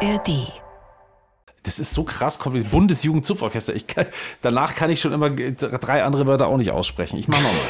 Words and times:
ARD. 0.00 0.52
Das 1.62 1.78
ist 1.80 1.94
so 1.94 2.04
krass 2.04 2.38
kompliziert. 2.38 2.70
Bundesjugendzupforchester. 2.70 3.74
Ich 3.74 3.86
kann, 3.86 4.06
danach 4.42 4.74
kann 4.74 4.90
ich 4.90 5.00
schon 5.00 5.12
immer 5.12 5.30
drei 5.30 6.04
andere 6.04 6.26
Wörter 6.26 6.46
auch 6.46 6.56
nicht 6.58 6.70
aussprechen. 6.70 7.18
Ich 7.18 7.26
mach 7.28 7.38
nochmal. 7.38 7.60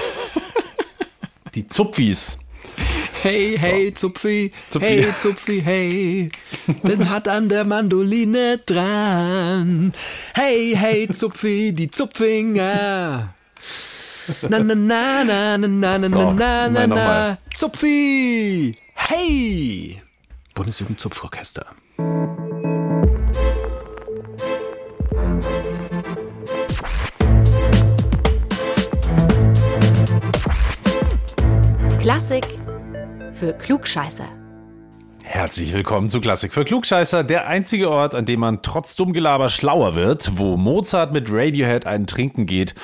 Die 1.54 1.67
Zupfis. 1.67 2.39
Hey, 3.23 3.57
hey, 3.59 3.93
So. 3.95 4.09
Zupfi, 4.09 4.52
Zupfi. 4.68 4.86
hey, 4.86 5.14
Zupfi, 5.16 5.62
hey, 5.62 6.30
bin 6.82 7.09
hart 7.09 7.27
an 7.29 7.48
der 7.48 7.64
Mandoline 7.64 8.58
dran. 8.58 9.95
Hey, 10.34 10.74
hey, 10.77 11.08
Zupfi, 11.08 11.72
die 11.72 11.90
Zupfinger. 11.90 13.34
Na, 14.43 14.58
na, 14.58 14.74
na, 14.74 15.24
na, 15.24 15.56
na, 15.56 15.66
na, 15.68 15.98
na, 15.98 16.08
So, 16.08 16.30
na, 16.32 16.68
na, 16.68 16.68
na, 16.68 16.86
nochmal. 16.86 17.38
Zupfi, 17.54 18.74
hey. 18.95 20.02
Bundesjugendzupforchester. 20.54 21.67
Klassik 32.01 32.45
für 33.33 33.55
Klugscheißer. 33.55 34.27
Herzlich 35.25 35.73
willkommen 35.73 36.11
zu 36.11 36.20
Klassik 36.20 36.53
für 36.53 36.64
Klugscheißer, 36.64 37.25
der 37.25 37.47
einzige 37.47 37.91
Ort, 37.91 38.15
an 38.15 38.27
dem 38.27 38.41
man 38.41 38.61
trotz 38.61 38.97
Dummgelaber 38.97 39.48
schlauer 39.48 39.95
wird, 39.95 40.33
wo 40.39 40.59
Mozart 40.59 41.15
mit 41.15 41.33
Radiohead 41.33 41.87
einen 41.87 42.06
Trinken 42.06 42.45
geht 42.45 42.75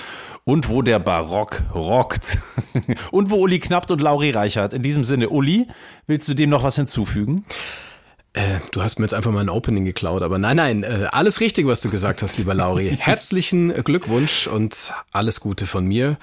und 0.45 0.70
wo 0.70 0.81
der 0.81 0.98
Barock 0.98 1.62
rockt. 1.75 2.39
und 3.11 3.31
wo 3.31 3.37
Uli 3.37 3.59
Knappt 3.59 3.91
und 3.91 4.01
Lauri 4.01 4.31
Reichert. 4.31 4.73
In 4.73 4.83
diesem 4.83 5.05
Sinne, 5.05 5.29
Uli, 5.29 5.69
willst 6.06 6.31
du 6.31 6.34
dem 6.34 6.48
noch 6.48 6.62
was 6.62 6.77
hinzufügen? 6.77 7.45
Äh, 8.34 8.60
du 8.70 8.82
hast 8.82 8.98
mir 8.98 9.04
jetzt 9.04 9.12
einfach 9.12 9.30
mein 9.30 9.50
Opening 9.50 9.84
geklaut, 9.84 10.22
aber 10.22 10.38
nein, 10.38 10.56
nein, 10.56 10.83
äh, 10.84 11.06
alles 11.12 11.41
richtig, 11.41 11.66
was 11.66 11.83
du 11.83 11.91
gesagt 11.91 12.22
hast, 12.22 12.39
lieber 12.39 12.55
Lauri. 12.55 12.97
Herzlichen 12.98 13.72
Glückwunsch 13.84 14.47
und 14.47 14.94
alles 15.12 15.41
Gute 15.41 15.66
von 15.66 15.86
mir. 15.86 16.16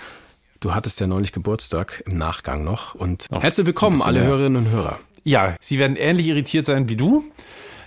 Du 0.60 0.74
hattest 0.74 1.00
ja 1.00 1.06
neulich 1.08 1.32
Geburtstag 1.34 2.04
im 2.08 2.18
Nachgang 2.18 2.64
noch 2.64 2.96
und 2.96 3.30
Noch 3.32 3.44
herzlich 3.44 3.68
willkommen, 3.68 4.02
ein 4.02 4.08
alle 4.08 4.20
mehr. 4.22 4.30
Hörerinnen 4.30 4.66
und 4.66 4.72
Hörer. 4.72 5.00
Ja, 5.24 5.56
sie 5.62 5.78
werden 5.78 5.96
ähnlich 5.98 6.28
irritiert 6.28 6.66
sein 6.66 6.90
wie 6.90 6.96
du, 6.96 7.24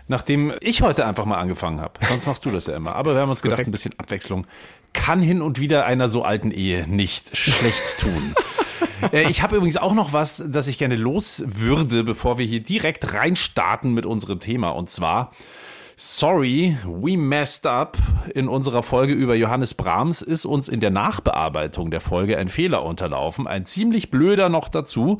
nachdem 0.06 0.52
ich 0.60 0.82
heute 0.82 1.04
einfach 1.04 1.24
mal 1.24 1.38
angefangen 1.38 1.80
habe. 1.80 1.94
Sonst 2.06 2.26
machst 2.26 2.44
du 2.44 2.50
das 2.50 2.66
ja 2.66 2.76
immer. 2.76 2.94
Aber 2.94 3.14
wir 3.14 3.20
haben 3.20 3.30
uns 3.30 3.42
gedacht, 3.42 3.60
ein 3.60 3.72
bisschen 3.72 3.98
Abwechslung 3.98 4.46
kann 4.92 5.20
hin 5.20 5.42
und 5.42 5.58
wieder 5.58 5.84
einer 5.84 6.08
so 6.08 6.22
alten 6.22 6.52
Ehe 6.52 6.86
nicht 6.86 7.36
schlecht 7.36 7.98
tun. 7.98 8.34
Äh, 9.12 9.28
Ich 9.28 9.42
habe 9.42 9.56
übrigens 9.56 9.76
auch 9.76 9.94
noch 9.94 10.12
was, 10.12 10.42
das 10.46 10.68
ich 10.68 10.78
gerne 10.78 10.96
los 10.96 11.42
würde, 11.46 12.04
bevor 12.04 12.38
wir 12.38 12.46
hier 12.46 12.62
direkt 12.62 13.14
reinstarten 13.14 13.92
mit 13.94 14.06
unserem 14.06 14.40
Thema. 14.40 14.70
Und 14.70 14.90
zwar, 14.90 15.32
sorry, 15.96 16.76
we 16.84 17.16
messed 17.16 17.66
up. 17.66 17.98
In 18.34 18.48
unserer 18.48 18.82
Folge 18.82 19.12
über 19.12 19.34
Johannes 19.34 19.74
Brahms 19.74 20.22
ist 20.22 20.44
uns 20.44 20.68
in 20.68 20.80
der 20.80 20.90
Nachbearbeitung 20.90 21.90
der 21.90 22.00
Folge 22.00 22.38
ein 22.38 22.48
Fehler 22.48 22.84
unterlaufen. 22.84 23.46
Ein 23.46 23.66
ziemlich 23.66 24.10
blöder 24.10 24.48
noch 24.48 24.68
dazu. 24.68 25.18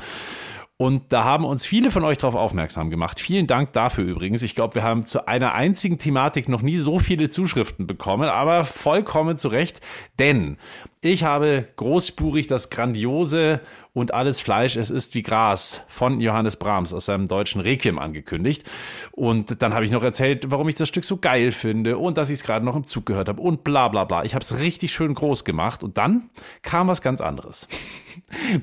Und 0.78 1.12
da 1.12 1.22
haben 1.22 1.44
uns 1.44 1.64
viele 1.64 1.90
von 1.90 2.02
euch 2.02 2.18
darauf 2.18 2.34
aufmerksam 2.34 2.90
gemacht. 2.90 3.20
Vielen 3.20 3.46
Dank 3.46 3.72
dafür 3.72 4.04
übrigens. 4.04 4.42
Ich 4.42 4.56
glaube, 4.56 4.74
wir 4.74 4.82
haben 4.82 5.06
zu 5.06 5.28
einer 5.28 5.54
einzigen 5.54 5.98
Thematik 5.98 6.48
noch 6.48 6.62
nie 6.62 6.76
so 6.76 6.98
viele 6.98 7.30
Zuschriften 7.30 7.86
bekommen, 7.86 8.28
aber 8.28 8.64
vollkommen 8.64 9.36
zu 9.36 9.46
Recht, 9.46 9.80
denn 10.18 10.56
ich 11.04 11.24
habe 11.24 11.66
großspurig 11.74 12.46
das 12.46 12.70
grandiose 12.70 13.60
und 13.92 14.14
alles 14.14 14.40
Fleisch, 14.40 14.76
es 14.76 14.88
ist 14.88 15.16
wie 15.16 15.22
Gras 15.22 15.84
von 15.88 16.20
Johannes 16.20 16.56
Brahms 16.56 16.94
aus 16.94 17.06
seinem 17.06 17.26
deutschen 17.26 17.60
Requiem 17.60 17.98
angekündigt. 17.98 18.64
Und 19.10 19.60
dann 19.62 19.74
habe 19.74 19.84
ich 19.84 19.90
noch 19.90 20.04
erzählt, 20.04 20.50
warum 20.50 20.68
ich 20.68 20.76
das 20.76 20.88
Stück 20.88 21.04
so 21.04 21.18
geil 21.18 21.50
finde 21.50 21.98
und 21.98 22.16
dass 22.18 22.30
ich 22.30 22.34
es 22.34 22.44
gerade 22.44 22.64
noch 22.64 22.76
im 22.76 22.84
Zug 22.84 23.04
gehört 23.04 23.28
habe 23.28 23.42
und 23.42 23.64
bla 23.64 23.88
bla 23.88 24.04
bla. 24.04 24.24
Ich 24.24 24.34
habe 24.34 24.44
es 24.44 24.60
richtig 24.60 24.92
schön 24.92 25.12
groß 25.12 25.44
gemacht 25.44 25.82
und 25.82 25.98
dann 25.98 26.30
kam 26.62 26.86
was 26.86 27.02
ganz 27.02 27.20
anderes. 27.20 27.68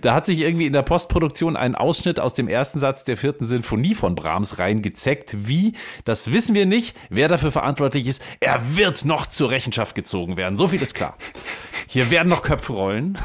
Da 0.01 0.13
hat 0.13 0.27
sich 0.27 0.39
irgendwie 0.39 0.67
in 0.67 0.73
der 0.73 0.83
Postproduktion 0.83 1.55
ein 1.55 1.73
Ausschnitt 1.73 2.19
aus 2.19 2.35
dem 2.35 2.47
ersten 2.47 2.79
Satz 2.79 3.03
der 3.03 3.17
vierten 3.17 3.45
Sinfonie 3.45 3.95
von 3.95 4.13
Brahms 4.13 4.59
reingezeckt. 4.59 5.47
Wie? 5.47 5.73
Das 6.05 6.31
wissen 6.31 6.53
wir 6.53 6.67
nicht. 6.67 6.95
Wer 7.09 7.27
dafür 7.27 7.51
verantwortlich 7.51 8.07
ist, 8.07 8.23
er 8.39 8.75
wird 8.75 9.05
noch 9.05 9.25
zur 9.25 9.49
Rechenschaft 9.49 9.95
gezogen 9.95 10.37
werden. 10.37 10.55
So 10.55 10.67
viel 10.67 10.81
ist 10.81 10.93
klar. 10.93 11.17
Hier 11.87 12.11
werden 12.11 12.28
noch 12.29 12.43
Köpfe 12.43 12.73
rollen. 12.73 13.17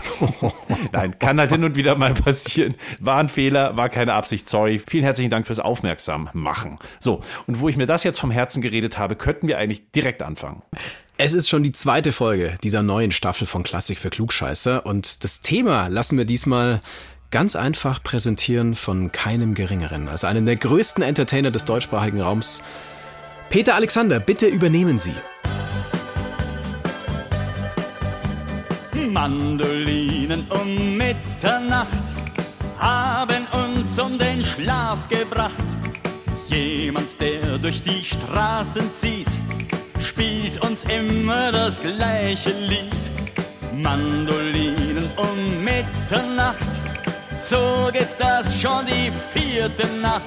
Nein, 0.92 1.18
kann 1.18 1.38
halt 1.38 1.52
hin 1.52 1.64
und 1.64 1.76
wieder 1.76 1.94
mal 1.94 2.14
passieren. 2.14 2.74
War 2.98 3.18
ein 3.18 3.28
Fehler, 3.28 3.76
war 3.76 3.88
keine 3.88 4.14
Absicht, 4.14 4.48
sorry. 4.48 4.78
Vielen 4.78 5.04
herzlichen 5.04 5.30
Dank 5.30 5.46
fürs 5.46 5.60
Aufmerksam 5.60 6.28
machen. 6.32 6.76
So, 6.98 7.20
und 7.46 7.60
wo 7.60 7.68
ich 7.68 7.76
mir 7.76 7.86
das 7.86 8.04
jetzt 8.04 8.18
vom 8.18 8.30
Herzen 8.30 8.62
geredet 8.62 8.98
habe, 8.98 9.14
könnten 9.14 9.46
wir 9.46 9.58
eigentlich 9.58 9.90
direkt 9.92 10.22
anfangen. 10.22 10.62
Es 11.16 11.32
ist 11.32 11.48
schon 11.48 11.62
die 11.62 11.72
zweite 11.72 12.10
Folge 12.10 12.56
dieser 12.64 12.82
neuen 12.82 13.12
Staffel 13.12 13.46
von 13.46 13.62
Klassik 13.62 13.98
für 13.98 14.10
Klugscheißer 14.10 14.84
und 14.84 15.22
das 15.22 15.42
Thema 15.42 15.86
lassen 15.86 16.18
wir 16.18 16.24
diesmal 16.24 16.80
ganz 17.30 17.54
einfach 17.56 18.02
präsentieren 18.02 18.74
von 18.74 19.12
keinem 19.12 19.54
Geringeren 19.54 20.08
als 20.08 20.24
einem 20.24 20.46
der 20.46 20.56
größten 20.56 21.02
Entertainer 21.02 21.50
des 21.50 21.64
deutschsprachigen 21.64 22.20
Raums. 22.20 22.62
Peter 23.50 23.74
Alexander, 23.76 24.18
bitte 24.18 24.46
übernehmen 24.46 24.98
Sie. 24.98 25.14
Mandolinen 29.14 30.44
um 30.50 30.96
Mitternacht 30.96 31.86
haben 32.76 33.46
uns 33.52 33.96
um 33.96 34.18
den 34.18 34.44
Schlaf 34.44 35.08
gebracht. 35.08 35.52
Jemand, 36.48 37.20
der 37.20 37.58
durch 37.58 37.80
die 37.80 38.04
Straßen 38.04 38.90
zieht, 38.96 39.28
spielt 40.00 40.60
uns 40.62 40.82
immer 40.84 41.52
das 41.52 41.80
gleiche 41.80 42.50
Lied. 42.50 43.04
Mandolinen 43.80 45.08
um 45.16 45.62
Mitternacht, 45.62 46.72
so 47.38 47.90
geht's 47.92 48.16
das 48.16 48.60
schon 48.60 48.84
die 48.84 49.12
vierte 49.32 49.86
Nacht. 50.02 50.24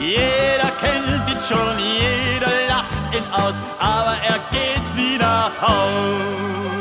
Jeder 0.00 0.72
kennt 0.80 1.30
ihn 1.30 1.40
schon, 1.48 1.78
jeder 1.78 2.66
lacht 2.68 3.14
ihn 3.14 3.26
aus, 3.30 3.54
aber 3.78 4.16
er 4.26 4.40
geht 4.50 4.96
nie 4.96 5.16
nach 5.16 5.52
Haus. 5.62 6.79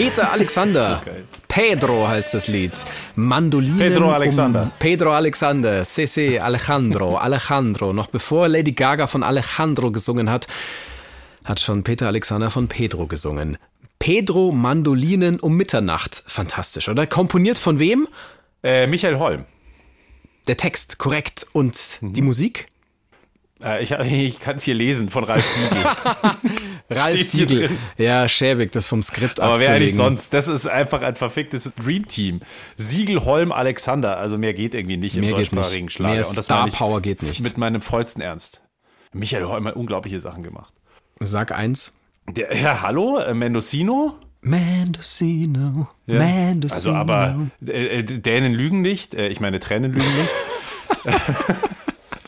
Peter 0.00 0.32
Alexander. 0.32 1.02
So. 1.04 1.10
Pedro 1.46 2.08
heißt 2.08 2.32
das 2.32 2.48
Lied. 2.48 2.72
Mandolinen. 3.16 3.78
Pedro 3.78 4.10
Alexander. 4.12 4.62
Um 4.62 4.72
Pedro 4.78 5.12
Alexander. 5.12 5.84
CC 5.84 6.38
Alejandro. 6.38 7.16
Alejandro. 7.18 7.92
Noch 7.92 8.06
bevor 8.06 8.48
Lady 8.48 8.72
Gaga 8.72 9.06
von 9.06 9.22
Alejandro 9.22 9.90
gesungen 9.90 10.30
hat, 10.30 10.46
hat 11.44 11.60
schon 11.60 11.82
Peter 11.82 12.06
Alexander 12.06 12.50
von 12.50 12.66
Pedro 12.66 13.06
gesungen. 13.06 13.58
Pedro 13.98 14.52
Mandolinen 14.52 15.38
um 15.38 15.54
Mitternacht. 15.54 16.22
Fantastisch, 16.26 16.88
oder? 16.88 17.06
Komponiert 17.06 17.58
von 17.58 17.78
wem? 17.78 18.08
Äh, 18.62 18.86
Michael 18.86 19.18
Holm. 19.18 19.44
Der 20.46 20.56
Text, 20.56 20.96
korrekt. 20.96 21.46
Und 21.52 21.76
die 22.00 22.22
Musik? 22.22 22.69
Äh, 23.62 23.82
ich 23.82 23.90
ich 24.12 24.38
kann 24.40 24.56
es 24.56 24.62
hier 24.62 24.74
lesen 24.74 25.08
von 25.10 25.24
Ralf 25.24 25.46
Siegel. 25.46 25.84
Ralf 26.90 27.22
Siegel. 27.22 27.70
Ja, 27.98 28.28
schäbig, 28.28 28.72
das 28.72 28.86
vom 28.86 29.02
Skript 29.02 29.40
Aber 29.40 29.48
wer 29.48 29.54
abzulegen. 29.54 29.76
eigentlich 29.76 29.94
sonst? 29.94 30.34
Das 30.34 30.48
ist 30.48 30.66
einfach 30.66 31.02
ein 31.02 31.16
verficktes 31.16 31.72
Dreamteam. 31.74 32.40
Siegel, 32.76 33.24
Holm, 33.24 33.52
Alexander. 33.52 34.16
Also 34.18 34.38
mehr 34.38 34.54
geht 34.54 34.74
irgendwie 34.74 34.96
nicht 34.96 35.16
im 35.16 35.20
Mehr 35.22 35.30
geht 35.30 35.52
deutschsprachigen 35.52 35.86
nicht. 35.86 35.94
Schlager. 35.94 36.14
Mehr 36.14 36.28
Und 36.28 36.36
das 36.36 36.44
Star 36.44 36.68
Power 36.68 37.00
geht 37.00 37.22
nicht. 37.22 37.42
Mit 37.42 37.58
meinem 37.58 37.80
vollsten 37.80 38.22
Ernst. 38.22 38.62
Michael 39.12 39.44
Holm 39.46 39.66
hat 39.66 39.76
unglaubliche 39.76 40.20
Sachen 40.20 40.42
gemacht. 40.42 40.72
Sag 41.20 41.52
eins. 41.52 41.98
Der, 42.28 42.56
ja, 42.56 42.82
hallo, 42.82 43.18
äh, 43.18 43.34
Mendocino. 43.34 44.14
Mendocino, 44.42 45.88
Ja. 46.06 46.18
Mendocino. 46.18 46.74
Also, 46.74 46.92
aber 46.92 47.48
äh, 47.66 47.98
äh, 47.98 48.02
Dänen 48.02 48.54
lügen 48.54 48.80
nicht. 48.80 49.14
Ich 49.14 49.40
meine, 49.40 49.60
Tränen 49.60 49.92
lügen 49.92 50.06
nicht. 50.16 50.30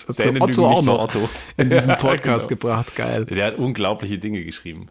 das 0.06 0.18
hast 0.18 0.24
Dänen 0.26 0.40
du 0.40 0.44
Otto 0.44 0.66
auch 0.66 0.82
noch 0.82 1.04
Otto. 1.04 1.28
in 1.56 1.70
diesem 1.70 1.90
Ja, 1.90 1.96
Podcast 1.96 2.48
genau. 2.48 2.60
gebracht. 2.60 2.96
Geil. 2.96 3.24
Der 3.26 3.46
hat 3.46 3.58
unglaubliche 3.58 4.18
Dinge 4.18 4.44
geschrieben. 4.44 4.88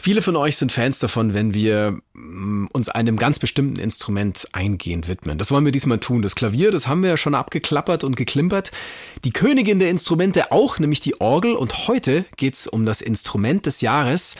Viele 0.00 0.22
von 0.22 0.36
euch 0.36 0.56
sind 0.56 0.70
Fans 0.70 1.00
davon, 1.00 1.34
wenn 1.34 1.54
wir 1.54 1.98
mm, 2.12 2.66
uns 2.72 2.88
einem 2.88 3.16
ganz 3.16 3.40
bestimmten 3.40 3.80
Instrument 3.80 4.46
eingehend 4.52 5.08
widmen. 5.08 5.38
Das 5.38 5.50
wollen 5.50 5.64
wir 5.64 5.72
diesmal 5.72 5.98
tun. 5.98 6.22
Das 6.22 6.36
Klavier, 6.36 6.70
das 6.70 6.86
haben 6.86 7.02
wir 7.02 7.10
ja 7.10 7.16
schon 7.16 7.34
abgeklappert 7.34 8.04
und 8.04 8.16
geklimpert. 8.16 8.70
Die 9.24 9.32
Königin 9.32 9.80
der 9.80 9.90
Instrumente 9.90 10.52
auch, 10.52 10.78
nämlich 10.78 11.00
die 11.00 11.20
Orgel. 11.20 11.54
Und 11.54 11.88
heute 11.88 12.24
geht's 12.36 12.68
um 12.68 12.86
das 12.86 13.00
Instrument 13.00 13.66
des 13.66 13.80
Jahres, 13.80 14.36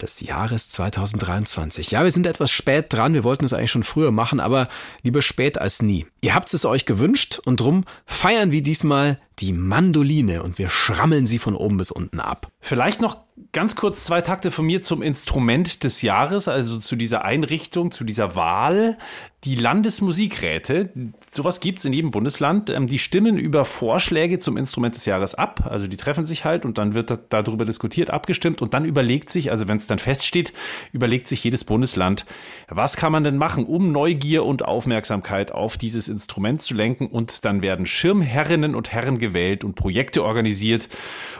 des 0.00 0.20
Jahres 0.20 0.70
2023. 0.70 1.90
Ja, 1.90 2.02
wir 2.02 2.10
sind 2.10 2.26
etwas 2.26 2.50
spät 2.50 2.86
dran. 2.90 3.12
Wir 3.12 3.22
wollten 3.22 3.44
es 3.44 3.52
eigentlich 3.52 3.72
schon 3.72 3.82
früher 3.82 4.12
machen, 4.12 4.40
aber 4.40 4.66
lieber 5.02 5.20
spät 5.20 5.58
als 5.58 5.82
nie. 5.82 6.06
Ihr 6.26 6.34
habt 6.34 6.52
es 6.52 6.64
euch 6.64 6.86
gewünscht 6.86 7.38
und 7.44 7.60
drum 7.60 7.84
feiern 8.04 8.50
wir 8.50 8.60
diesmal 8.60 9.20
die 9.38 9.52
Mandoline 9.52 10.42
und 10.42 10.58
wir 10.58 10.70
schrammeln 10.70 11.24
sie 11.24 11.38
von 11.38 11.54
oben 11.54 11.76
bis 11.76 11.92
unten 11.92 12.18
ab. 12.18 12.48
Vielleicht 12.58 13.00
noch 13.00 13.20
ganz 13.52 13.76
kurz 13.76 14.04
zwei 14.04 14.22
Takte 14.22 14.50
von 14.50 14.64
mir 14.64 14.80
zum 14.80 15.02
Instrument 15.02 15.84
des 15.84 16.00
Jahres, 16.00 16.48
also 16.48 16.78
zu 16.78 16.96
dieser 16.96 17.24
Einrichtung, 17.24 17.90
zu 17.90 18.04
dieser 18.04 18.34
Wahl. 18.34 18.96
Die 19.44 19.54
Landesmusikräte, 19.54 20.90
sowas 21.30 21.60
gibt 21.60 21.78
es 21.78 21.84
in 21.84 21.92
jedem 21.92 22.10
Bundesland, 22.10 22.70
ähm, 22.70 22.86
die 22.86 22.98
stimmen 22.98 23.38
über 23.38 23.64
Vorschläge 23.64 24.40
zum 24.40 24.56
Instrument 24.56 24.94
des 24.94 25.04
Jahres 25.04 25.34
ab. 25.34 25.66
Also 25.70 25.86
die 25.86 25.98
treffen 25.98 26.24
sich 26.24 26.44
halt 26.44 26.64
und 26.64 26.78
dann 26.78 26.94
wird 26.94 27.16
darüber 27.28 27.64
diskutiert, 27.64 28.10
abgestimmt 28.10 28.62
und 28.62 28.72
dann 28.74 28.84
überlegt 28.86 29.30
sich, 29.30 29.50
also 29.50 29.68
wenn 29.68 29.76
es 29.76 29.86
dann 29.86 29.98
feststeht, 29.98 30.52
überlegt 30.92 31.28
sich 31.28 31.44
jedes 31.44 31.64
Bundesland, 31.64 32.24
was 32.68 32.96
kann 32.96 33.12
man 33.12 33.22
denn 33.22 33.36
machen, 33.36 33.66
um 33.66 33.92
Neugier 33.92 34.44
und 34.44 34.64
Aufmerksamkeit 34.64 35.52
auf 35.52 35.76
dieses 35.76 36.08
Instrument 36.16 36.62
zu 36.62 36.74
lenken 36.74 37.06
und 37.06 37.44
dann 37.44 37.62
werden 37.62 37.86
Schirmherrinnen 37.86 38.74
und 38.74 38.92
Herren 38.92 39.18
gewählt 39.18 39.64
und 39.64 39.74
Projekte 39.74 40.24
organisiert. 40.24 40.88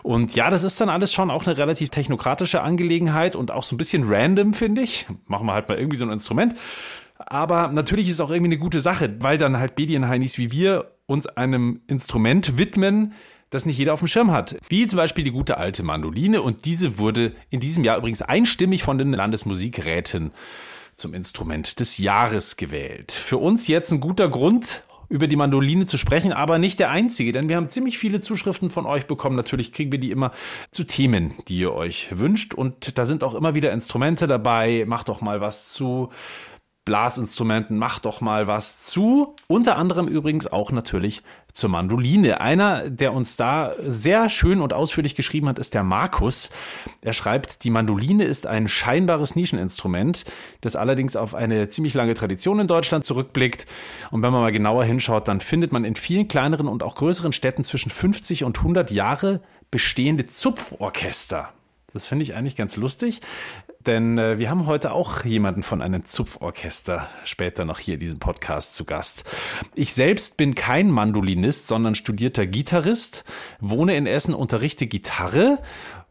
Und 0.02 0.34
ja, 0.34 0.50
das 0.50 0.64
ist 0.64 0.80
dann 0.80 0.88
alles 0.88 1.12
schon 1.12 1.30
auch 1.30 1.46
eine 1.46 1.56
relativ 1.56 1.88
technokratische 1.88 2.62
Angelegenheit 2.62 3.34
und 3.36 3.50
auch 3.50 3.64
so 3.64 3.74
ein 3.74 3.78
bisschen 3.78 4.04
random, 4.06 4.54
finde 4.54 4.82
ich. 4.82 5.06
Machen 5.26 5.46
wir 5.46 5.54
halt 5.54 5.68
mal 5.68 5.78
irgendwie 5.78 5.96
so 5.96 6.04
ein 6.04 6.12
Instrument. 6.12 6.54
Aber 7.18 7.68
natürlich 7.68 8.08
ist 8.08 8.14
es 8.14 8.20
auch 8.20 8.30
irgendwie 8.30 8.52
eine 8.52 8.58
gute 8.58 8.80
Sache, 8.80 9.16
weil 9.20 9.38
dann 9.38 9.58
halt 9.58 9.78
Medienheinis 9.78 10.36
wie 10.36 10.52
wir 10.52 10.92
uns 11.06 11.26
einem 11.26 11.80
Instrument 11.86 12.58
widmen, 12.58 13.14
das 13.50 13.64
nicht 13.64 13.78
jeder 13.78 13.94
auf 13.94 14.00
dem 14.00 14.08
Schirm 14.08 14.32
hat. 14.32 14.56
Wie 14.68 14.86
zum 14.86 14.96
Beispiel 14.98 15.24
die 15.24 15.30
gute 15.30 15.56
alte 15.56 15.82
Mandoline. 15.82 16.42
Und 16.42 16.64
diese 16.64 16.98
wurde 16.98 17.32
in 17.48 17.60
diesem 17.60 17.84
Jahr 17.84 17.96
übrigens 17.96 18.22
einstimmig 18.22 18.82
von 18.82 18.98
den 18.98 19.12
Landesmusikräten 19.12 20.32
zum 20.96 21.14
Instrument 21.14 21.78
des 21.78 21.98
Jahres 21.98 22.56
gewählt. 22.56 23.12
Für 23.12 23.38
uns 23.38 23.68
jetzt 23.68 23.92
ein 23.92 24.00
guter 24.00 24.28
Grund, 24.28 24.82
über 25.08 25.26
die 25.26 25.36
Mandoline 25.36 25.86
zu 25.86 25.98
sprechen, 25.98 26.32
aber 26.32 26.58
nicht 26.58 26.80
der 26.80 26.90
einzige, 26.90 27.32
denn 27.32 27.48
wir 27.48 27.56
haben 27.56 27.68
ziemlich 27.68 27.98
viele 27.98 28.20
Zuschriften 28.20 28.70
von 28.70 28.86
euch 28.86 29.06
bekommen. 29.06 29.36
Natürlich 29.36 29.72
kriegen 29.72 29.92
wir 29.92 30.00
die 30.00 30.10
immer 30.10 30.32
zu 30.70 30.84
Themen, 30.84 31.34
die 31.48 31.58
ihr 31.58 31.72
euch 31.72 32.18
wünscht. 32.18 32.54
Und 32.54 32.98
da 32.98 33.06
sind 33.06 33.22
auch 33.22 33.34
immer 33.34 33.54
wieder 33.54 33.72
Instrumente 33.72 34.26
dabei. 34.26 34.84
Macht 34.86 35.08
doch 35.08 35.20
mal 35.20 35.40
was 35.40 35.72
zu 35.72 36.10
Blasinstrumenten, 36.86 37.78
mach 37.78 37.98
doch 37.98 38.20
mal 38.20 38.46
was 38.46 38.84
zu. 38.84 39.34
Unter 39.48 39.76
anderem 39.76 40.06
übrigens 40.06 40.46
auch 40.46 40.70
natürlich 40.70 41.22
zur 41.52 41.68
Mandoline. 41.68 42.40
Einer, 42.40 42.88
der 42.88 43.12
uns 43.12 43.36
da 43.36 43.72
sehr 43.84 44.30
schön 44.30 44.60
und 44.60 44.72
ausführlich 44.72 45.16
geschrieben 45.16 45.48
hat, 45.48 45.58
ist 45.58 45.74
der 45.74 45.82
Markus. 45.82 46.50
Er 47.02 47.12
schreibt, 47.12 47.64
die 47.64 47.70
Mandoline 47.70 48.24
ist 48.24 48.46
ein 48.46 48.68
scheinbares 48.68 49.34
Nischeninstrument, 49.34 50.26
das 50.60 50.76
allerdings 50.76 51.16
auf 51.16 51.34
eine 51.34 51.68
ziemlich 51.68 51.94
lange 51.94 52.14
Tradition 52.14 52.60
in 52.60 52.68
Deutschland 52.68 53.04
zurückblickt. 53.04 53.66
Und 54.12 54.22
wenn 54.22 54.32
man 54.32 54.42
mal 54.42 54.52
genauer 54.52 54.84
hinschaut, 54.84 55.26
dann 55.26 55.40
findet 55.40 55.72
man 55.72 55.84
in 55.84 55.96
vielen 55.96 56.28
kleineren 56.28 56.68
und 56.68 56.84
auch 56.84 56.94
größeren 56.94 57.32
Städten 57.32 57.64
zwischen 57.64 57.90
50 57.90 58.44
und 58.44 58.58
100 58.58 58.92
Jahre 58.92 59.40
bestehende 59.72 60.24
Zupforchester. 60.26 61.52
Das 61.92 62.06
finde 62.06 62.24
ich 62.24 62.34
eigentlich 62.34 62.56
ganz 62.56 62.76
lustig, 62.76 63.22
denn 63.86 64.18
äh, 64.18 64.38
wir 64.38 64.50
haben 64.50 64.66
heute 64.66 64.92
auch 64.92 65.24
jemanden 65.24 65.62
von 65.62 65.82
einem 65.82 66.04
Zupforchester 66.04 67.08
später 67.24 67.64
noch 67.64 67.78
hier 67.78 67.94
in 67.94 68.00
diesem 68.00 68.18
Podcast 68.18 68.74
zu 68.74 68.84
Gast. 68.84 69.24
Ich 69.74 69.94
selbst 69.94 70.36
bin 70.36 70.54
kein 70.54 70.90
Mandolinist, 70.90 71.66
sondern 71.66 71.94
studierter 71.94 72.46
Gitarrist, 72.46 73.24
wohne 73.60 73.96
in 73.96 74.06
Essen, 74.06 74.34
unterrichte 74.34 74.86
Gitarre 74.86 75.58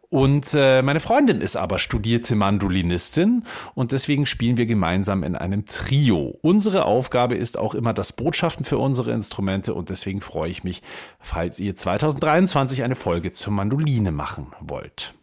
und 0.10 0.54
äh, 0.54 0.82
meine 0.82 1.02
Freundin 1.02 1.42
ist 1.42 1.58
aber 1.58 1.80
studierte 1.80 2.36
Mandolinistin 2.36 3.44
und 3.74 3.92
deswegen 3.92 4.26
spielen 4.26 4.56
wir 4.56 4.66
gemeinsam 4.66 5.24
in 5.24 5.36
einem 5.36 5.66
Trio. 5.66 6.38
Unsere 6.42 6.86
Aufgabe 6.86 7.36
ist 7.36 7.58
auch 7.58 7.76
immer 7.76 7.94
das 7.94 8.14
Botschaften 8.14 8.66
für 8.66 8.78
unsere 8.78 9.12
Instrumente 9.12 9.74
und 9.74 9.90
deswegen 9.90 10.22
freue 10.22 10.50
ich 10.50 10.64
mich, 10.64 10.84
falls 11.20 11.60
ihr 11.60 11.76
2023 11.76 12.84
eine 12.84 12.96
Folge 12.96 13.32
zur 13.32 13.54
Mandoline 13.54 14.12
machen 14.12 14.54
wollt. 14.62 15.14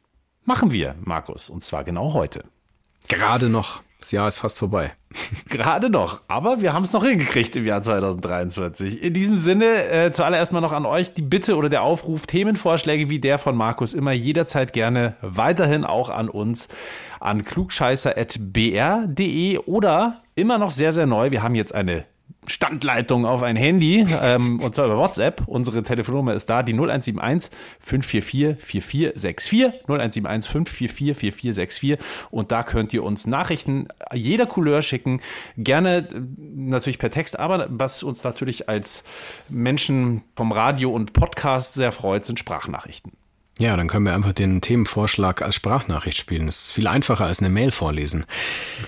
Machen 0.45 0.73
wir, 0.73 0.97
Markus, 1.05 1.49
und 1.51 1.63
zwar 1.63 1.85
genau 1.85 2.15
heute. 2.15 2.43
Gerade 3.09 3.49
noch. 3.49 3.83
Das 4.01 4.11
Jahr 4.11 4.27
ist 4.27 4.39
fast 4.39 4.59
vorbei. 4.59 4.93
Gerade 5.49 5.89
noch, 5.89 6.23
aber 6.27 6.61
wir 6.61 6.73
haben 6.73 6.83
es 6.83 6.93
noch 6.93 7.05
hingekriegt 7.05 7.55
im 7.55 7.65
Jahr 7.65 7.83
2023. 7.83 9.01
In 9.01 9.15
diesem 9.15 9.37
Sinne, 9.37 9.85
äh, 9.85 10.11
zuallererst 10.11 10.53
mal 10.53 10.61
noch 10.61 10.73
an 10.73 10.87
euch 10.87 11.15
die 11.15 11.23
Bitte 11.23 11.57
oder 11.57 11.69
der 11.69 11.83
Aufruf, 11.83 12.27
Themenvorschläge 12.27 13.11
wie 13.11 13.21
der 13.21 13.39
von 13.39 13.55
Markus 13.55 13.95
immer 13.95 14.11
jederzeit 14.11 14.73
gerne 14.73 15.15
weiterhin 15.21 15.85
auch 15.85 16.11
an 16.11 16.29
uns 16.29 16.67
an 17.21 17.45
klugscheißer.br.de 17.45 19.59
oder 19.59 20.21
immer 20.35 20.59
noch 20.59 20.73
sehr, 20.73 20.93
sehr 20.93 21.07
neu. 21.07 21.31
Wir 21.31 21.45
haben 21.45 21.55
jetzt 21.55 21.73
eine 21.73 22.05
Standleitung 22.47 23.25
auf 23.25 23.43
ein 23.43 23.57
Handy 23.57 24.07
ähm, 24.21 24.61
und 24.61 24.75
zwar 24.75 24.87
über 24.87 24.97
WhatsApp. 24.97 25.43
Unsere 25.47 25.83
Telefonnummer 25.83 26.35
ist 26.35 26.47
da, 26.51 26.63
die 26.63 26.73
0171 26.73 27.51
544 27.81 28.65
4464 28.65 29.65
0171 29.87 30.51
544 30.51 31.17
4464 31.17 31.99
und 32.31 32.51
da 32.51 32.63
könnt 32.63 32.93
ihr 32.93 33.05
uns 33.05 33.27
Nachrichten 33.27 33.87
jeder 34.13 34.47
Couleur 34.47 34.83
schicken, 34.83 35.21
gerne 35.57 35.99
äh, 35.99 36.21
natürlich 36.55 36.99
per 36.99 37.11
Text, 37.11 37.39
aber 37.39 37.67
was 37.71 38.03
uns 38.03 38.25
natürlich 38.25 38.69
als 38.69 39.05
Menschen 39.49 40.23
vom 40.35 40.53
Radio 40.53 40.91
und 40.91 41.13
Podcast 41.13 41.75
sehr 41.75 41.93
freut, 41.93 42.27
sind 42.27 42.39
Sprachnachrichten. 42.39 43.13
Ja, 43.59 43.77
dann 43.77 43.87
können 43.87 44.07
wir 44.07 44.15
einfach 44.15 44.33
den 44.33 44.61
Themenvorschlag 44.61 45.43
als 45.43 45.55
Sprachnachricht 45.55 46.19
spielen. 46.19 46.47
Das 46.47 46.65
ist 46.65 46.73
viel 46.73 46.87
einfacher 46.87 47.27
als 47.27 47.41
eine 47.41 47.51
Mail 47.51 47.71
vorlesen. 47.71 48.25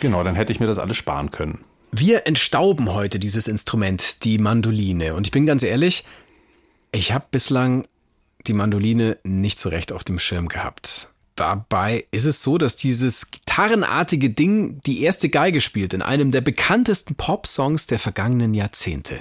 Genau, 0.01 0.25
dann 0.25 0.35
hätte 0.35 0.53
ich 0.53 0.59
mir 0.59 0.67
das 0.67 0.79
alles 0.79 0.97
sparen 0.97 1.31
können. 1.31 1.61
Wir 1.97 2.27
entstauben 2.27 2.93
heute 2.93 3.21
dieses 3.21 3.47
Instrument, 3.47 4.25
die 4.25 4.39
Mandoline. 4.39 5.15
Und 5.15 5.29
ich 5.29 5.31
bin 5.31 5.47
ganz 5.47 5.63
ehrlich, 5.63 6.05
ich 6.91 7.13
habe 7.13 7.27
bislang 7.31 7.87
die 8.49 8.53
Mandoline 8.53 9.17
nicht 9.23 9.61
so 9.61 9.69
recht 9.69 9.93
auf 9.93 10.03
dem 10.03 10.19
Schirm 10.19 10.49
gehabt. 10.49 11.11
Dabei 11.37 12.07
ist 12.11 12.25
es 12.25 12.43
so, 12.43 12.59
dass 12.59 12.75
dieses 12.75 13.31
gitarrenartige 13.31 14.31
Ding 14.31 14.81
die 14.85 15.03
erste 15.03 15.29
Geige 15.29 15.61
spielt 15.61 15.93
in 15.93 16.03
einem 16.03 16.33
der 16.33 16.41
bekanntesten 16.41 17.15
Pop-Songs 17.15 17.87
der 17.87 18.01
vergangenen 18.01 18.55
Jahrzehnte. 18.55 19.21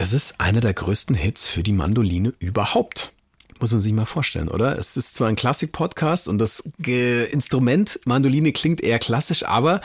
Es 0.00 0.12
ist 0.12 0.40
einer 0.40 0.60
der 0.60 0.74
größten 0.74 1.16
Hits 1.16 1.48
für 1.48 1.64
die 1.64 1.72
Mandoline 1.72 2.32
überhaupt. 2.38 3.12
Muss 3.58 3.72
man 3.72 3.80
sich 3.80 3.92
mal 3.92 4.06
vorstellen, 4.06 4.48
oder? 4.48 4.78
Es 4.78 4.96
ist 4.96 5.16
zwar 5.16 5.26
ein 5.26 5.34
Klassik-Podcast 5.34 6.28
und 6.28 6.38
das 6.38 6.60
Instrument 6.86 7.98
Mandoline 8.04 8.52
klingt 8.52 8.80
eher 8.80 9.00
klassisch, 9.00 9.44
aber 9.44 9.80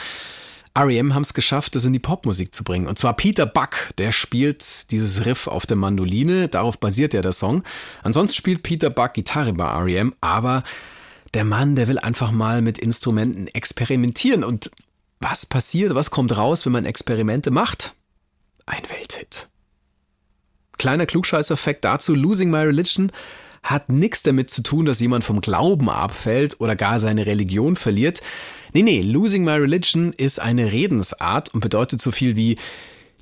REM 0.77 1.15
haben 1.15 1.23
es 1.23 1.33
geschafft, 1.33 1.73
das 1.73 1.85
in 1.85 1.93
die 1.93 1.99
Popmusik 1.99 2.53
zu 2.53 2.63
bringen. 2.63 2.85
Und 2.85 2.99
zwar 2.99 3.15
Peter 3.15 3.47
Buck, 3.47 3.89
der 3.97 4.11
spielt 4.11 4.91
dieses 4.91 5.25
Riff 5.25 5.47
auf 5.47 5.65
der 5.65 5.77
Mandoline, 5.77 6.47
darauf 6.47 6.79
basiert 6.79 7.15
ja 7.15 7.23
der 7.23 7.33
Song. 7.33 7.63
Ansonsten 8.03 8.37
spielt 8.37 8.61
Peter 8.61 8.91
Buck 8.91 9.15
Gitarre 9.15 9.53
bei 9.53 9.65
REM, 9.65 10.13
aber 10.21 10.63
der 11.33 11.43
Mann, 11.43 11.75
der 11.75 11.87
will 11.87 11.97
einfach 11.97 12.29
mal 12.29 12.61
mit 12.61 12.77
Instrumenten 12.77 13.47
experimentieren 13.47 14.43
und 14.43 14.69
was 15.19 15.47
passiert, 15.47 15.95
was 15.95 16.11
kommt 16.11 16.37
raus, 16.37 16.67
wenn 16.67 16.73
man 16.73 16.85
Experimente 16.85 17.49
macht? 17.49 17.95
Ein 18.67 18.83
Welthit. 18.89 19.47
Kleiner 20.77 21.05
Klugscheißer-Fact 21.05 21.83
dazu, 21.83 22.15
Losing 22.15 22.49
My 22.49 22.59
Religion 22.59 23.11
hat 23.63 23.89
nichts 23.89 24.23
damit 24.23 24.49
zu 24.49 24.61
tun, 24.61 24.85
dass 24.85 24.99
jemand 24.99 25.23
vom 25.23 25.39
Glauben 25.39 25.89
abfällt 25.89 26.59
oder 26.59 26.75
gar 26.75 26.99
seine 26.99 27.25
Religion 27.25 27.75
verliert. 27.75 28.21
Nee, 28.73 28.81
nee, 28.83 29.01
Losing 29.01 29.43
My 29.45 29.51
Religion 29.51 30.11
ist 30.13 30.39
eine 30.39 30.71
Redensart 30.71 31.53
und 31.53 31.61
bedeutet 31.61 32.01
so 32.01 32.11
viel 32.11 32.35
wie 32.35 32.57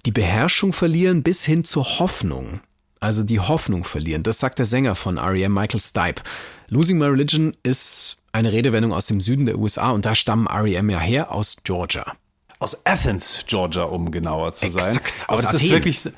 die 0.05 0.11
Beherrschung 0.11 0.73
verlieren 0.73 1.21
bis 1.21 1.45
hin 1.45 1.63
zur 1.63 1.99
Hoffnung. 1.99 2.61
Also 2.99 3.23
die 3.23 3.39
Hoffnung 3.39 3.83
verlieren. 3.83 4.23
Das 4.23 4.39
sagt 4.39 4.59
der 4.59 4.65
Sänger 4.65 4.95
von 4.95 5.17
R.E.M. 5.17 5.53
Michael 5.53 5.79
Stipe. 5.79 6.21
Losing 6.69 6.97
My 6.97 7.05
Religion 7.07 7.55
ist 7.63 8.17
eine 8.31 8.51
Redewendung 8.51 8.93
aus 8.93 9.07
dem 9.07 9.19
Süden 9.19 9.45
der 9.45 9.57
USA 9.57 9.91
und 9.91 10.05
da 10.05 10.15
stammen 10.15 10.47
REM 10.47 10.89
ja 10.89 10.99
her 10.99 11.31
aus 11.31 11.57
Georgia. 11.63 12.13
Aus 12.59 12.85
Athens, 12.85 13.43
Georgia, 13.47 13.83
um 13.83 14.11
genauer 14.11 14.53
zu 14.53 14.69
sein. 14.69 14.95
Exakt, 14.95 15.25
Aber 15.27 15.41
das 15.41 15.53
ist 15.53 15.61
Athen. 15.63 15.71
wirklich, 15.71 16.09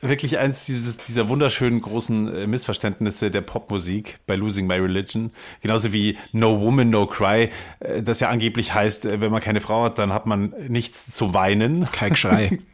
wirklich 0.00 0.38
eins 0.38 0.66
dieses, 0.66 0.98
dieser 0.98 1.28
wunderschönen 1.28 1.80
großen 1.80 2.34
äh, 2.34 2.46
Missverständnisse 2.46 3.30
der 3.30 3.40
Popmusik 3.40 4.18
bei 4.26 4.36
Losing 4.36 4.66
My 4.66 4.74
Religion. 4.74 5.32
Genauso 5.60 5.92
wie 5.92 6.18
No 6.32 6.60
Woman, 6.60 6.90
No 6.90 7.06
Cry, 7.06 7.50
äh, 7.80 8.02
das 8.02 8.20
ja 8.20 8.28
angeblich 8.28 8.74
heißt, 8.74 9.06
äh, 9.06 9.20
wenn 9.20 9.30
man 9.30 9.40
keine 9.40 9.60
Frau 9.60 9.84
hat, 9.84 9.98
dann 9.98 10.12
hat 10.12 10.26
man 10.26 10.54
nichts 10.68 11.12
zu 11.12 11.34
weinen. 11.34 11.90
Kein 11.92 12.10
Geschrei. 12.10 12.58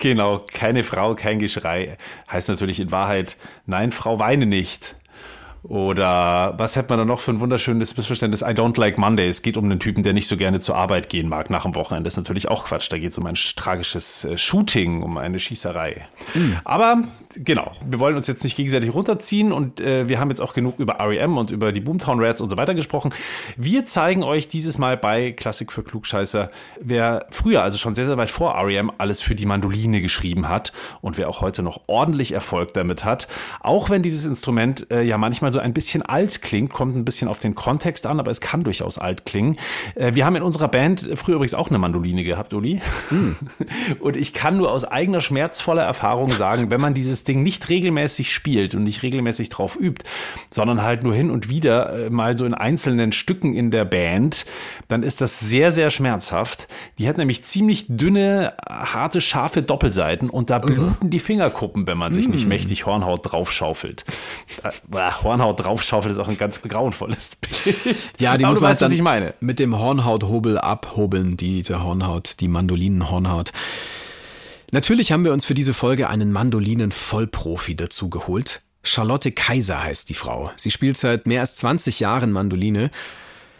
Genau, 0.00 0.46
keine 0.52 0.84
Frau, 0.84 1.16
kein 1.16 1.40
Geschrei. 1.40 1.96
Heißt 2.30 2.48
natürlich 2.48 2.78
in 2.78 2.92
Wahrheit, 2.92 3.36
nein, 3.66 3.90
Frau, 3.90 4.20
weine 4.20 4.46
nicht. 4.46 4.94
Oder 5.62 6.54
was 6.56 6.76
hat 6.76 6.88
man 6.88 6.98
da 6.98 7.04
noch 7.04 7.20
für 7.20 7.32
ein 7.32 7.40
wunderschönes 7.40 7.96
Missverständnis? 7.96 8.42
I 8.42 8.52
don't 8.52 8.78
like 8.78 8.98
Monday. 8.98 9.28
Es 9.28 9.42
geht 9.42 9.56
um 9.56 9.64
einen 9.64 9.80
Typen, 9.80 10.02
der 10.02 10.12
nicht 10.12 10.28
so 10.28 10.36
gerne 10.36 10.60
zur 10.60 10.76
Arbeit 10.76 11.08
gehen 11.08 11.28
mag 11.28 11.50
nach 11.50 11.64
dem 11.64 11.74
Wochenende. 11.74 12.04
Das 12.04 12.14
ist 12.14 12.18
natürlich 12.18 12.48
auch 12.48 12.66
Quatsch. 12.66 12.90
Da 12.90 12.98
geht 12.98 13.12
es 13.12 13.18
um 13.18 13.26
ein 13.26 13.34
tragisches 13.34 14.24
äh, 14.24 14.38
Shooting, 14.38 15.02
um 15.02 15.18
eine 15.18 15.38
Schießerei. 15.38 16.06
Aber 16.64 17.02
genau, 17.36 17.72
wir 17.86 17.98
wollen 17.98 18.16
uns 18.16 18.26
jetzt 18.26 18.44
nicht 18.44 18.56
gegenseitig 18.56 18.92
runterziehen 18.92 19.52
und 19.52 19.80
äh, 19.80 20.08
wir 20.08 20.18
haben 20.18 20.30
jetzt 20.30 20.40
auch 20.40 20.54
genug 20.54 20.78
über 20.78 20.98
REM 21.00 21.36
und 21.36 21.50
über 21.50 21.72
die 21.72 21.80
Boomtown 21.80 22.22
Rats 22.22 22.40
und 22.40 22.48
so 22.48 22.56
weiter 22.56 22.74
gesprochen. 22.74 23.12
Wir 23.56 23.84
zeigen 23.86 24.22
euch 24.22 24.48
dieses 24.48 24.78
Mal 24.78 24.96
bei 24.96 25.32
Klassik 25.32 25.72
für 25.72 25.82
Klugscheißer, 25.82 26.50
wer 26.80 27.26
früher, 27.30 27.62
also 27.62 27.78
schon 27.78 27.94
sehr, 27.94 28.06
sehr 28.06 28.16
weit 28.16 28.30
vor 28.30 28.54
REM, 28.54 28.90
alles 28.98 29.22
für 29.22 29.34
die 29.34 29.46
Mandoline 29.46 30.00
geschrieben 30.00 30.48
hat 30.48 30.72
und 31.00 31.18
wer 31.18 31.28
auch 31.28 31.40
heute 31.40 31.62
noch 31.62 31.82
ordentlich 31.86 32.32
Erfolg 32.32 32.74
damit 32.74 33.04
hat. 33.04 33.28
Auch 33.60 33.90
wenn 33.90 34.02
dieses 34.02 34.24
Instrument 34.24 34.90
äh, 34.90 35.02
ja 35.02 35.18
manchmal 35.18 35.52
so 35.52 35.58
ein 35.58 35.72
bisschen 35.72 36.02
alt 36.02 36.42
klingt, 36.42 36.72
kommt 36.72 36.96
ein 36.96 37.04
bisschen 37.04 37.28
auf 37.28 37.38
den 37.38 37.54
Kontext 37.54 38.06
an, 38.06 38.20
aber 38.20 38.30
es 38.30 38.40
kann 38.40 38.64
durchaus 38.64 38.98
alt 38.98 39.24
klingen. 39.24 39.56
Äh, 39.94 40.14
wir 40.14 40.24
haben 40.24 40.36
in 40.36 40.42
unserer 40.42 40.68
Band 40.68 41.08
früher 41.14 41.36
übrigens 41.36 41.54
auch 41.54 41.68
eine 41.68 41.78
Mandoline 41.78 42.24
gehabt, 42.24 42.54
Uli. 42.54 42.80
Und 44.00 44.16
ich 44.16 44.32
kann 44.32 44.56
nur 44.56 44.72
aus 44.72 44.84
eigener 44.84 45.20
schmerzvoller 45.20 45.82
Erfahrung 45.82 46.30
sagen, 46.30 46.70
wenn 46.70 46.80
man 46.80 46.94
dieses 46.94 47.17
Ding 47.24 47.42
nicht 47.42 47.68
regelmäßig 47.68 48.32
spielt 48.32 48.74
und 48.74 48.84
nicht 48.84 49.02
regelmäßig 49.02 49.48
drauf 49.48 49.78
übt, 49.78 50.04
sondern 50.50 50.82
halt 50.82 51.02
nur 51.02 51.14
hin 51.14 51.30
und 51.30 51.48
wieder 51.48 52.06
äh, 52.06 52.10
mal 52.10 52.36
so 52.36 52.44
in 52.44 52.54
einzelnen 52.54 53.12
Stücken 53.12 53.54
in 53.54 53.70
der 53.70 53.84
Band, 53.84 54.46
dann 54.88 55.02
ist 55.02 55.20
das 55.20 55.40
sehr, 55.40 55.70
sehr 55.70 55.90
schmerzhaft. 55.90 56.68
Die 56.98 57.08
hat 57.08 57.18
nämlich 57.18 57.44
ziemlich 57.44 57.86
dünne, 57.88 58.54
harte, 58.68 59.20
scharfe 59.20 59.62
Doppelseiten 59.62 60.30
und 60.30 60.50
da 60.50 60.58
bluten 60.58 61.10
die 61.10 61.20
Fingerkuppen, 61.20 61.86
wenn 61.86 61.98
man 61.98 62.12
sich 62.12 62.28
nicht 62.28 62.46
mächtig 62.46 62.86
Hornhaut 62.86 63.20
draufschaufelt. 63.32 64.04
Äh, 64.62 64.70
boah, 64.86 65.22
Hornhaut 65.22 65.64
draufschaufelt 65.64 66.12
ist 66.12 66.18
auch 66.18 66.28
ein 66.28 66.38
ganz 66.38 66.62
grauenvolles 66.62 67.36
Bild. 67.36 67.96
Ja, 68.18 68.36
die 68.36 68.44
Aber 68.44 68.54
muss 68.54 68.60
man 68.60 68.70
weißt, 68.70 68.82
was 68.82 68.92
ich 68.92 69.02
meine. 69.02 69.34
Mit 69.40 69.58
dem 69.58 69.78
Hornhauthobel 69.78 70.58
abhobeln, 70.58 71.36
diese 71.36 71.82
Hornhaut, 71.82 72.40
die 72.40 72.48
Mandolinenhornhaut. 72.48 73.52
Natürlich 74.70 75.12
haben 75.12 75.24
wir 75.24 75.32
uns 75.32 75.46
für 75.46 75.54
diese 75.54 75.72
Folge 75.72 76.10
einen 76.10 76.30
Mandolinen-Vollprofi 76.30 77.74
dazu 77.74 78.10
geholt. 78.10 78.60
Charlotte 78.82 79.32
Kaiser 79.32 79.82
heißt 79.82 80.10
die 80.10 80.14
Frau. 80.14 80.50
Sie 80.56 80.70
spielt 80.70 80.98
seit 80.98 81.26
mehr 81.26 81.40
als 81.40 81.56
20 81.56 82.00
Jahren 82.00 82.32
Mandoline. 82.32 82.90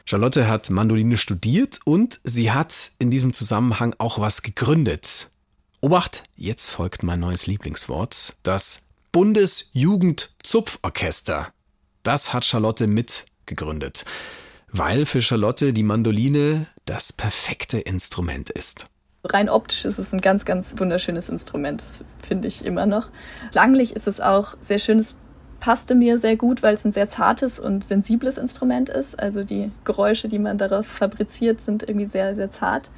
Charlotte 0.04 0.48
hat 0.48 0.68
Mandoline 0.68 1.16
studiert 1.16 1.80
und 1.84 2.20
sie 2.24 2.52
hat 2.52 2.92
in 2.98 3.10
diesem 3.10 3.32
Zusammenhang 3.32 3.94
auch 3.98 4.18
was 4.18 4.42
gegründet. 4.42 5.30
Obacht, 5.80 6.24
jetzt 6.36 6.68
folgt 6.70 7.02
mein 7.02 7.20
neues 7.20 7.46
Lieblingswort. 7.46 8.34
Das 8.42 8.88
Bundesjugendzupforchester. 9.12 11.54
Das 12.02 12.34
hat 12.34 12.44
Charlotte 12.44 12.86
mitgegründet, 12.86 14.04
weil 14.70 15.06
für 15.06 15.22
Charlotte 15.22 15.72
die 15.72 15.82
Mandoline 15.82 16.66
das 16.84 17.14
perfekte 17.14 17.78
Instrument 17.78 18.50
ist. 18.50 18.90
Rein 19.32 19.48
optisch 19.48 19.84
ist 19.84 19.98
es 19.98 20.12
ein 20.12 20.20
ganz, 20.20 20.44
ganz 20.44 20.74
wunderschönes 20.78 21.28
Instrument, 21.28 21.82
das 21.84 22.04
finde 22.26 22.48
ich 22.48 22.64
immer 22.64 22.86
noch. 22.86 23.08
Klanglich 23.52 23.94
ist 23.94 24.08
es 24.08 24.20
auch 24.20 24.56
sehr 24.60 24.78
schön, 24.78 24.98
es 24.98 25.14
passte 25.60 25.94
mir 25.94 26.18
sehr 26.18 26.36
gut, 26.36 26.62
weil 26.62 26.74
es 26.74 26.84
ein 26.84 26.92
sehr 26.92 27.08
zartes 27.08 27.58
und 27.58 27.84
sensibles 27.84 28.38
Instrument 28.38 28.88
ist. 28.88 29.18
Also 29.18 29.44
die 29.44 29.70
Geräusche, 29.84 30.28
die 30.28 30.38
man 30.38 30.58
darauf 30.58 30.86
fabriziert, 30.86 31.60
sind 31.60 31.82
irgendwie 31.82 32.06
sehr, 32.06 32.34
sehr 32.34 32.50
zart. 32.50 32.90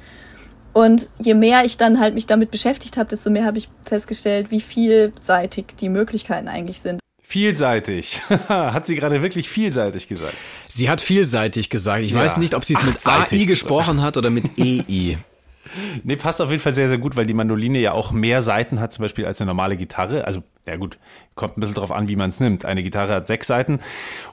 Und 0.73 1.09
je 1.19 1.33
mehr 1.33 1.65
ich 1.65 1.77
dann 1.77 1.99
halt 1.99 2.13
mich 2.13 2.27
damit 2.27 2.51
beschäftigt 2.51 2.97
habe, 2.97 3.09
desto 3.09 3.29
mehr 3.29 3.45
habe 3.45 3.57
ich 3.57 3.69
festgestellt, 3.83 4.51
wie 4.51 4.61
vielseitig 4.61 5.65
die 5.79 5.89
Möglichkeiten 5.89 6.47
eigentlich 6.47 6.79
sind. 6.79 7.01
Vielseitig. 7.21 8.21
Hat 8.47 8.85
sie 8.85 8.95
gerade 8.95 9.21
wirklich 9.21 9.49
vielseitig 9.49 10.07
gesagt. 10.07 10.33
Sie 10.67 10.89
hat 10.89 10.99
vielseitig 10.99 11.69
gesagt. 11.69 12.03
Ich 12.03 12.11
Ja, 12.11 12.19
weiß 12.19 12.37
nicht, 12.37 12.53
ob 12.53 12.65
sie 12.65 12.73
es 12.73 12.83
mit 12.83 13.07
AI 13.07 13.45
gesprochen 13.45 14.01
hat 14.01 14.17
oder 14.17 14.29
mit 14.29 14.59
EI. 14.59 15.17
Nee, 16.03 16.15
passt 16.15 16.41
auf 16.41 16.49
jeden 16.49 16.61
Fall 16.61 16.73
sehr, 16.73 16.89
sehr 16.89 16.97
gut, 16.97 17.15
weil 17.15 17.25
die 17.25 17.33
Mandoline 17.33 17.79
ja 17.79 17.93
auch 17.93 18.11
mehr 18.11 18.41
Seiten 18.41 18.79
hat, 18.79 18.93
zum 18.93 19.03
Beispiel 19.03 19.25
als 19.25 19.41
eine 19.41 19.49
normale 19.49 19.77
Gitarre. 19.77 20.25
Also, 20.25 20.43
ja 20.65 20.75
gut, 20.75 20.97
kommt 21.35 21.57
ein 21.57 21.61
bisschen 21.61 21.75
drauf 21.75 21.91
an, 21.91 22.07
wie 22.07 22.15
man 22.15 22.29
es 22.29 22.39
nimmt. 22.39 22.65
Eine 22.65 22.83
Gitarre 22.83 23.13
hat 23.13 23.27
sechs 23.27 23.47
Seiten 23.47 23.79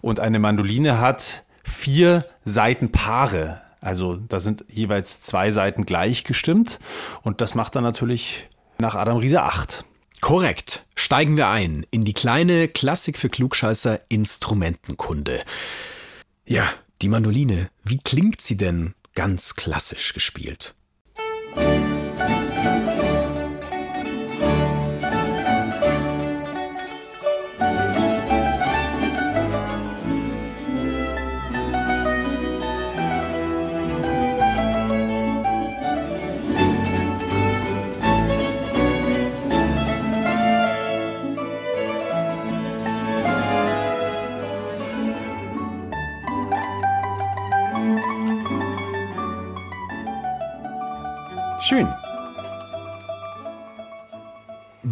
und 0.01 0.21
eine 0.21 0.39
Mandoline 0.39 1.01
hat 1.01 1.45
vier 1.65 2.27
Seitenpaare. 2.45 3.61
Also 3.81 4.17
da 4.17 4.41
sind 4.41 4.65
jeweils 4.69 5.21
zwei 5.21 5.53
Seiten 5.53 5.87
gleich 5.87 6.25
gestimmt 6.25 6.81
und 7.23 7.41
das 7.41 7.55
macht 7.55 7.77
dann 7.77 7.85
natürlich 7.85 8.49
nach 8.79 8.95
Adam 8.95 9.19
Riese 9.19 9.43
acht. 9.43 9.85
Korrekt. 10.21 10.85
Steigen 10.97 11.37
wir 11.37 11.49
ein 11.49 11.87
in 11.91 12.05
die 12.05 12.13
kleine 12.13 12.67
Klassik 12.67 13.19
für 13.19 13.29
Klugscheißer 13.29 14.01
Instrumentenkunde. 14.09 15.41
Ja, 16.45 16.65
die 17.03 17.09
Mandoline. 17.09 17.71
Wie 17.85 17.99
klingt 17.99 18.41
sie 18.41 18.57
denn 18.57 18.95
ganz 19.15 19.55
klassisch 19.55 20.13
gespielt? 20.15 20.75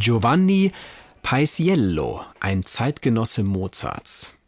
Giovanni 0.06 0.70
Paisiello, 1.22 2.20
ein 2.38 2.62
Zeitgenosse 2.62 3.42
Mozarts. 3.42 4.38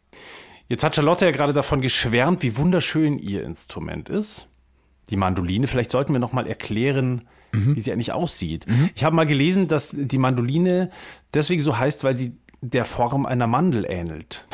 Jetzt 0.69 0.85
hat 0.85 0.95
Charlotte 0.95 1.25
ja 1.25 1.31
gerade 1.31 1.51
davon 1.51 1.81
geschwärmt, 1.81 2.43
wie 2.43 2.55
wunderschön 2.55 3.19
ihr 3.19 3.43
Instrument 3.43 4.07
ist. 4.07 4.47
Die 5.09 5.17
Mandoline. 5.17 5.67
Vielleicht 5.67 5.91
sollten 5.91 6.13
wir 6.13 6.21
noch 6.21 6.31
mal 6.31 6.47
erklären, 6.47 7.27
wie 7.51 7.81
sie 7.81 7.91
eigentlich 7.91 8.13
aussieht. 8.13 8.67
Ich 8.95 9.03
habe 9.03 9.17
mal 9.17 9.25
gelesen, 9.25 9.67
dass 9.67 9.89
die 9.91 10.17
Mandoline 10.17 10.91
deswegen 11.33 11.59
so 11.59 11.77
heißt, 11.77 12.05
weil 12.05 12.17
sie 12.17 12.37
der 12.61 12.85
Form 12.85 13.25
einer 13.25 13.47
Mandel 13.47 13.85
ähnelt. 13.85 14.47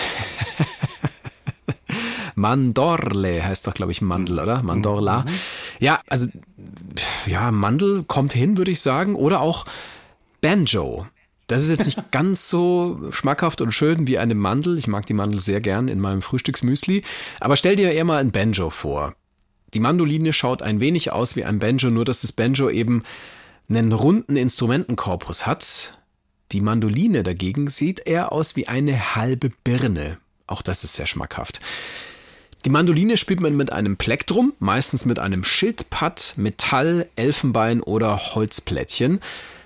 Mandorle 2.34 3.46
heißt 3.46 3.68
doch, 3.68 3.76
glaube 3.76 3.92
ich, 3.92 4.02
Mandel, 4.02 4.40
oder? 4.40 4.64
Mandorla. 4.64 5.26
Ja, 5.80 6.02
also, 6.08 6.30
ja, 7.28 7.52
Mandel 7.52 8.06
kommt 8.06 8.34
hin, 8.34 8.58
würde 8.58 8.72
ich 8.72 8.82
sagen. 8.82 9.14
Oder 9.14 9.42
auch 9.42 9.66
Banjo. 10.46 11.08
Das 11.48 11.64
ist 11.64 11.70
jetzt 11.70 11.86
nicht 11.88 12.00
ganz 12.12 12.52
so 12.52 13.02
schmackhaft 13.10 13.62
und 13.62 13.72
schön 13.72 14.06
wie 14.06 14.20
eine 14.20 14.36
Mandel. 14.36 14.78
Ich 14.78 14.86
mag 14.86 15.08
die 15.08 15.16
Mandel 15.16 15.42
sehr 15.42 15.60
gern 15.60 15.88
in 15.88 16.00
meinem 16.00 16.22
Frühstücksmüsli. 16.22 17.02
Aber 17.40 17.56
stell 17.56 17.76
dir 17.76 17.92
eher 17.92 18.06
mal 18.06 18.20
ein 18.20 18.32
Banjo 18.32 18.70
vor. 18.70 19.16
Die 19.74 19.80
Mandoline 19.80 20.34
schaut 20.34 20.62
ein 20.62 20.80
wenig 20.80 21.12
aus 21.12 21.36
wie 21.36 21.46
ein 21.46 21.58
Banjo, 21.58 21.90
nur 21.90 22.06
dass 22.06 22.22
das 22.22 22.32
Banjo 22.32 22.70
eben 22.70 23.02
einen 23.70 23.92
runden 23.92 24.38
Instrumentenkorpus 24.38 25.48
hat. 25.48 25.98
Die 26.52 26.62
Mandoline 26.62 27.24
dagegen 27.24 27.72
sieht 27.72 28.06
eher 28.06 28.32
aus 28.32 28.56
wie 28.56 28.68
eine 28.68 29.16
halbe 29.16 29.50
Birne. 29.64 30.20
Auch 30.46 30.62
das 30.62 30.84
ist 30.84 30.94
sehr 30.94 31.08
schmackhaft. 31.08 31.60
Die 32.66 32.70
Mandoline 32.70 33.18
spielt 33.18 33.40
man 33.40 33.58
mit 33.58 33.74
einem 33.74 33.98
Plektrum, 33.98 34.54
meistens 34.60 35.06
mit 35.06 35.18
einem 35.18 35.44
Schildpatt, 35.44 36.36
Metall, 36.38 37.08
Elfenbein 37.16 37.82
oder 37.82 38.16
Holzplättchen. 38.16 39.22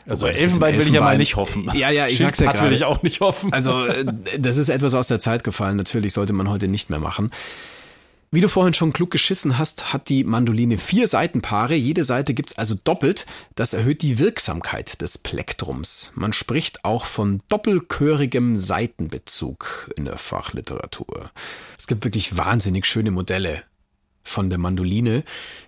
Also 0.09 0.27
dem 0.27 0.35
Elfenbein 0.35 0.77
will 0.77 0.87
ich 0.87 0.93
ja 0.93 0.99
mal 1.01 1.11
Elfenbein- 1.13 1.17
nicht 1.19 1.35
hoffen. 1.35 1.71
Ja, 1.73 1.89
ja, 1.89 2.07
ich 2.07 2.17
sag's 2.17 2.39
ja 2.39 2.45
Schildpatt 2.45 2.55
will 2.55 2.69
gerade. 2.69 2.75
ich 2.75 2.83
auch 2.85 3.03
nicht 3.03 3.19
hoffen. 3.21 3.53
Also, 3.53 3.85
äh, 3.85 4.05
das 4.39 4.57
ist 4.57 4.69
etwas 4.69 4.93
aus 4.93 5.07
der 5.07 5.19
Zeit 5.19 5.43
gefallen. 5.43 5.77
Natürlich 5.77 6.13
sollte 6.13 6.33
man 6.33 6.49
heute 6.49 6.67
nicht 6.67 6.89
mehr 6.89 6.99
machen. 6.99 7.31
Wie 8.31 8.41
du 8.41 8.47
vorhin 8.47 8.75
schon 8.75 8.93
klug 8.93 9.09
geschissen 9.09 9.57
hast, 9.57 9.91
hat 9.91 10.07
die 10.09 10.23
Mandoline 10.23 10.77
vier 10.77 11.07
Seitenpaare. 11.07 11.73
Jede 11.73 12.03
Seite 12.03 12.35
gibt's 12.35 12.55
also 12.59 12.75
doppelt. 12.83 13.25
Das 13.55 13.73
erhöht 13.73 14.03
die 14.03 14.19
Wirksamkeit 14.19 15.01
des 15.01 15.17
Plektrums. 15.17 16.11
Man 16.13 16.31
spricht 16.31 16.85
auch 16.85 17.05
von 17.05 17.41
doppelchörigem 17.47 18.55
Seitenbezug 18.55 19.89
in 19.95 20.05
der 20.05 20.17
Fachliteratur. 20.17 21.31
Es 21.79 21.87
gibt 21.87 22.03
wirklich 22.03 22.37
wahnsinnig 22.37 22.85
schöne 22.85 23.09
Modelle 23.09 23.63
von 24.29 24.49
der 24.49 24.59
Mandoline. 24.59 25.23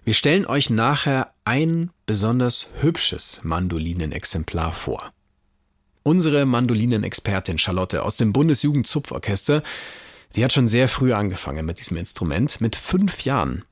Wir 0.05 0.13
stellen 0.13 0.45
euch 0.45 0.69
nachher 0.69 1.33
ein 1.43 1.89
besonders 2.05 2.67
hübsches 2.79 3.41
Mandolinenexemplar 3.43 4.73
vor. 4.73 5.11
Unsere 6.03 6.45
Mandolinenexpertin 6.45 7.57
Charlotte 7.57 8.03
aus 8.03 8.17
dem 8.17 8.33
Bundesjugendzupforchester, 8.33 9.61
die 10.35 10.43
hat 10.43 10.53
schon 10.53 10.67
sehr 10.67 10.87
früh 10.87 11.13
angefangen 11.13 11.65
mit 11.65 11.79
diesem 11.79 11.97
Instrument, 11.97 12.61
mit 12.61 12.75
fünf 12.75 13.25
Jahren. 13.25 13.65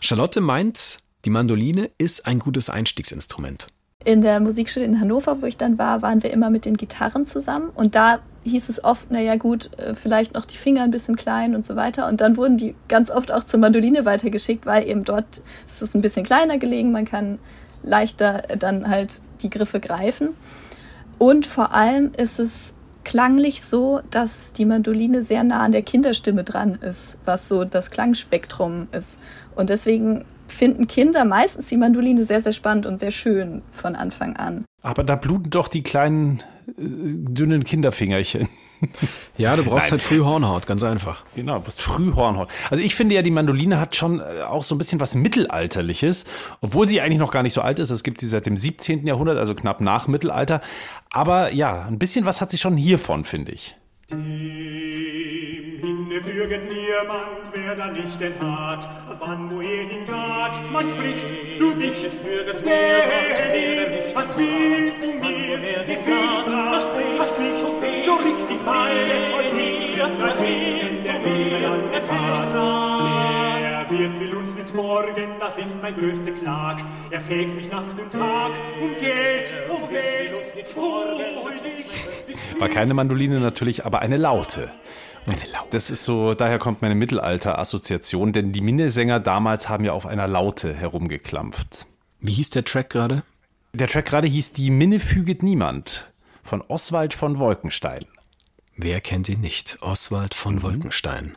Charlotte 0.00 0.40
meint, 0.40 0.98
die 1.24 1.30
Mandoline 1.30 1.90
ist 1.98 2.26
ein 2.26 2.38
gutes 2.38 2.70
Einstiegsinstrument. 2.70 3.68
In 4.04 4.22
der 4.22 4.40
Musikschule 4.40 4.86
in 4.86 4.98
Hannover, 4.98 5.42
wo 5.42 5.46
ich 5.46 5.58
dann 5.58 5.76
war, 5.76 6.00
waren 6.00 6.22
wir 6.22 6.30
immer 6.32 6.48
mit 6.48 6.64
den 6.64 6.76
Gitarren 6.76 7.26
zusammen 7.26 7.70
und 7.74 7.94
da 7.94 8.20
hieß 8.44 8.70
es 8.70 8.82
oft, 8.82 9.10
naja 9.10 9.36
gut, 9.36 9.70
äh, 9.78 9.94
vielleicht 9.94 10.32
noch 10.32 10.46
die 10.46 10.56
Finger 10.56 10.82
ein 10.82 10.90
bisschen 10.90 11.16
klein 11.16 11.54
und 11.54 11.64
so 11.64 11.76
weiter. 11.76 12.08
Und 12.08 12.22
dann 12.22 12.38
wurden 12.38 12.56
die 12.56 12.74
ganz 12.88 13.10
oft 13.10 13.30
auch 13.30 13.44
zur 13.44 13.60
Mandoline 13.60 14.06
weitergeschickt, 14.06 14.64
weil 14.64 14.88
eben 14.88 15.04
dort 15.04 15.42
ist 15.66 15.82
es 15.82 15.94
ein 15.94 16.00
bisschen 16.00 16.24
kleiner 16.24 16.56
gelegen, 16.56 16.92
man 16.92 17.04
kann 17.04 17.38
leichter 17.82 18.42
dann 18.58 18.88
halt 18.88 19.22
die 19.42 19.50
Griffe 19.50 19.80
greifen. 19.80 20.30
Und 21.18 21.44
vor 21.46 21.74
allem 21.74 22.12
ist 22.16 22.38
es 22.38 22.74
klanglich 23.04 23.62
so, 23.62 24.00
dass 24.10 24.52
die 24.52 24.64
Mandoline 24.64 25.22
sehr 25.22 25.44
nah 25.44 25.60
an 25.60 25.72
der 25.72 25.82
Kinderstimme 25.82 26.44
dran 26.44 26.76
ist, 26.80 27.18
was 27.24 27.48
so 27.48 27.64
das 27.64 27.90
Klangspektrum 27.90 28.88
ist. 28.92 29.18
Und 29.54 29.68
deswegen 29.70 30.24
finden 30.52 30.86
Kinder 30.86 31.24
meistens 31.24 31.66
die 31.66 31.76
Mandoline 31.76 32.24
sehr, 32.24 32.42
sehr 32.42 32.52
spannend 32.52 32.86
und 32.86 32.98
sehr 32.98 33.10
schön 33.10 33.62
von 33.70 33.94
Anfang 33.94 34.36
an. 34.36 34.64
Aber 34.82 35.04
da 35.04 35.16
bluten 35.16 35.50
doch 35.50 35.68
die 35.68 35.82
kleinen, 35.82 36.42
äh, 36.68 36.72
dünnen 36.78 37.64
Kinderfingerchen. 37.64 38.48
Ja, 39.36 39.56
du 39.56 39.64
brauchst 39.64 39.86
Nein. 39.86 39.90
halt 39.92 40.02
früh 40.02 40.20
Hornhaut, 40.20 40.66
ganz 40.66 40.82
einfach. 40.82 41.24
Genau, 41.34 41.56
du 41.56 41.64
brauchst 41.64 41.82
früh 41.82 42.12
Hornhaut. 42.14 42.48
Also 42.70 42.82
ich 42.82 42.94
finde 42.94 43.14
ja, 43.14 43.22
die 43.22 43.30
Mandoline 43.30 43.78
hat 43.78 43.96
schon 43.96 44.20
äh, 44.20 44.42
auch 44.42 44.62
so 44.62 44.74
ein 44.74 44.78
bisschen 44.78 45.00
was 45.00 45.14
Mittelalterliches, 45.14 46.24
obwohl 46.60 46.88
sie 46.88 47.00
eigentlich 47.00 47.18
noch 47.18 47.30
gar 47.30 47.42
nicht 47.42 47.52
so 47.52 47.60
alt 47.60 47.78
ist. 47.78 47.90
Das 47.90 48.02
gibt 48.02 48.18
sie 48.18 48.26
seit 48.26 48.46
dem 48.46 48.56
17. 48.56 49.06
Jahrhundert, 49.06 49.38
also 49.38 49.54
knapp 49.54 49.80
nach 49.80 50.08
Mittelalter. 50.08 50.60
Aber 51.12 51.52
ja, 51.52 51.84
ein 51.86 51.98
bisschen 51.98 52.24
was 52.24 52.40
hat 52.40 52.50
sie 52.50 52.58
schon 52.58 52.76
hiervon, 52.76 53.24
finde 53.24 53.52
ich. 53.52 53.76
Dem 54.10 55.78
hinfüget 56.10 56.68
niemand, 56.68 57.52
wer 57.52 57.76
da 57.76 57.86
nicht 57.92 58.20
denn 58.20 58.34
hat, 58.40 58.88
wann 59.20 59.48
wo 59.50 59.60
er 59.60 59.86
hingat, 59.86 60.60
man 60.72 60.88
spricht, 60.88 61.28
du 61.60 61.70
nicht, 61.76 62.12
füget 62.12 62.64
wer 62.64 63.52
nicht, 63.52 64.16
was 64.16 64.36
will 64.36 64.92
du 65.00 65.12
mir, 65.24 65.84
gefühlt, 65.84 66.52
was 66.52 66.82
spricht, 66.82 67.38
nicht, 67.38 68.04
so 68.04 68.14
richtig 68.14 68.58
weil, 68.64 69.06
dir, 69.52 70.10
was 70.18 70.40
will 70.40 71.04
du 71.04 71.12
mir, 71.12 71.60
der 71.92 72.02
Vater. 72.02 72.99
Wird 73.90 74.20
will 74.20 74.36
uns 74.36 74.54
nicht 74.54 74.72
morgen, 74.72 75.34
das 75.40 75.58
ist 75.58 75.82
mein 75.82 75.96
größte 75.96 76.32
Klag, 76.32 76.80
er 77.10 77.20
fegt 77.20 77.56
mich 77.56 77.68
Nacht 77.68 77.98
und 77.98 78.12
Tag, 78.12 78.52
um 78.80 78.90
Geld, 79.00 79.52
um 79.68 79.88
Geld, 79.90 80.32
oh, 80.76 82.60
war 82.60 82.68
keine 82.68 82.94
Mandoline 82.94 83.40
natürlich, 83.40 83.84
aber 83.84 84.00
eine 84.00 84.16
Laute. 84.16 84.70
Und 85.26 85.48
das 85.70 85.90
ist 85.90 86.04
so, 86.04 86.34
daher 86.34 86.58
kommt 86.58 86.82
meine 86.82 86.94
Mittelalter-Assoziation, 86.94 88.32
denn 88.32 88.52
die 88.52 88.60
Minnesänger 88.60 89.18
damals 89.18 89.68
haben 89.68 89.84
ja 89.84 89.92
auf 89.92 90.06
einer 90.06 90.28
Laute 90.28 90.72
herumgeklampft. 90.72 91.86
Wie 92.20 92.32
hieß 92.32 92.50
der 92.50 92.64
Track 92.64 92.90
gerade? 92.90 93.24
Der 93.72 93.88
Track 93.88 94.06
gerade 94.06 94.28
hieß 94.28 94.52
Die 94.52 94.70
Minne 94.70 95.00
füget 95.00 95.42
niemand 95.42 96.12
von 96.42 96.62
Oswald 96.62 97.12
von 97.12 97.38
Wolkenstein. 97.38 98.06
Wer 98.76 99.00
kennt 99.00 99.28
ihn 99.28 99.40
nicht? 99.40 99.78
Oswald 99.80 100.34
von 100.34 100.56
mhm. 100.56 100.62
Wolkenstein. 100.62 101.36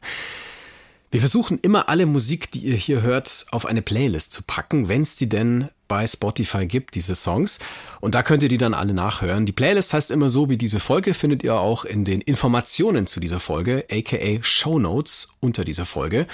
Wir 1.13 1.19
versuchen 1.19 1.59
immer 1.61 1.89
alle 1.89 2.07
Musik, 2.07 2.51
die 2.51 2.61
ihr 2.61 2.75
hier 2.75 3.03
hört, 3.03 3.45
auf 3.51 3.67
eine 3.67 3.83
Playlist 3.83 4.33
zu 4.33 4.41
packen, 4.41 4.87
wenn 4.87 5.03
es 5.03 5.15
die 5.15 5.29
denn 5.29 5.69
bei 5.87 6.07
Spotify 6.07 6.65
gibt, 6.65 6.95
diese 6.95 7.13
Songs. 7.13 7.59
Und 8.01 8.15
da 8.15 8.23
könnt 8.23 8.41
ihr 8.41 8.49
die 8.49 8.57
dann 8.57 8.73
alle 8.73 8.95
nachhören. 8.95 9.45
Die 9.45 9.51
Playlist 9.51 9.93
heißt 9.93 10.09
immer 10.09 10.31
so 10.31 10.49
wie 10.49 10.57
diese 10.57 10.79
Folge, 10.79 11.13
findet 11.13 11.43
ihr 11.43 11.53
auch 11.53 11.85
in 11.85 12.03
den 12.03 12.19
Informationen 12.19 13.05
zu 13.05 13.19
dieser 13.19 13.39
Folge, 13.39 13.85
aka 13.91 14.39
Show 14.41 14.79
Notes 14.79 15.37
unter 15.39 15.63
dieser 15.63 15.85
Folge. 15.85 16.25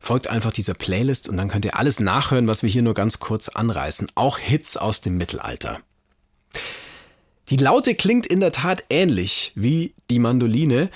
Folgt 0.00 0.26
einfach 0.26 0.52
dieser 0.52 0.74
Playlist 0.74 1.30
und 1.30 1.38
dann 1.38 1.48
könnt 1.48 1.64
ihr 1.64 1.78
alles 1.78 1.98
nachhören, 1.98 2.46
was 2.46 2.62
wir 2.62 2.68
hier 2.68 2.82
nur 2.82 2.92
ganz 2.92 3.20
kurz 3.20 3.48
anreißen. 3.48 4.08
Auch 4.16 4.38
Hits 4.38 4.76
aus 4.76 5.00
dem 5.00 5.16
Mittelalter. 5.16 5.80
Die 7.48 7.56
Laute 7.56 7.94
klingt 7.94 8.26
in 8.26 8.40
der 8.40 8.52
Tat 8.52 8.82
ähnlich 8.90 9.52
wie 9.54 9.94
die 10.10 10.18
Mandoline. 10.18 10.90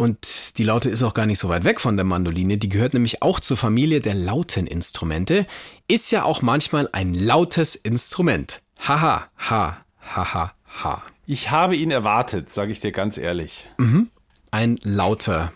Und 0.00 0.58
die 0.58 0.62
Laute 0.62 0.88
ist 0.88 1.02
auch 1.02 1.12
gar 1.12 1.26
nicht 1.26 1.40
so 1.40 1.48
weit 1.48 1.64
weg 1.64 1.80
von 1.80 1.96
der 1.96 2.04
Mandoline. 2.04 2.56
Die 2.56 2.68
gehört 2.68 2.94
nämlich 2.94 3.20
auch 3.20 3.40
zur 3.40 3.56
Familie 3.56 4.00
der 4.00 4.14
lauten 4.14 4.68
Instrumente. 4.68 5.44
Ist 5.88 6.12
ja 6.12 6.22
auch 6.22 6.40
manchmal 6.40 6.88
ein 6.92 7.14
lautes 7.14 7.74
Instrument. 7.74 8.62
Haha, 8.78 9.26
ha, 9.50 9.84
haha, 10.14 10.52
ha. 10.84 11.02
Ich 11.26 11.50
habe 11.50 11.74
ihn 11.74 11.90
erwartet, 11.90 12.48
sage 12.50 12.70
ich 12.70 12.78
dir 12.78 12.92
ganz 12.92 13.18
ehrlich. 13.18 13.68
Mhm. 13.76 14.08
Ein 14.52 14.78
lauter 14.84 15.52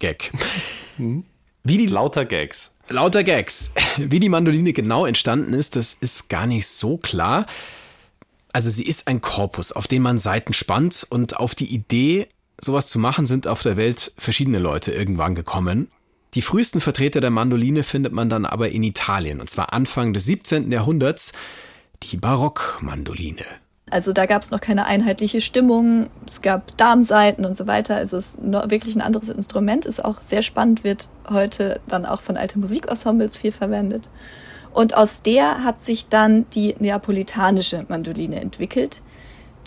Gag. 0.00 0.32
Wie 0.96 1.78
die 1.78 1.86
lauter 1.86 2.24
Gags. 2.24 2.74
Lauter 2.88 3.22
Gags. 3.22 3.74
Wie 3.98 4.20
die 4.20 4.30
Mandoline 4.30 4.72
genau 4.72 5.04
entstanden 5.04 5.52
ist, 5.52 5.76
das 5.76 5.92
ist 5.92 6.30
gar 6.30 6.46
nicht 6.46 6.66
so 6.66 6.96
klar. 6.96 7.46
Also 8.54 8.70
sie 8.70 8.84
ist 8.84 9.06
ein 9.06 9.20
Korpus, 9.20 9.72
auf 9.72 9.86
den 9.86 10.02
man 10.02 10.18
Saiten 10.18 10.54
spannt 10.54 11.06
und 11.08 11.36
auf 11.36 11.54
die 11.54 11.72
Idee 11.72 12.26
sowas 12.64 12.86
zu 12.86 12.98
machen, 12.98 13.26
sind 13.26 13.46
auf 13.46 13.62
der 13.62 13.76
Welt 13.76 14.12
verschiedene 14.16 14.58
Leute 14.58 14.92
irgendwann 14.92 15.34
gekommen. 15.34 15.90
Die 16.34 16.42
frühesten 16.42 16.80
Vertreter 16.80 17.20
der 17.20 17.30
Mandoline 17.30 17.82
findet 17.82 18.12
man 18.12 18.30
dann 18.30 18.46
aber 18.46 18.70
in 18.70 18.82
Italien, 18.82 19.40
und 19.40 19.50
zwar 19.50 19.72
Anfang 19.72 20.14
des 20.14 20.24
17. 20.24 20.72
Jahrhunderts, 20.72 21.32
die 22.04 22.16
Barockmandoline. 22.16 23.44
Also 23.90 24.14
da 24.14 24.24
gab 24.24 24.40
es 24.40 24.50
noch 24.50 24.60
keine 24.60 24.86
einheitliche 24.86 25.42
Stimmung, 25.42 26.08
es 26.26 26.40
gab 26.40 26.74
Darmseiten 26.78 27.44
und 27.44 27.58
so 27.58 27.66
weiter. 27.66 27.96
Also 27.96 28.16
es 28.16 28.36
ist 28.36 28.42
wirklich 28.42 28.96
ein 28.96 29.02
anderes 29.02 29.28
Instrument, 29.28 29.84
ist 29.84 30.02
auch 30.02 30.22
sehr 30.22 30.40
spannend, 30.40 30.82
wird 30.82 31.10
heute 31.28 31.80
dann 31.88 32.06
auch 32.06 32.22
von 32.22 32.38
alten 32.38 32.60
Musikensembles 32.60 33.36
viel 33.36 33.52
verwendet. 33.52 34.08
Und 34.72 34.96
aus 34.96 35.20
der 35.20 35.62
hat 35.64 35.82
sich 35.82 36.08
dann 36.08 36.46
die 36.54 36.74
neapolitanische 36.78 37.84
Mandoline 37.88 38.40
entwickelt, 38.40 39.02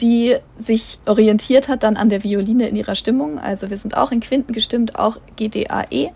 die 0.01 0.37
sich 0.57 0.99
orientiert 1.05 1.67
hat 1.67 1.83
dann 1.83 1.97
an 1.97 2.09
der 2.09 2.23
Violine 2.23 2.67
in 2.67 2.75
ihrer 2.75 2.95
Stimmung. 2.95 3.39
Also 3.39 3.69
wir 3.69 3.77
sind 3.77 3.95
auch 3.95 4.11
in 4.11 4.19
Quinten 4.19 4.53
gestimmt, 4.53 4.97
auch 4.97 5.17
GDAE. 5.35 6.11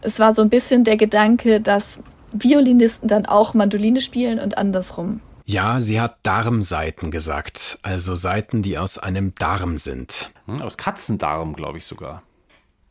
Es 0.00 0.18
war 0.18 0.34
so 0.34 0.42
ein 0.42 0.50
bisschen 0.50 0.84
der 0.84 0.96
Gedanke, 0.96 1.60
dass 1.60 2.00
Violinisten 2.32 3.08
dann 3.08 3.26
auch 3.26 3.54
Mandoline 3.54 4.00
spielen 4.00 4.38
und 4.38 4.58
andersrum. 4.58 5.20
Ja, 5.44 5.80
sie 5.80 6.00
hat 6.00 6.18
Darmseiten 6.24 7.10
gesagt, 7.10 7.78
also 7.82 8.14
Seiten, 8.14 8.60
die 8.60 8.76
aus 8.76 8.98
einem 8.98 9.34
Darm 9.34 9.78
sind. 9.78 10.30
Hm, 10.44 10.60
aus 10.60 10.76
Katzendarm, 10.76 11.56
glaube 11.56 11.78
ich 11.78 11.86
sogar. 11.86 12.22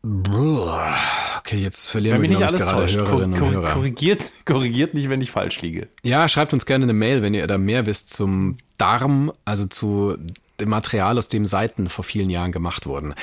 Okay, 0.04 1.58
jetzt 1.58 1.88
verlieren 1.88 2.16
wenn 2.16 2.24
wir, 2.24 2.30
nicht 2.30 2.44
alles 2.44 2.64
gerade 2.64 2.82
täuscht. 2.82 2.96
Hörerinnen 2.96 3.42
und 3.42 3.52
Hörer. 3.52 3.74
Korrigiert, 3.74 4.32
korrigiert 4.46 4.94
mich, 4.94 5.08
wenn 5.10 5.22
ich 5.22 5.32
falsch 5.32 5.62
liege. 5.62 5.88
Ja, 6.04 6.28
schreibt 6.28 6.54
uns 6.54 6.66
gerne 6.66 6.84
eine 6.84 6.94
Mail, 6.94 7.22
wenn 7.22 7.34
ihr 7.34 7.46
da 7.46 7.58
mehr 7.58 7.86
wisst 7.86 8.10
zum 8.10 8.58
Darm, 8.78 9.32
also 9.46 9.66
zu 9.66 10.18
dem 10.60 10.70
Material, 10.70 11.18
aus 11.18 11.28
dem 11.28 11.46
Seiten 11.46 11.88
vor 11.88 12.04
vielen 12.04 12.30
Jahren 12.30 12.52
gemacht 12.52 12.86
wurden. 12.86 13.14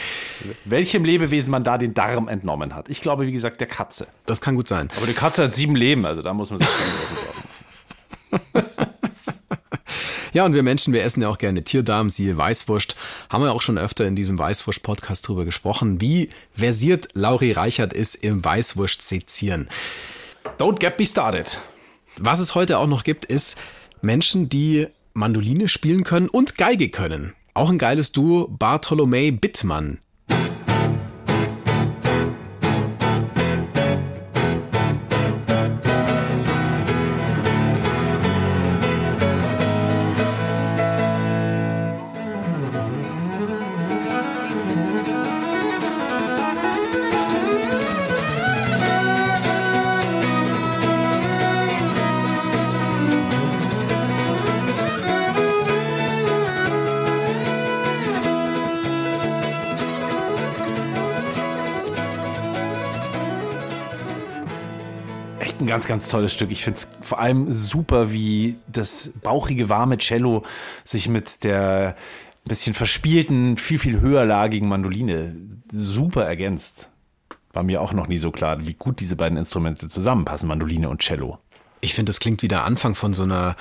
Welchem 0.64 1.04
Lebewesen 1.04 1.50
man 1.50 1.64
da 1.64 1.78
den 1.78 1.94
Darm 1.94 2.28
entnommen 2.28 2.74
hat. 2.74 2.88
Ich 2.88 3.00
glaube, 3.00 3.26
wie 3.26 3.32
gesagt, 3.32 3.60
der 3.60 3.66
Katze. 3.66 4.06
Das 4.26 4.40
kann 4.40 4.54
gut 4.54 4.68
sein. 4.68 4.90
Aber 4.96 5.06
die 5.06 5.14
Katze 5.14 5.44
hat 5.44 5.54
sieben 5.54 5.74
Leben, 5.74 6.06
also 6.06 6.22
da 6.22 6.32
muss 6.32 6.50
man 6.50 6.60
sich 6.60 6.68
keine 6.68 6.90
Sorgen 8.50 8.70
Ja, 10.34 10.44
und 10.44 10.52
wir 10.52 10.64
Menschen, 10.64 10.92
wir 10.92 11.04
essen 11.04 11.22
ja 11.22 11.28
auch 11.28 11.38
gerne 11.38 11.62
Tierdarm, 11.62 12.10
siehe 12.10 12.36
Weißwurst. 12.36 12.96
Haben 13.30 13.44
wir 13.44 13.52
auch 13.52 13.62
schon 13.62 13.78
öfter 13.78 14.04
in 14.04 14.16
diesem 14.16 14.36
Weißwurst-Podcast 14.36 15.28
drüber 15.28 15.44
gesprochen, 15.44 16.00
wie 16.00 16.28
versiert 16.56 17.10
Lauri 17.14 17.52
Reichert 17.52 17.92
ist 17.92 18.16
im 18.16 18.44
Weißwurst-Sezieren. 18.44 19.68
Don't 20.58 20.80
get 20.80 20.98
me 20.98 21.06
started. 21.06 21.60
Was 22.18 22.40
es 22.40 22.56
heute 22.56 22.78
auch 22.78 22.88
noch 22.88 23.04
gibt, 23.04 23.24
ist 23.24 23.56
Menschen, 24.02 24.48
die 24.48 24.88
Mandoline 25.14 25.68
spielen 25.68 26.02
können 26.02 26.28
und 26.28 26.58
Geige 26.58 26.88
können. 26.88 27.34
Auch 27.54 27.70
ein 27.70 27.78
geiles 27.78 28.10
Duo, 28.10 28.48
Bartolomei 28.48 29.30
Bittmann. 29.30 29.98
Ganz, 65.86 66.04
ganz 66.04 66.10
tolles 66.10 66.32
Stück. 66.32 66.50
Ich 66.50 66.64
finde 66.64 66.78
es 66.78 66.88
vor 67.00 67.18
allem 67.18 67.52
super, 67.52 68.12
wie 68.12 68.56
das 68.66 69.10
bauchige, 69.22 69.68
warme 69.68 69.98
Cello 69.98 70.44
sich 70.84 71.08
mit 71.08 71.44
der 71.44 71.96
ein 72.44 72.48
bisschen 72.48 72.74
verspielten, 72.74 73.56
viel, 73.56 73.78
viel 73.78 74.00
höherlagigen 74.00 74.68
Mandoline 74.68 75.34
super 75.70 76.24
ergänzt. 76.24 76.90
War 77.52 77.62
mir 77.62 77.80
auch 77.80 77.92
noch 77.92 78.08
nie 78.08 78.18
so 78.18 78.30
klar, 78.30 78.66
wie 78.66 78.74
gut 78.74 79.00
diese 79.00 79.16
beiden 79.16 79.38
Instrumente 79.38 79.88
zusammenpassen, 79.88 80.48
Mandoline 80.48 80.88
und 80.88 81.00
Cello. 81.00 81.38
Ich 81.80 81.94
finde, 81.94 82.10
das 82.10 82.20
klingt 82.20 82.42
wie 82.42 82.48
der 82.48 82.64
Anfang 82.64 82.94
von 82.94 83.14
so 83.14 83.22
einer 83.22 83.56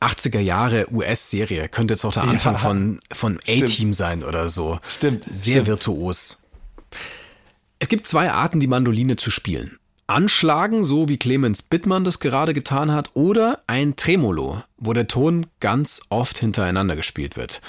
80er 0.00 0.40
Jahre 0.40 0.86
US-Serie. 0.92 1.68
Könnte 1.68 1.94
jetzt 1.94 2.04
auch 2.04 2.12
der 2.12 2.24
Anfang 2.24 2.54
ja, 2.54 2.58
von, 2.58 3.00
von 3.12 3.38
A-Team 3.48 3.92
sein 3.92 4.22
oder 4.22 4.48
so. 4.48 4.78
Stimmt. 4.88 5.24
Sehr 5.24 5.54
stimmt. 5.54 5.68
virtuos. 5.68 6.46
Es 7.78 7.88
gibt 7.88 8.06
zwei 8.06 8.30
Arten, 8.30 8.60
die 8.60 8.66
Mandoline 8.66 9.16
zu 9.16 9.30
spielen. 9.30 9.78
Anschlagen, 10.06 10.84
so 10.84 11.08
wie 11.08 11.16
Clemens 11.16 11.62
Bittmann 11.62 12.04
das 12.04 12.20
gerade 12.20 12.54
getan 12.54 12.92
hat, 12.92 13.10
oder 13.14 13.62
ein 13.66 13.96
Tremolo, 13.96 14.62
wo 14.76 14.92
der 14.92 15.08
Ton 15.08 15.46
ganz 15.60 16.02
oft 16.10 16.38
hintereinander 16.38 16.96
gespielt 16.96 17.36
wird. 17.36 17.60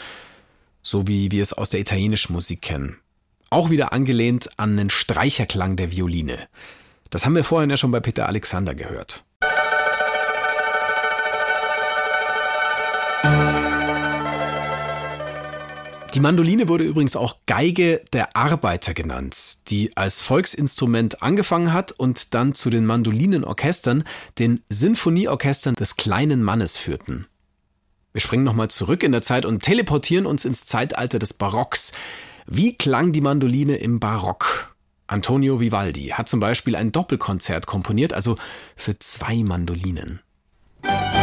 So 0.82 1.08
wie 1.08 1.32
wir 1.32 1.42
es 1.42 1.54
aus 1.54 1.70
der 1.70 1.80
italienischen 1.80 2.34
Musik 2.34 2.62
kennen. 2.62 2.98
Auch 3.50 3.70
wieder 3.70 3.94
angelehnt 3.94 4.50
an 4.58 4.76
den 4.78 4.90
Streicherklang 4.90 5.76
der 5.76 5.92
Violine. 5.92 6.48
Das 7.10 7.26
haben 7.26 7.36
wir 7.36 7.44
vorhin 7.44 7.70
ja 7.70 7.78
schon 7.78 7.92
bei 7.92 8.00
Peter 8.00 8.28
Alexander 8.28 8.74
gehört. 8.74 9.24
Die 16.14 16.20
Mandoline 16.20 16.68
wurde 16.68 16.84
übrigens 16.84 17.16
auch 17.16 17.38
Geige 17.48 18.04
der 18.14 18.36
Arbeiter 18.36 18.94
genannt, 18.94 19.70
die 19.72 19.98
als 19.98 20.22
Volksinstrument 20.22 21.24
angefangen 21.24 21.74
hat 21.74 21.92
und 21.92 22.36
dann 22.36 22.54
zu 22.54 22.70
den 22.70 22.86
Mandolinenorchestern, 22.86 24.04
den 24.38 24.62
Sinfonieorchestern 24.70 25.74
des 25.74 25.96
kleinen 25.96 26.44
Mannes 26.44 26.78
führten. 26.78 27.26
Wir 28.12 28.22
springen 28.22 28.44
nochmal 28.44 28.68
zurück 28.68 29.02
in 29.02 29.12
der 29.12 29.24
Zeit 29.24 29.44
und 29.44 29.64
teleportieren 29.64 30.28
uns 30.28 30.46
ins 30.46 30.66
Zeitalter 30.66 31.18
des 31.18 31.34
Barocks. 31.34 31.94
Wie 32.46 32.78
klang 32.78 33.12
die 33.12 33.22
Mandoline 33.22 33.78
im 33.78 34.00
Barock? 34.00 34.76
Antonio 35.08 35.60
Vivaldi 35.60 36.10
hat 36.10 36.30
zum 36.30 36.40
Beispiel 36.40 36.76
ein 36.76 36.92
Doppelkonzert 36.92 37.66
komponiert, 37.66 38.14
also 38.14 38.38
für 38.76 39.00
zwei 39.00 39.38
Mandolinen. 39.38 40.22
Das 40.84 41.23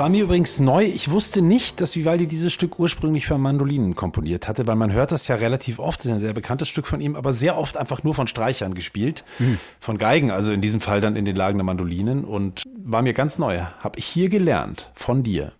war 0.00 0.08
mir 0.08 0.24
übrigens 0.24 0.60
neu. 0.60 0.84
Ich 0.84 1.10
wusste 1.10 1.42
nicht, 1.42 1.82
dass 1.82 1.94
Vivaldi 1.94 2.26
dieses 2.26 2.54
Stück 2.54 2.78
ursprünglich 2.78 3.26
für 3.26 3.36
Mandolinen 3.36 3.94
komponiert 3.94 4.48
hatte, 4.48 4.66
weil 4.66 4.74
man 4.74 4.90
hört 4.92 5.12
das 5.12 5.28
ja 5.28 5.36
relativ 5.36 5.78
oft. 5.78 6.00
Das 6.00 6.06
ist 6.06 6.12
ein 6.12 6.20
sehr 6.20 6.32
bekanntes 6.32 6.68
Stück 6.68 6.86
von 6.86 7.02
ihm, 7.02 7.16
aber 7.16 7.34
sehr 7.34 7.58
oft 7.58 7.76
einfach 7.76 8.02
nur 8.02 8.14
von 8.14 8.26
Streichern 8.26 8.72
gespielt, 8.72 9.24
mhm. 9.38 9.58
von 9.78 9.98
Geigen, 9.98 10.30
also 10.30 10.54
in 10.54 10.62
diesem 10.62 10.80
Fall 10.80 11.02
dann 11.02 11.16
in 11.16 11.26
den 11.26 11.36
Lagen 11.36 11.58
der 11.58 11.66
Mandolinen 11.66 12.24
und 12.24 12.64
war 12.82 13.02
mir 13.02 13.12
ganz 13.12 13.38
neu. 13.38 13.60
Habe 13.60 13.98
ich 13.98 14.06
hier 14.06 14.30
gelernt 14.30 14.90
von 14.94 15.22
dir. 15.22 15.52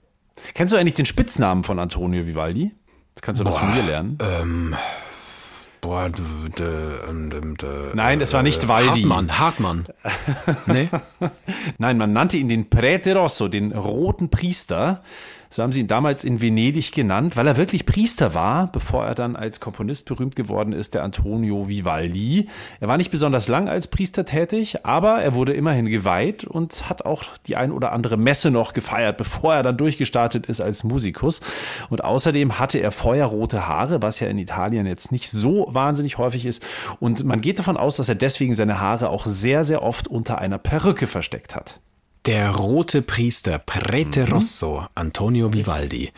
Kennst 0.54 0.72
du 0.72 0.78
eigentlich 0.78 0.94
den 0.94 1.06
Spitznamen 1.06 1.62
von 1.62 1.78
Antonio 1.78 2.26
Vivaldi? 2.26 2.72
Das 3.14 3.20
kannst 3.20 3.42
du 3.42 3.44
was 3.44 3.58
von 3.58 3.70
mir 3.74 3.82
lernen. 3.82 4.16
Ähm, 4.22 4.74
Boah, 5.80 6.08
de, 6.08 6.22
de, 6.58 7.40
de, 7.56 7.90
Nein, 7.94 8.20
es 8.20 8.34
war 8.34 8.42
nicht 8.42 8.68
Waldi. 8.68 9.02
Hartmann, 9.02 9.38
Hartmann. 9.38 9.86
nee? 10.66 10.90
Nein, 11.78 11.96
man 11.96 12.12
nannte 12.12 12.36
ihn 12.36 12.48
den 12.48 12.68
Prete 12.68 13.16
Rosso, 13.16 13.48
den 13.48 13.72
roten 13.72 14.28
Priester. 14.28 15.02
So 15.52 15.64
haben 15.64 15.72
sie 15.72 15.80
ihn 15.80 15.88
damals 15.88 16.22
in 16.22 16.40
Venedig 16.40 16.92
genannt, 16.92 17.36
weil 17.36 17.48
er 17.48 17.56
wirklich 17.56 17.84
Priester 17.84 18.34
war, 18.34 18.70
bevor 18.70 19.04
er 19.04 19.16
dann 19.16 19.34
als 19.34 19.58
Komponist 19.58 20.06
berühmt 20.06 20.36
geworden 20.36 20.72
ist, 20.72 20.94
der 20.94 21.02
Antonio 21.02 21.68
Vivaldi. 21.68 22.48
Er 22.78 22.86
war 22.86 22.96
nicht 22.96 23.10
besonders 23.10 23.48
lang 23.48 23.68
als 23.68 23.88
Priester 23.88 24.24
tätig, 24.24 24.86
aber 24.86 25.20
er 25.22 25.34
wurde 25.34 25.52
immerhin 25.52 25.86
geweiht 25.86 26.44
und 26.44 26.88
hat 26.88 27.04
auch 27.04 27.24
die 27.48 27.56
ein 27.56 27.72
oder 27.72 27.90
andere 27.90 28.16
Messe 28.16 28.52
noch 28.52 28.74
gefeiert, 28.74 29.16
bevor 29.16 29.52
er 29.52 29.64
dann 29.64 29.76
durchgestartet 29.76 30.46
ist 30.46 30.60
als 30.60 30.84
Musikus. 30.84 31.40
Und 31.88 32.04
außerdem 32.04 32.60
hatte 32.60 32.78
er 32.78 32.92
feuerrote 32.92 33.66
Haare, 33.66 34.02
was 34.02 34.20
ja 34.20 34.28
in 34.28 34.38
Italien 34.38 34.86
jetzt 34.86 35.10
nicht 35.10 35.32
so 35.32 35.66
wahnsinnig 35.68 36.16
häufig 36.16 36.46
ist. 36.46 36.64
Und 37.00 37.24
man 37.24 37.40
geht 37.40 37.58
davon 37.58 37.76
aus, 37.76 37.96
dass 37.96 38.08
er 38.08 38.14
deswegen 38.14 38.54
seine 38.54 38.78
Haare 38.78 39.08
auch 39.08 39.26
sehr, 39.26 39.64
sehr 39.64 39.82
oft 39.82 40.06
unter 40.06 40.38
einer 40.38 40.58
Perücke 40.58 41.08
versteckt 41.08 41.56
hat. 41.56 41.80
Der 42.26 42.50
rote 42.50 43.00
Priester 43.00 43.58
Prete 43.58 44.26
mhm. 44.26 44.32
Rosso, 44.32 44.86
Antonio 44.94 45.54
Vivaldi. 45.54 46.12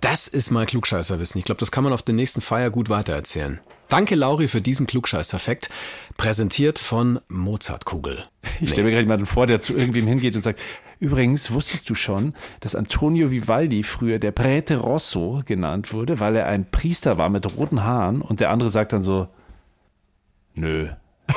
Das 0.00 0.26
ist 0.26 0.50
mal 0.50 0.64
Klugscheißerwissen. 0.64 1.38
Ich 1.38 1.44
glaube, 1.44 1.58
das 1.58 1.70
kann 1.70 1.84
man 1.84 1.92
auf 1.92 2.02
der 2.02 2.14
nächsten 2.14 2.40
Feier 2.40 2.70
gut 2.70 2.88
weitererzählen. 2.88 3.60
Danke, 3.88 4.14
Lauri, 4.14 4.48
für 4.48 4.62
diesen 4.62 4.86
Klugscheißerfekt. 4.86 5.68
Präsentiert 6.16 6.78
von 6.78 7.20
Mozartkugel. 7.28 8.24
Ich 8.62 8.70
stelle 8.70 8.86
mir 8.86 8.92
gerade 8.92 9.02
jemanden 9.02 9.26
vor, 9.26 9.46
der 9.46 9.60
zu 9.60 9.74
irgendwem 9.74 10.06
hingeht 10.06 10.34
und 10.34 10.42
sagt, 10.42 10.60
übrigens, 10.98 11.50
wusstest 11.50 11.90
du 11.90 11.94
schon, 11.94 12.34
dass 12.60 12.74
Antonio 12.74 13.30
Vivaldi 13.30 13.82
früher 13.82 14.18
der 14.18 14.32
Prete 14.32 14.78
Rosso 14.78 15.42
genannt 15.44 15.92
wurde, 15.92 16.20
weil 16.20 16.36
er 16.36 16.46
ein 16.46 16.70
Priester 16.70 17.18
war 17.18 17.28
mit 17.28 17.54
roten 17.54 17.84
Haaren 17.84 18.22
und 18.22 18.40
der 18.40 18.50
andere 18.50 18.70
sagt 18.70 18.94
dann 18.94 19.02
so, 19.02 19.28
nö, 20.54 20.88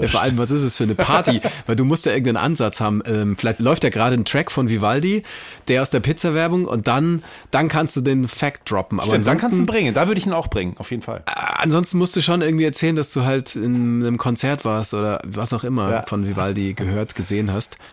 ja, 0.00 0.08
vor 0.08 0.22
allem, 0.22 0.38
was 0.38 0.50
ist 0.50 0.62
es 0.62 0.76
für 0.76 0.84
eine 0.84 0.94
Party? 0.94 1.40
Weil 1.66 1.76
du 1.76 1.84
musst 1.84 2.06
ja 2.06 2.12
irgendeinen 2.12 2.44
Ansatz 2.44 2.80
haben. 2.80 3.02
Ähm, 3.06 3.36
vielleicht 3.36 3.60
läuft 3.60 3.84
ja 3.84 3.90
gerade 3.90 4.16
ein 4.16 4.24
Track 4.24 4.50
von 4.50 4.68
Vivaldi, 4.68 5.22
der 5.68 5.82
aus 5.82 5.90
der 5.90 6.00
Pizza-Werbung 6.00 6.64
und 6.64 6.88
dann, 6.88 7.22
dann 7.50 7.68
kannst 7.68 7.96
du 7.96 8.00
den 8.00 8.28
Fact 8.28 8.70
droppen. 8.70 9.00
Aber 9.00 9.08
Stimmt, 9.08 9.26
dann 9.26 9.38
kannst 9.38 9.58
du 9.58 9.62
ihn 9.62 9.66
bringen. 9.66 9.94
Da 9.94 10.06
würde 10.06 10.18
ich 10.18 10.26
ihn 10.26 10.32
auch 10.32 10.48
bringen, 10.48 10.74
auf 10.78 10.90
jeden 10.90 11.02
Fall. 11.02 11.22
Äh, 11.26 11.32
ansonsten 11.34 11.98
musst 11.98 12.16
du 12.16 12.20
schon 12.20 12.42
irgendwie 12.42 12.64
erzählen, 12.64 12.96
dass 12.96 13.12
du 13.12 13.24
halt 13.24 13.56
in 13.56 14.04
einem 14.04 14.18
Konzert 14.18 14.64
warst 14.64 14.94
oder 14.94 15.20
was 15.24 15.52
auch 15.52 15.64
immer 15.64 15.90
ja. 15.90 16.04
von 16.06 16.26
Vivaldi 16.26 16.74
gehört, 16.74 17.14
gesehen 17.14 17.52
hast. 17.52 17.76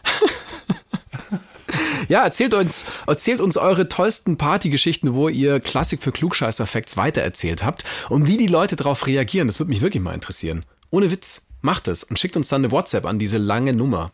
Ja, 2.10 2.24
erzählt 2.24 2.56
uns, 2.56 2.86
erzählt 3.06 3.40
uns 3.40 3.56
eure 3.56 3.88
tollsten 3.88 4.36
Partygeschichten, 4.36 5.14
wo 5.14 5.30
ihr 5.30 5.60
Klassik 5.60 6.02
für 6.02 6.12
Klugscheißer-Facts 6.12 6.98
weitererzählt 6.98 7.64
habt 7.64 7.84
und 8.10 8.26
wie 8.26 8.36
die 8.36 8.48
Leute 8.48 8.76
darauf 8.76 9.06
reagieren. 9.06 9.48
Das 9.48 9.60
würde 9.60 9.70
mich 9.70 9.82
wirklich 9.82 10.02
mal 10.02 10.16
interessieren. 10.16 10.66
Ohne 10.90 11.12
Witz. 11.12 11.49
Macht 11.62 11.88
es 11.88 12.04
und 12.04 12.18
schickt 12.18 12.38
uns 12.38 12.50
dann 12.50 12.64
eine 12.64 12.72
WhatsApp 12.72 13.06
an 13.06 13.20
diese 13.20 13.38
lange 13.38 13.74
Nummer. 13.74 14.12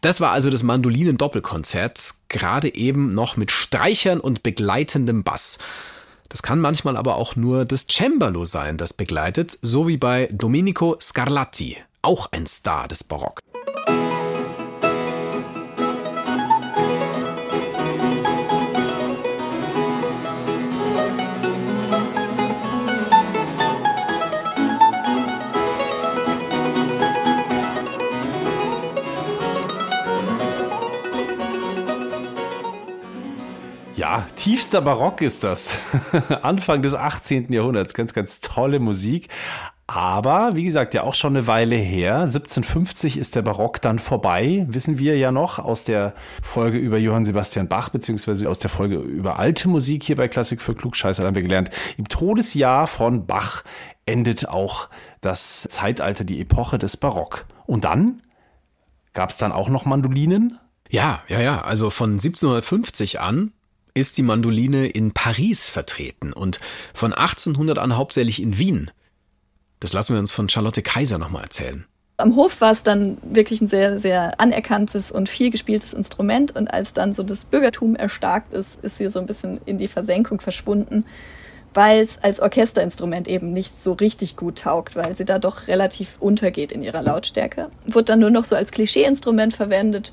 Das 0.00 0.20
war 0.20 0.30
also 0.32 0.48
das 0.48 0.62
Mandolinen-Doppelkonzert, 0.62 2.14
gerade 2.28 2.74
eben 2.74 3.14
noch 3.14 3.36
mit 3.36 3.50
Streichern 3.50 4.18
und 4.20 4.42
begleitendem 4.42 5.24
Bass. 5.24 5.58
Das 6.30 6.42
kann 6.42 6.60
manchmal 6.60 6.96
aber 6.96 7.16
auch 7.16 7.36
nur 7.36 7.66
das 7.66 7.86
Cembalo 7.86 8.44
sein, 8.44 8.78
das 8.78 8.94
begleitet, 8.94 9.58
so 9.60 9.88
wie 9.88 9.98
bei 9.98 10.28
Domenico 10.32 10.96
Scarlatti, 11.00 11.76
auch 12.00 12.28
ein 12.32 12.46
Star 12.46 12.88
des 12.88 13.04
Barock. 13.04 13.40
Tiefster 34.36 34.80
Barock 34.80 35.22
ist 35.22 35.44
das. 35.44 35.78
Anfang 36.42 36.82
des 36.82 36.94
18. 36.94 37.52
Jahrhunderts. 37.52 37.94
Ganz, 37.94 38.12
ganz 38.14 38.40
tolle 38.40 38.78
Musik. 38.78 39.28
Aber, 39.86 40.54
wie 40.54 40.62
gesagt, 40.62 40.94
ja 40.94 41.02
auch 41.02 41.16
schon 41.16 41.36
eine 41.36 41.48
Weile 41.48 41.74
her. 41.74 42.20
1750 42.20 43.18
ist 43.18 43.34
der 43.34 43.42
Barock 43.42 43.80
dann 43.80 43.98
vorbei, 43.98 44.64
wissen 44.68 45.00
wir 45.00 45.18
ja 45.18 45.32
noch 45.32 45.58
aus 45.58 45.82
der 45.82 46.14
Folge 46.44 46.78
über 46.78 46.96
Johann 46.96 47.24
Sebastian 47.24 47.66
Bach, 47.66 47.88
beziehungsweise 47.88 48.48
aus 48.48 48.60
der 48.60 48.70
Folge 48.70 48.98
über 48.98 49.40
alte 49.40 49.68
Musik 49.68 50.04
hier 50.04 50.14
bei 50.14 50.28
Klassik 50.28 50.62
für 50.62 50.76
Klugscheißer 50.76 51.24
haben 51.24 51.34
wir 51.34 51.42
gelernt. 51.42 51.70
Im 51.96 52.06
Todesjahr 52.06 52.86
von 52.86 53.26
Bach 53.26 53.64
endet 54.06 54.48
auch 54.48 54.88
das 55.22 55.62
Zeitalter, 55.68 56.22
die 56.22 56.40
Epoche 56.40 56.78
des 56.78 56.96
Barock. 56.96 57.46
Und 57.66 57.84
dann 57.84 58.22
gab 59.12 59.30
es 59.30 59.38
dann 59.38 59.50
auch 59.50 59.68
noch 59.68 59.86
Mandolinen? 59.86 60.56
Ja, 60.88 61.22
ja, 61.26 61.40
ja. 61.40 61.62
Also 61.62 61.90
von 61.90 62.12
1750 62.12 63.18
an 63.18 63.52
ist 63.94 64.18
die 64.18 64.22
Mandoline 64.22 64.86
in 64.86 65.12
Paris 65.12 65.68
vertreten 65.68 66.32
und 66.32 66.60
von 66.94 67.12
1800 67.12 67.78
an 67.78 67.96
hauptsächlich 67.96 68.40
in 68.42 68.58
Wien. 68.58 68.90
Das 69.80 69.92
lassen 69.92 70.14
wir 70.14 70.20
uns 70.20 70.32
von 70.32 70.48
Charlotte 70.48 70.82
Kaiser 70.82 71.18
nochmal 71.18 71.44
erzählen. 71.44 71.86
Am 72.18 72.36
Hof 72.36 72.60
war 72.60 72.72
es 72.72 72.82
dann 72.82 73.16
wirklich 73.22 73.62
ein 73.62 73.66
sehr, 73.66 73.98
sehr 73.98 74.38
anerkanntes 74.40 75.10
und 75.10 75.30
viel 75.30 75.50
gespieltes 75.50 75.94
Instrument. 75.94 76.54
Und 76.54 76.68
als 76.68 76.92
dann 76.92 77.14
so 77.14 77.22
das 77.22 77.46
Bürgertum 77.46 77.96
erstarkt 77.96 78.52
ist, 78.52 78.84
ist 78.84 78.98
sie 78.98 79.08
so 79.08 79.18
ein 79.20 79.26
bisschen 79.26 79.58
in 79.64 79.78
die 79.78 79.88
Versenkung 79.88 80.38
verschwunden, 80.40 81.06
weil 81.72 82.02
es 82.02 82.18
als 82.18 82.40
Orchesterinstrument 82.40 83.26
eben 83.26 83.54
nicht 83.54 83.74
so 83.74 83.94
richtig 83.94 84.36
gut 84.36 84.58
taugt, 84.58 84.96
weil 84.96 85.16
sie 85.16 85.24
da 85.24 85.38
doch 85.38 85.66
relativ 85.66 86.18
untergeht 86.20 86.72
in 86.72 86.82
ihrer 86.82 87.00
Lautstärke. 87.00 87.70
Wurde 87.86 88.04
dann 88.04 88.20
nur 88.20 88.30
noch 88.30 88.44
so 88.44 88.54
als 88.54 88.70
Klischeeinstrument 88.70 89.54
verwendet. 89.54 90.12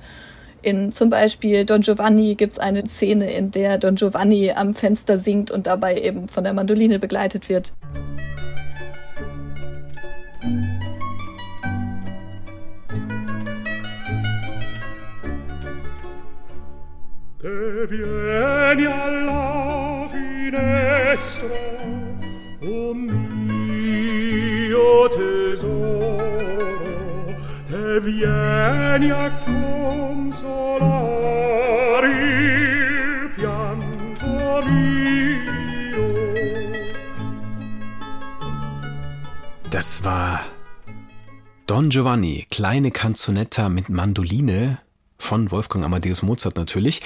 In 0.62 0.92
zum 0.92 1.10
Beispiel 1.10 1.66
Don 1.66 1.82
Giovanni 1.82 2.36
gibt 2.36 2.54
es 2.54 2.60
eine 2.60 2.86
Szene, 2.86 3.32
in 3.32 3.52
der 3.52 3.78
Don 3.78 3.96
Giovanni 3.96 4.52
am 4.52 4.74
Fenster 4.74 5.20
singt 5.20 5.52
und 5.52 5.68
dabei 5.68 5.98
eben 5.98 6.28
von 6.28 6.44
der 6.44 6.54
Mandoline 6.54 7.00
begleitet 7.00 7.48
wird. 7.50 7.74
Te 17.40 17.88
vieni 17.88 18.86
alla 18.88 20.10
finestra, 20.12 21.48
o 22.62 22.94
mio 22.94 23.98
tesoro, 25.08 26.58
te 26.58 26.67
vieni 28.02 29.10
a 29.12 29.32
consolare 29.46 30.42
il 32.12 33.32
pianto 33.36 34.62
mio. 34.68 35.46
Das 39.70 40.04
war 40.04 40.42
Don 41.66 41.90
Giovanni, 41.90 42.46
kleine 42.50 42.92
Canzonetta 42.92 43.70
mit 43.70 43.90
Mandoline 43.90 44.80
von 45.18 45.50
Wolfgang 45.52 45.84
Amadeus 45.86 46.22
Mozart 46.22 46.58
natürlich. 46.58 47.02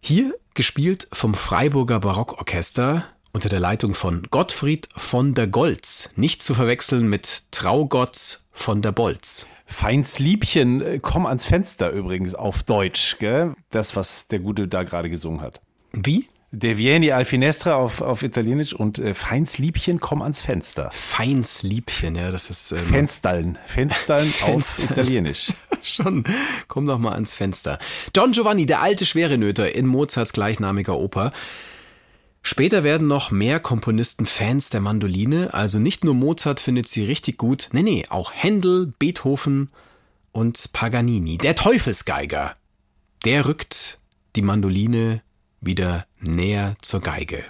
Hier 0.00 0.34
gespielt 0.54 1.08
vom 1.12 1.34
Freiburger 1.34 2.00
Barockorchester 2.00 3.04
unter 3.32 3.48
der 3.48 3.60
Leitung 3.60 3.92
von 3.94 4.22
Gottfried 4.30 4.88
von 4.96 5.34
der 5.34 5.46
Goltz, 5.46 6.12
nicht 6.16 6.42
zu 6.42 6.54
verwechseln 6.54 7.08
mit 7.08 7.42
Traugott 7.50 8.45
von 8.56 8.82
der 8.82 8.90
Bolz. 8.90 9.48
Feins 9.66 10.18
Liebchen, 10.18 10.80
äh, 10.80 10.98
komm 11.00 11.26
ans 11.26 11.44
Fenster 11.44 11.90
übrigens 11.90 12.34
auf 12.34 12.62
Deutsch, 12.62 13.18
gell? 13.18 13.54
Das, 13.70 13.94
was 13.94 14.28
der 14.28 14.38
Gute 14.38 14.66
da 14.66 14.82
gerade 14.82 15.10
gesungen 15.10 15.42
hat. 15.42 15.60
Wie? 15.92 16.26
Der 16.52 16.78
Vieni 16.78 17.12
al 17.12 17.26
Finestra 17.26 17.74
auf, 17.74 18.00
auf 18.00 18.22
Italienisch 18.22 18.72
und 18.72 18.98
äh, 18.98 19.12
Feins 19.12 19.58
Liebchen, 19.58 20.00
komm 20.00 20.22
ans 20.22 20.40
Fenster. 20.40 20.90
Feins 20.92 21.64
Liebchen, 21.64 22.14
ja, 22.14 22.30
das 22.30 22.48
ist 22.48 22.72
ähm, 22.72 22.78
Fenstern. 22.78 23.58
Fenstern 23.66 24.26
auf. 24.42 24.82
Italienisch. 24.82 25.52
schon. 25.82 26.24
Komm 26.66 26.86
doch 26.86 26.98
mal 26.98 27.12
ans 27.12 27.34
Fenster. 27.34 27.78
Don 28.14 28.32
Giovanni, 28.32 28.64
der 28.64 28.80
alte 28.80 29.04
Schwerenöter 29.04 29.74
in 29.74 29.86
Mozarts 29.86 30.32
gleichnamiger 30.32 30.96
Oper. 30.96 31.32
Später 32.48 32.84
werden 32.84 33.08
noch 33.08 33.32
mehr 33.32 33.58
Komponisten 33.58 34.24
Fans 34.24 34.70
der 34.70 34.80
Mandoline, 34.80 35.52
also 35.52 35.80
nicht 35.80 36.04
nur 36.04 36.14
Mozart 36.14 36.60
findet 36.60 36.86
sie 36.88 37.02
richtig 37.02 37.38
gut, 37.38 37.68
nee, 37.72 37.82
nee, 37.82 38.04
auch 38.08 38.32
Händel, 38.32 38.94
Beethoven 39.00 39.72
und 40.30 40.72
Paganini. 40.72 41.38
Der 41.38 41.56
Teufelsgeiger, 41.56 42.54
der 43.24 43.48
rückt 43.48 43.98
die 44.36 44.42
Mandoline 44.42 45.22
wieder 45.60 46.06
näher 46.20 46.76
zur 46.82 47.00
Geige. 47.00 47.42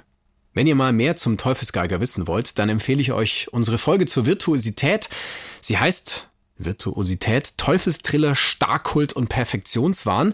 Wenn 0.54 0.66
ihr 0.66 0.74
mal 0.74 0.94
mehr 0.94 1.16
zum 1.16 1.36
Teufelsgeiger 1.36 2.00
wissen 2.00 2.26
wollt, 2.26 2.58
dann 2.58 2.70
empfehle 2.70 3.02
ich 3.02 3.12
euch 3.12 3.48
unsere 3.52 3.76
Folge 3.76 4.06
zur 4.06 4.24
Virtuosität. 4.24 5.10
Sie 5.60 5.76
heißt 5.76 6.30
Virtuosität, 6.56 7.58
Teufelstriller, 7.58 8.34
Starkkult 8.34 9.12
und 9.12 9.28
Perfektionswahn. 9.28 10.32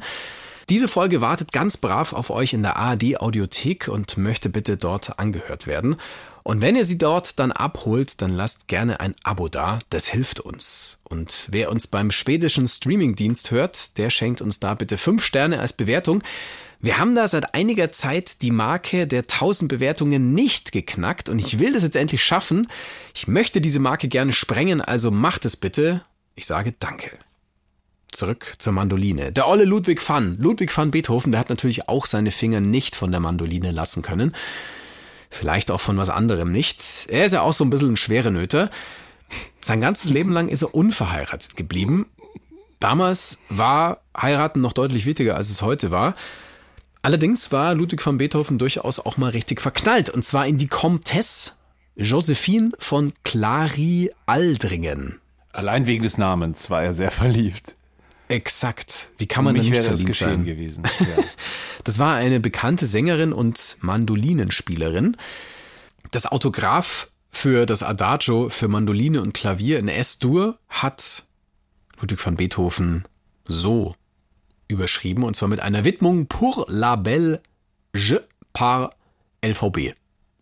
Diese 0.69 0.89
Folge 0.89 1.21
wartet 1.21 1.53
ganz 1.53 1.77
brav 1.77 2.13
auf 2.13 2.31
euch 2.31 2.53
in 2.53 2.63
der 2.63 2.77
ARD 2.77 3.21
Audiothek 3.21 3.89
und 3.89 4.17
möchte 4.17 4.49
bitte 4.49 4.77
dort 4.77 5.19
angehört 5.19 5.67
werden. 5.67 5.97
Und 6.45 6.61
wenn 6.61 6.77
ihr 6.77 6.85
sie 6.85 6.99
dort 6.99 7.39
dann 7.39 7.53
abholt, 7.53 8.21
dann 8.21 8.31
lasst 8.31 8.67
gerne 8.67 9.01
ein 9.01 9.15
Abo 9.23 9.49
da, 9.49 9.79
das 9.91 10.09
hilft 10.09 10.41
uns. 10.41 10.99
Und 11.05 11.47
wer 11.51 11.71
uns 11.71 11.87
beim 11.87 12.11
schwedischen 12.11 12.67
Streamingdienst 12.67 13.51
hört, 13.51 13.97
der 13.99 14.11
schenkt 14.11 14.41
uns 14.41 14.59
da 14.59 14.75
bitte 14.75 14.99
fünf 14.99 15.25
Sterne 15.25 15.61
als 15.61 15.73
Bewertung. 15.73 16.23
Wir 16.81 16.99
haben 16.99 17.15
da 17.15 17.29
seit 17.29 17.55
einiger 17.55 17.93
Zeit 17.93 18.43
die 18.43 18.51
Marke 18.51 19.07
der 19.07 19.21
1000 19.21 19.69
Bewertungen 19.69 20.35
nicht 20.35 20.73
geknackt 20.73 21.29
und 21.29 21.39
ich 21.39 21.61
will 21.61 21.73
das 21.73 21.85
jetzt 21.85 21.95
endlich 21.95 22.25
schaffen. 22.25 22.67
Ich 23.15 23.29
möchte 23.29 23.61
diese 23.61 23.79
Marke 23.79 24.09
gerne 24.09 24.33
sprengen, 24.33 24.81
also 24.81 25.13
macht 25.13 25.45
es 25.45 25.57
bitte. 25.57 26.03
Ich 26.35 26.47
sage 26.47 26.75
Danke. 26.77 27.19
Zurück 28.13 28.55
zur 28.59 28.73
Mandoline. 28.73 29.33
Der 29.33 29.49
olle 29.49 29.65
Ludwig 29.65 30.07
van. 30.07 30.37
Ludwig 30.39 30.77
van 30.77 30.91
Beethoven, 30.91 31.33
der 31.33 31.41
hat 31.41 31.49
natürlich 31.49 31.89
auch 31.89 32.07
seine 32.07 32.31
Finger 32.31 32.61
nicht 32.61 32.95
von 32.95 33.11
der 33.11 33.21
Mandoline 33.21 33.73
lassen 33.73 34.03
können. 34.03 34.35
Vielleicht 35.31 35.71
auch 35.71 35.81
von 35.81 35.97
was 35.97 36.11
anderem 36.11 36.53
nicht. 36.53 37.07
Er 37.09 37.25
ist 37.25 37.33
ja 37.33 37.41
auch 37.41 37.55
so 37.55 37.65
ein 37.65 37.71
bisschen 37.71 37.93
ein 37.93 37.97
schwere 37.97 38.31
Nöter. 38.31 38.71
Sein 39.63 39.81
ganzes 39.81 40.11
Leben 40.11 40.31
lang 40.31 40.49
ist 40.49 40.63
er 40.63 40.75
unverheiratet 40.75 41.57
geblieben. 41.57 42.07
Damals 42.81 43.39
war 43.49 44.03
heiraten 44.17 44.61
noch 44.61 44.75
deutlich 44.75 45.07
wichtiger, 45.07 45.37
als 45.37 45.49
es 45.49 45.63
heute 45.63 45.91
war. 45.91 46.15
Allerdings 47.01 47.51
war 47.51 47.75
Ludwig 47.75 48.05
van 48.05 48.19
Beethoven 48.19 48.59
durchaus 48.59 49.01
auch 49.01 49.17
mal 49.17 49.31
richtig 49.31 49.61
verknallt. 49.61 50.11
Und 50.11 50.25
zwar 50.25 50.47
in 50.47 50.59
die 50.59 50.69
Comtesse 50.69 51.53
Josephine 51.97 52.73
von 52.79 53.13
Clary-Aldringen. 53.25 55.21
Allein 55.53 55.87
wegen 55.87 56.03
des 56.03 56.19
Namens 56.19 56.71
war 56.71 56.83
er 56.83 56.93
sehr 56.93 57.11
verliebt. 57.11 57.75
Exakt. 58.33 59.11
Wie 59.19 59.27
kann 59.27 59.45
man 59.45 59.53
Mich 59.55 59.65
nicht 59.65 59.73
wäre 59.75 59.91
das 59.91 60.05
geschehen 60.05 60.29
sein? 60.29 60.45
gewesen. 60.45 60.85
Ja. 61.01 61.07
Das 61.85 61.99
war 61.99 62.15
eine 62.15 62.39
bekannte 62.39 62.87
Sängerin 62.87 63.33
und 63.33 63.79
Mandolinenspielerin. 63.81 65.17
Das 66.13 66.27
Autograph 66.27 67.11
für 67.29 67.67
das 67.67 67.83
Adagio 67.83 68.51
für 68.51 68.69
Mandoline 68.69 69.21
und 69.21 69.35
Klavier 69.35 69.81
in 69.81 69.89
S-Dur 69.89 70.59
hat 70.69 71.25
Ludwig 72.01 72.25
van 72.25 72.37
Beethoven 72.37 73.05
so 73.47 73.97
überschrieben 74.69 75.25
und 75.25 75.35
zwar 75.35 75.49
mit 75.49 75.59
einer 75.59 75.83
Widmung 75.85 76.27
pour 76.29 76.67
la 76.69 76.95
belle 76.95 77.43
je 77.95 78.21
par 78.53 78.95
LVB. 79.45 79.95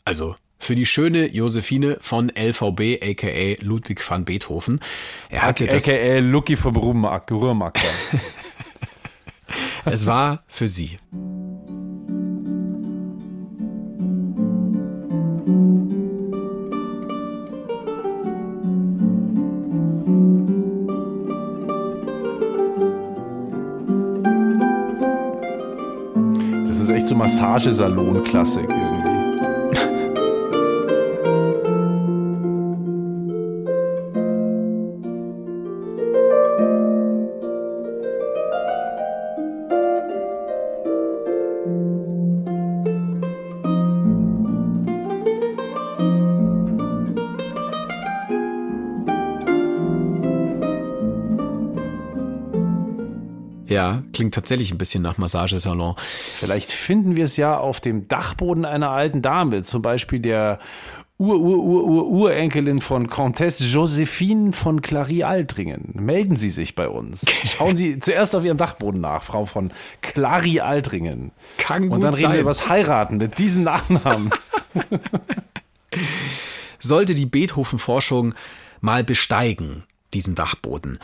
Also 0.05 0.37
für 0.61 0.77
die 0.77 0.87
schöne 0.87 1.33
Josephine 1.33 1.97
von 2.01 2.31
LVB, 2.31 3.03
aka 3.03 3.57
Ludwig 3.63 4.09
van 4.09 4.25
Beethoven. 4.25 4.81
Er 5.31 5.43
hatte 5.43 5.67
das, 5.67 5.89
AKA 5.89 6.19
Lucky 6.19 6.55
vom. 6.55 6.77
Ruhrmarkt. 6.77 7.81
es 9.87 10.07
war 10.07 10.45
für 10.47 10.69
sie. 10.69 10.99
Das 26.67 26.79
ist 26.79 26.91
echt 26.91 27.07
so 27.07 27.15
Massagesalon-Klassik 27.17 28.69
irgendwie. 28.69 29.00
Klingt 54.21 54.35
tatsächlich 54.35 54.71
ein 54.71 54.77
bisschen 54.77 55.03
nach 55.03 55.17
Massagesalon. 55.17 55.95
Vielleicht 55.97 56.73
finden 56.73 57.17
wir 57.17 57.25
es 57.25 57.39
ja 57.39 57.57
auf 57.57 57.81
dem 57.81 58.07
Dachboden 58.07 58.67
einer 58.67 58.91
alten 58.91 59.23
Dame, 59.23 59.63
zum 59.63 59.81
Beispiel 59.81 60.21
der 60.21 60.59
Ur-Ur-Ur-Ur-Urenkelin 61.17 62.81
von 62.81 63.09
Comtesse 63.09 63.65
Josephine 63.65 64.53
von 64.53 64.83
Clary-Altringen. 64.83 65.93
Melden 65.95 66.37
Sie 66.37 66.51
sich 66.51 66.75
bei 66.75 66.87
uns. 66.87 67.25
Schauen 67.47 67.79
Sie 67.79 67.99
zuerst 67.99 68.37
auf 68.37 68.45
Ihrem 68.45 68.59
Dachboden 68.59 69.01
nach, 69.01 69.23
Frau 69.23 69.47
von 69.47 69.73
Clary-Altringen. 70.03 71.31
Kann 71.57 71.85
Und 71.85 71.89
gut 71.89 72.03
dann 72.03 72.13
reden 72.13 72.27
sein. 72.27 72.33
wir 72.35 72.41
über 72.41 72.51
das 72.51 72.69
Heiraten 72.69 73.17
mit 73.17 73.39
diesem 73.39 73.63
Nachnamen. 73.63 74.29
sollte 76.79 77.15
die 77.15 77.25
Beethoven-Forschung 77.25 78.35
mal 78.83 79.03
besteigen, 79.03 79.85
diesen 80.13 80.35
Dachboden. 80.35 80.99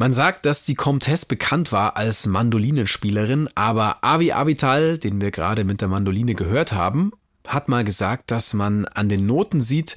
Man 0.00 0.14
sagt, 0.14 0.46
dass 0.46 0.62
die 0.62 0.76
Comtesse 0.76 1.26
bekannt 1.26 1.72
war 1.72 1.94
als 1.98 2.26
Mandolinenspielerin, 2.26 3.50
aber 3.54 4.02
Avi 4.02 4.32
Avital, 4.32 4.96
den 4.96 5.20
wir 5.20 5.30
gerade 5.30 5.64
mit 5.64 5.82
der 5.82 5.88
Mandoline 5.88 6.34
gehört 6.34 6.72
haben, 6.72 7.12
hat 7.46 7.68
mal 7.68 7.84
gesagt, 7.84 8.30
dass 8.30 8.54
man 8.54 8.86
an 8.86 9.10
den 9.10 9.26
Noten 9.26 9.60
sieht, 9.60 9.96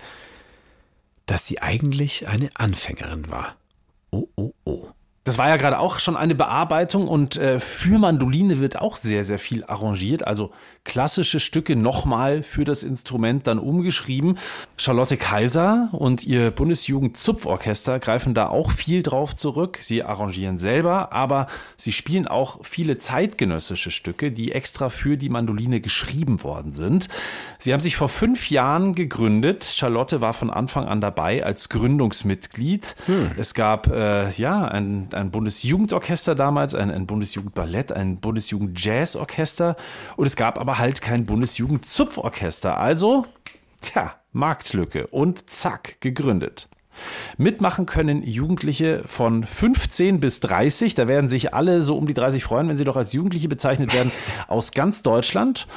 dass 1.25 1.47
sie 1.47 1.61
eigentlich 1.61 2.27
eine 2.27 2.49
Anfängerin 2.53 3.29
war. 3.29 3.55
oh, 4.11 4.27
oh, 4.35 4.51
oh. 4.65 4.89
Das 5.25 5.37
war 5.37 5.47
ja 5.47 5.55
gerade 5.55 5.79
auch 5.79 5.99
schon 5.99 6.17
eine 6.17 6.35
Bearbeitung 6.35 7.07
und 7.07 7.37
äh, 7.37 7.61
für 7.61 7.97
Mandoline 7.97 8.59
wird 8.59 8.79
auch 8.79 8.97
sehr, 8.97 9.23
sehr 9.23 9.39
viel 9.39 9.63
arrangiert. 9.63 10.27
Also 10.27 10.51
klassische 10.83 11.39
Stücke 11.39 11.77
nochmal 11.77 12.43
für 12.43 12.65
das 12.65 12.83
Instrument 12.83 13.47
dann 13.47 13.57
umgeschrieben. 13.57 14.37
Charlotte 14.75 15.15
Kaiser 15.15 15.87
und 15.93 16.25
ihr 16.25 16.51
Bundesjugend-Zupforchester 16.51 17.99
greifen 17.99 18.33
da 18.33 18.49
auch 18.49 18.71
viel 18.71 19.01
drauf 19.01 19.33
zurück. 19.33 19.77
Sie 19.79 20.03
arrangieren 20.03 20.57
selber, 20.57 21.13
aber 21.13 21.47
sie 21.77 21.93
spielen 21.93 22.27
auch 22.27 22.59
viele 22.63 22.97
zeitgenössische 22.97 23.91
Stücke, 23.91 24.29
die 24.29 24.51
extra 24.51 24.89
für 24.89 25.15
die 25.15 25.29
Mandoline 25.29 25.79
geschrieben 25.79 26.43
worden 26.43 26.73
sind. 26.73 27.07
Sie 27.59 27.71
haben 27.71 27.79
sich 27.79 27.95
vor 27.95 28.09
fünf 28.09 28.49
Jahren 28.49 28.93
gegründet. 28.93 29.63
Charlotte 29.63 30.19
war 30.19 30.33
von 30.33 30.49
Anfang 30.49 30.85
an 30.85 30.99
dabei 30.99 31.45
als 31.45 31.69
Gründungsmitglied. 31.69 32.95
Hm. 33.05 33.31
Es 33.37 33.53
gab 33.53 33.87
äh, 33.87 34.29
ja 34.31 34.65
ein 34.65 35.12
ein 35.13 35.31
Bundesjugendorchester 35.31 36.35
damals, 36.35 36.75
ein, 36.75 36.91
ein 36.91 37.07
Bundesjugendballett, 37.07 37.91
ein 37.91 38.19
Bundesjugend-Jazz-Orchester 38.19 39.75
und 40.15 40.25
es 40.25 40.35
gab 40.35 40.59
aber 40.59 40.79
halt 40.79 41.01
kein 41.01 41.25
Bundesjugend-Zupforchester. 41.25 42.77
Also, 42.77 43.25
tja, 43.81 44.15
Marktlücke 44.31 45.07
und 45.07 45.49
zack, 45.49 46.01
gegründet. 46.01 46.67
Mitmachen 47.37 47.85
können 47.85 48.23
Jugendliche 48.23 49.03
von 49.05 49.45
15 49.45 50.19
bis 50.19 50.39
30. 50.41 50.95
Da 50.95 51.07
werden 51.07 51.27
sich 51.27 51.53
alle 51.53 51.81
so 51.81 51.97
um 51.97 52.05
die 52.05 52.13
30 52.13 52.43
freuen, 52.43 52.69
wenn 52.69 52.77
sie 52.77 52.83
doch 52.83 52.97
als 52.97 53.13
Jugendliche 53.13 53.47
bezeichnet 53.47 53.93
werden, 53.93 54.11
aus 54.47 54.71
ganz 54.71 55.01
Deutschland. 55.01 55.67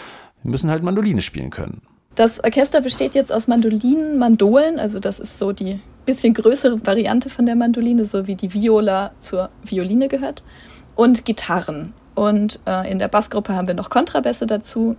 Wir 0.43 0.51
müssen 0.51 0.71
halt 0.71 0.83
Mandoline 0.83 1.23
spielen 1.23 1.51
können. 1.51 1.83
Das 2.17 2.43
Orchester 2.43 2.81
besteht 2.81 3.15
jetzt 3.15 3.31
aus 3.31 3.47
Mandolinen, 3.47 4.19
Mandolen, 4.19 4.79
also 4.79 4.99
das 4.99 5.21
ist 5.21 5.39
so 5.39 5.53
die 5.53 5.81
bisschen 6.07 6.33
größere 6.33 6.85
Variante 6.87 7.29
von 7.29 7.45
der 7.45 7.57
Mandoline, 7.57 8.07
so 8.07 8.27
wie 8.27 8.37
die 8.37 8.55
Viola 8.55 9.11
zur 9.19 9.51
Violine 9.63 10.09
gehört, 10.09 10.43
und 10.95 11.27
Gitarren. 11.27 11.93
Und 12.15 12.61
äh, 12.67 12.91
in 12.91 12.99
der 12.99 13.09
Bassgruppe 13.09 13.55
haben 13.55 13.67
wir 13.67 13.75
noch 13.75 13.91
Kontrabässe 13.91 14.47
dazu. 14.47 14.97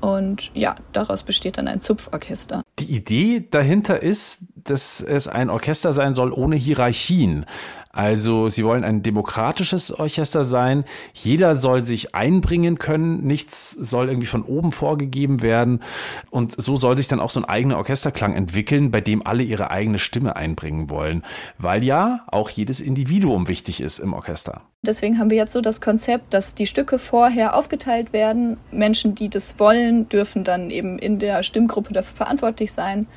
Und 0.00 0.50
ja, 0.54 0.76
daraus 0.92 1.24
besteht 1.24 1.58
dann 1.58 1.66
ein 1.66 1.80
Zupforchester. 1.80 2.62
Die 2.78 2.94
Idee 2.94 3.46
dahinter 3.50 4.00
ist, 4.00 4.44
dass 4.54 5.00
es 5.00 5.26
ein 5.28 5.50
Orchester 5.50 5.92
sein 5.92 6.14
soll 6.14 6.32
ohne 6.32 6.56
Hierarchien. 6.56 7.44
Also 7.92 8.48
sie 8.48 8.64
wollen 8.64 8.84
ein 8.84 9.02
demokratisches 9.02 9.90
Orchester 9.92 10.44
sein. 10.44 10.84
Jeder 11.12 11.56
soll 11.56 11.84
sich 11.84 12.14
einbringen 12.14 12.78
können. 12.78 13.26
Nichts 13.26 13.72
soll 13.72 14.08
irgendwie 14.08 14.28
von 14.28 14.44
oben 14.44 14.70
vorgegeben 14.70 15.42
werden. 15.42 15.82
Und 16.30 16.60
so 16.60 16.76
soll 16.76 16.96
sich 16.96 17.08
dann 17.08 17.18
auch 17.18 17.30
so 17.30 17.40
ein 17.40 17.44
eigener 17.44 17.78
Orchesterklang 17.78 18.34
entwickeln, 18.34 18.92
bei 18.92 19.00
dem 19.00 19.26
alle 19.26 19.42
ihre 19.42 19.72
eigene 19.72 19.98
Stimme 19.98 20.36
einbringen 20.36 20.88
wollen. 20.88 21.24
Weil 21.58 21.82
ja 21.82 22.20
auch 22.28 22.48
jedes 22.48 22.80
Individuum 22.80 23.48
wichtig 23.48 23.80
ist 23.80 23.98
im 23.98 24.12
Orchester. 24.12 24.62
Deswegen 24.82 25.18
haben 25.18 25.30
wir 25.30 25.38
jetzt 25.38 25.52
so 25.52 25.60
das 25.60 25.80
Konzept, 25.80 26.32
dass 26.32 26.54
die 26.54 26.66
Stücke 26.66 26.98
vorher 26.98 27.56
aufgeteilt 27.56 28.12
werden. 28.12 28.56
Menschen, 28.70 29.16
die 29.16 29.28
das 29.28 29.58
wollen, 29.58 30.08
dürfen 30.08 30.44
dann 30.44 30.70
eben 30.70 30.96
in 30.96 31.18
der 31.18 31.42
Stimmgruppe 31.42 31.92
dafür 31.92 32.16
verantwortlich 32.16 32.72
sein 32.72 33.08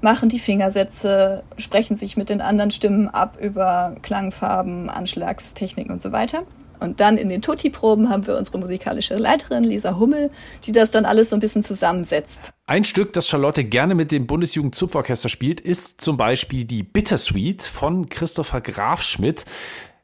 machen 0.00 0.28
die 0.28 0.38
Fingersätze, 0.38 1.42
sprechen 1.58 1.96
sich 1.96 2.16
mit 2.16 2.28
den 2.28 2.40
anderen 2.40 2.70
Stimmen 2.70 3.08
ab 3.08 3.38
über 3.40 3.94
Klangfarben, 4.02 4.90
Anschlagstechniken 4.90 5.92
und 5.92 6.02
so 6.02 6.12
weiter. 6.12 6.42
Und 6.78 7.00
dann 7.00 7.16
in 7.16 7.28
den 7.28 7.42
Tutti-Proben 7.42 8.10
haben 8.10 8.26
wir 8.26 8.36
unsere 8.36 8.58
musikalische 8.58 9.14
Leiterin 9.14 9.64
Lisa 9.64 9.96
Hummel, 9.98 10.30
die 10.64 10.72
das 10.72 10.90
dann 10.90 11.04
alles 11.04 11.30
so 11.30 11.36
ein 11.36 11.40
bisschen 11.40 11.62
zusammensetzt. 11.62 12.52
Ein 12.66 12.84
Stück, 12.84 13.12
das 13.12 13.28
Charlotte 13.28 13.64
gerne 13.64 13.94
mit 13.94 14.12
dem 14.12 14.26
Bundesjugend-Zupforchester 14.26 15.28
spielt, 15.28 15.60
ist 15.60 16.00
zum 16.00 16.16
Beispiel 16.16 16.64
die 16.64 16.82
Bittersweet 16.82 17.62
von 17.62 18.08
Christopher 18.08 18.60
Grafschmidt. 18.60 19.46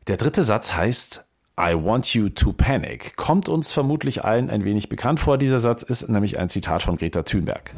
Der 0.07 0.17
dritte 0.17 0.43
Satz 0.43 0.75
heißt 0.75 1.25
I 1.61 1.75
want 1.75 2.15
you 2.15 2.31
to 2.31 2.53
panic. 2.53 3.17
Kommt 3.17 3.49
uns 3.49 3.73
vermutlich 3.73 4.25
allen 4.25 4.49
ein 4.49 4.65
wenig 4.65 4.89
bekannt 4.89 5.21
vor. 5.21 5.37
Dieser 5.37 5.59
Satz 5.59 5.83
ist 5.83 6.09
nämlich 6.09 6.39
ein 6.39 6.49
Zitat 6.49 6.83
von 6.83 6.97
Greta 6.97 7.23
Thunberg. 7.23 7.77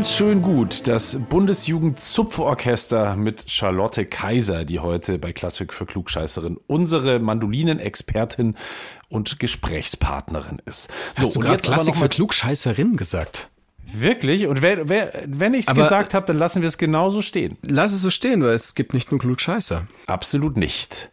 Ganz 0.00 0.16
schön 0.16 0.40
gut. 0.40 0.88
Das 0.88 1.18
Bundesjugend-Zupforchester 1.28 3.16
mit 3.16 3.50
Charlotte 3.50 4.06
Kaiser, 4.06 4.64
die 4.64 4.80
heute 4.80 5.18
bei 5.18 5.34
Klassik 5.34 5.74
für 5.74 5.84
Klugscheißerin 5.84 6.58
unsere 6.66 7.18
Mandolinen-Expertin 7.18 8.56
und 9.10 9.38
Gesprächspartnerin 9.38 10.62
ist. 10.64 10.90
So, 11.16 11.22
Hast 11.22 11.36
du 11.36 11.40
gerade 11.40 11.60
Klassik 11.60 11.98
für 11.98 12.08
Klugscheißerin 12.08 12.96
gesagt? 12.96 13.50
Wirklich? 13.92 14.46
Und 14.46 14.62
wer, 14.62 14.88
wer, 14.88 15.24
wenn 15.26 15.52
ich 15.52 15.68
es 15.68 15.74
gesagt 15.74 16.14
habe, 16.14 16.24
dann 16.24 16.38
lassen 16.38 16.62
wir 16.62 16.68
es 16.68 16.78
genauso 16.78 17.20
stehen. 17.20 17.58
Lass 17.68 17.92
es 17.92 18.00
so 18.00 18.08
stehen, 18.08 18.42
weil 18.42 18.54
es 18.54 18.74
gibt 18.74 18.94
nicht 18.94 19.10
nur 19.10 19.20
Klugscheißer. 19.20 19.86
Absolut 20.06 20.56
nicht. 20.56 21.10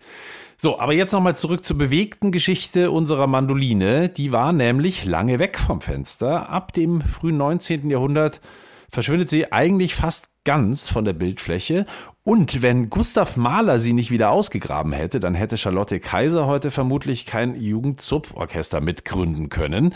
So, 0.56 0.80
aber 0.80 0.94
jetzt 0.94 1.12
nochmal 1.12 1.36
zurück 1.36 1.66
zur 1.66 1.78
bewegten 1.78 2.32
Geschichte 2.32 2.90
unserer 2.90 3.28
Mandoline. 3.28 4.08
Die 4.08 4.32
war 4.32 4.54
nämlich 4.54 5.04
lange 5.04 5.40
weg 5.40 5.60
vom 5.60 5.82
Fenster. 5.82 6.48
Ab 6.48 6.72
dem 6.72 7.02
frühen 7.02 7.36
19. 7.36 7.90
Jahrhundert 7.90 8.40
verschwindet 8.90 9.30
sie 9.30 9.52
eigentlich 9.52 9.96
fast 9.96 10.30
ganz 10.46 10.90
von 10.90 11.06
der 11.06 11.14
Bildfläche. 11.14 11.86
Und 12.24 12.62
wenn 12.62 12.90
Gustav 12.90 13.38
Mahler 13.38 13.80
sie 13.80 13.94
nicht 13.94 14.12
wieder 14.12 14.32
ausgegraben 14.32 14.94
hätte, 14.94 15.20
dann 15.20 15.36
hätte 15.36 15.58
Charlotte 15.58 16.00
Kaiser 16.00 16.48
heute 16.48 16.72
vermutlich 16.72 17.26
kein 17.26 17.56
Jugendzupforchester 17.56 18.82
mitgründen 18.82 19.50
können. 19.50 19.94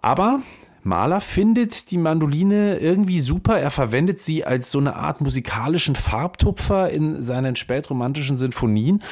Aber 0.00 0.40
Mahler 0.82 1.20
findet 1.20 1.90
die 1.90 1.98
Mandoline 1.98 2.78
irgendwie 2.78 3.20
super. 3.20 3.58
Er 3.58 3.70
verwendet 3.70 4.20
sie 4.20 4.44
als 4.44 4.70
so 4.70 4.78
eine 4.78 4.96
Art 4.96 5.20
musikalischen 5.20 5.96
Farbtupfer 5.96 6.90
in 6.90 7.22
seinen 7.22 7.56
spätromantischen 7.56 8.36
Sinfonien. 8.36 9.02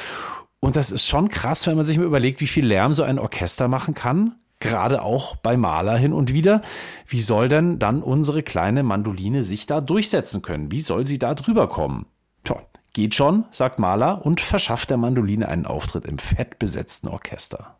Und 0.59 0.75
das 0.75 0.91
ist 0.91 1.07
schon 1.07 1.29
krass, 1.29 1.67
wenn 1.67 1.77
man 1.77 1.85
sich 1.85 1.97
mal 1.97 2.05
überlegt, 2.05 2.41
wie 2.41 2.47
viel 2.47 2.65
Lärm 2.65 2.93
so 2.95 3.03
ein 3.03 3.19
Orchester 3.19 3.67
machen 3.67 3.93
kann 3.93 4.33
gerade 4.67 5.01
auch 5.01 5.35
bei 5.37 5.57
Maler 5.57 5.97
hin 5.97 6.13
und 6.13 6.33
wieder. 6.33 6.61
Wie 7.07 7.21
soll 7.21 7.47
denn 7.47 7.79
dann 7.79 8.03
unsere 8.03 8.43
kleine 8.43 8.83
Mandoline 8.83 9.43
sich 9.43 9.65
da 9.65 9.81
durchsetzen 9.81 10.41
können? 10.41 10.71
Wie 10.71 10.81
soll 10.81 11.05
sie 11.05 11.19
da 11.19 11.33
drüber 11.33 11.67
kommen? 11.67 12.05
Tja, 12.43 12.57
geht 12.93 13.15
schon, 13.15 13.45
sagt 13.51 13.79
Maler 13.79 14.25
und 14.25 14.41
verschafft 14.41 14.89
der 14.89 14.97
Mandoline 14.97 15.47
einen 15.47 15.65
Auftritt 15.65 16.05
im 16.05 16.17
fettbesetzten 16.17 17.09
Orchester. 17.09 17.77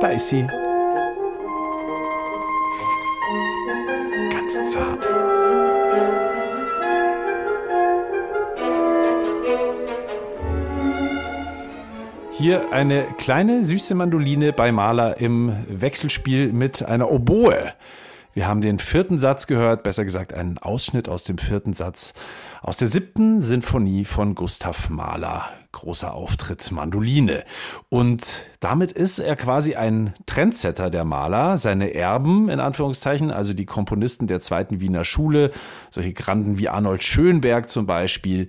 Da 0.00 0.08
ist 0.10 0.28
sie. 0.28 0.46
Hier 12.38 12.72
eine 12.72 13.02
kleine 13.18 13.64
süße 13.64 13.96
Mandoline 13.96 14.52
bei 14.52 14.70
Maler 14.70 15.16
im 15.20 15.56
Wechselspiel 15.68 16.52
mit 16.52 16.84
einer 16.84 17.10
Oboe. 17.10 17.72
Wir 18.38 18.46
haben 18.46 18.60
den 18.60 18.78
vierten 18.78 19.18
Satz 19.18 19.48
gehört, 19.48 19.82
besser 19.82 20.04
gesagt 20.04 20.32
einen 20.32 20.58
Ausschnitt 20.58 21.08
aus 21.08 21.24
dem 21.24 21.38
vierten 21.38 21.72
Satz 21.72 22.14
aus 22.62 22.76
der 22.76 22.86
siebten 22.86 23.40
Sinfonie 23.40 24.04
von 24.04 24.36
Gustav 24.36 24.90
Mahler 24.90 25.48
großer 25.72 26.14
Auftritt 26.14 26.70
Mandoline. 26.70 27.42
Und 27.88 28.44
damit 28.60 28.92
ist 28.92 29.18
er 29.18 29.34
quasi 29.34 29.74
ein 29.74 30.14
Trendsetter 30.26 30.88
der 30.88 31.04
Maler. 31.04 31.58
Seine 31.58 31.94
Erben, 31.94 32.48
in 32.48 32.60
Anführungszeichen, 32.60 33.32
also 33.32 33.54
die 33.54 33.66
Komponisten 33.66 34.28
der 34.28 34.38
zweiten 34.38 34.80
Wiener 34.80 35.04
Schule, 35.04 35.50
solche 35.90 36.12
Granden 36.12 36.60
wie 36.60 36.68
Arnold 36.68 37.02
Schönberg 37.02 37.68
zum 37.68 37.86
Beispiel, 37.86 38.46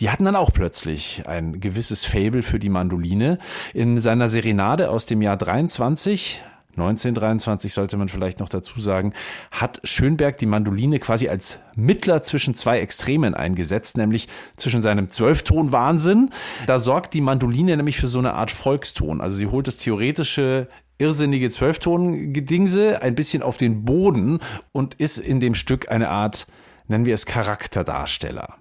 die 0.00 0.08
hatten 0.08 0.24
dann 0.24 0.36
auch 0.36 0.50
plötzlich 0.50 1.28
ein 1.28 1.60
gewisses 1.60 2.06
Fable 2.06 2.42
für 2.42 2.58
die 2.58 2.70
Mandoline. 2.70 3.38
In 3.74 4.00
seiner 4.00 4.30
Serenade 4.30 4.88
aus 4.88 5.04
dem 5.04 5.20
Jahr 5.20 5.36
23 5.36 6.42
1923 6.76 7.72
sollte 7.72 7.96
man 7.96 8.08
vielleicht 8.08 8.38
noch 8.38 8.48
dazu 8.48 8.78
sagen, 8.78 9.14
hat 9.50 9.80
Schönberg 9.84 10.36
die 10.38 10.46
Mandoline 10.46 10.98
quasi 10.98 11.28
als 11.28 11.60
Mittler 11.74 12.22
zwischen 12.22 12.54
zwei 12.54 12.80
Extremen 12.80 13.34
eingesetzt, 13.34 13.96
nämlich 13.96 14.28
zwischen 14.56 14.82
seinem 14.82 15.08
Zwölfton-Wahnsinn. 15.08 16.30
Da 16.66 16.78
sorgt 16.78 17.14
die 17.14 17.22
Mandoline 17.22 17.76
nämlich 17.76 17.98
für 17.98 18.08
so 18.08 18.18
eine 18.18 18.34
Art 18.34 18.50
Volkston. 18.50 19.20
Also 19.20 19.38
sie 19.38 19.46
holt 19.46 19.66
das 19.66 19.78
theoretische 19.78 20.68
irrsinnige 20.98 21.50
Zwölfton-Gedingse 21.50 23.02
ein 23.02 23.14
bisschen 23.14 23.42
auf 23.42 23.56
den 23.56 23.84
Boden 23.84 24.40
und 24.72 24.94
ist 24.94 25.18
in 25.18 25.40
dem 25.40 25.54
Stück 25.54 25.90
eine 25.90 26.08
Art, 26.08 26.46
nennen 26.88 27.04
wir 27.04 27.14
es 27.14 27.26
Charakterdarsteller. 27.26 28.56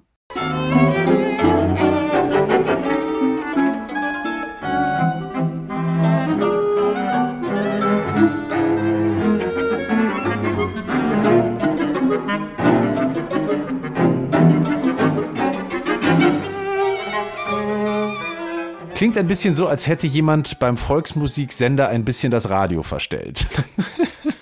Klingt 19.06 19.20
ein 19.20 19.28
bisschen 19.28 19.54
so, 19.54 19.68
als 19.68 19.86
hätte 19.86 20.08
jemand 20.08 20.58
beim 20.58 20.78
Volksmusiksender 20.78 21.90
ein 21.90 22.06
bisschen 22.06 22.32
das 22.32 22.50
Radio 22.50 22.82
verstellt. 22.82 23.46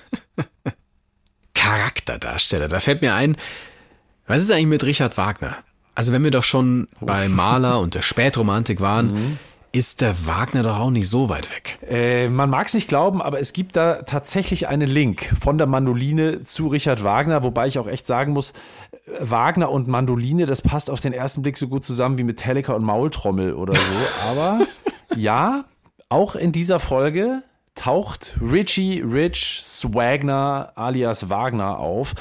Charakterdarsteller, 1.54 2.70
da 2.70 2.80
fällt 2.80 3.02
mir 3.02 3.14
ein, 3.14 3.36
was 4.26 4.42
ist 4.42 4.52
eigentlich 4.52 4.68
mit 4.68 4.86
Richard 4.86 5.18
Wagner? 5.18 5.58
Also 5.96 6.14
wenn 6.14 6.24
wir 6.24 6.32
doch 6.32 6.46
schon 6.46 6.88
bei 7.02 7.28
Maler 7.28 7.82
und 7.82 7.94
der 7.94 8.04
Spätromantik 8.04 8.80
waren, 8.80 9.08
mhm 9.08 9.40
ist 9.74 10.02
der 10.02 10.28
Wagner 10.28 10.62
doch 10.62 10.80
auch 10.80 10.92
nicht 10.92 11.10
so 11.10 11.30
weit 11.30 11.50
weg. 11.50 11.80
Äh, 11.90 12.30
man 12.30 12.50
mag 12.52 12.68
es 12.68 12.76
nicht 12.76 12.88
glauben, 12.88 13.24
aber 13.24 13.40
es 13.40 13.54
gibt 13.54 13.76
da 13.76 14.04
tatsächlich 14.04 14.68
einen 14.68 14.88
Link 14.88 15.36
von 15.42 15.58
der 15.58 15.66
Mandoline 15.66 16.44
zu 16.44 16.68
Richard 16.68 17.04
Wagner, 17.04 17.42
wobei 17.42 17.66
ich 17.66 17.80
auch 17.80 17.88
echt 17.88 18.06
sagen 18.06 18.34
muss, 18.34 18.54
Wagner 19.20 19.72
und 19.72 19.88
Mandoline, 19.88 20.46
das 20.46 20.62
passt 20.62 20.92
auf 20.92 21.00
den 21.00 21.12
ersten 21.12 21.42
Blick 21.42 21.58
so 21.58 21.68
gut 21.68 21.84
zusammen 21.84 22.20
wie 22.20 22.24
Metallica 22.24 22.74
und 22.74 22.86
Maultrommel 22.86 23.56
oder 23.56 23.74
so. 23.74 23.94
Aber 24.30 24.68
ja, 25.16 25.66
auch 26.08 26.36
in 26.36 26.52
dieser 26.52 26.80
Folge 26.80 27.42
taucht 27.74 28.38
Richie 28.40 29.02
Rich 29.02 29.64
Swagner 29.66 30.72
alias 30.76 31.32
Wagner 31.32 31.80
auf. 31.80 32.14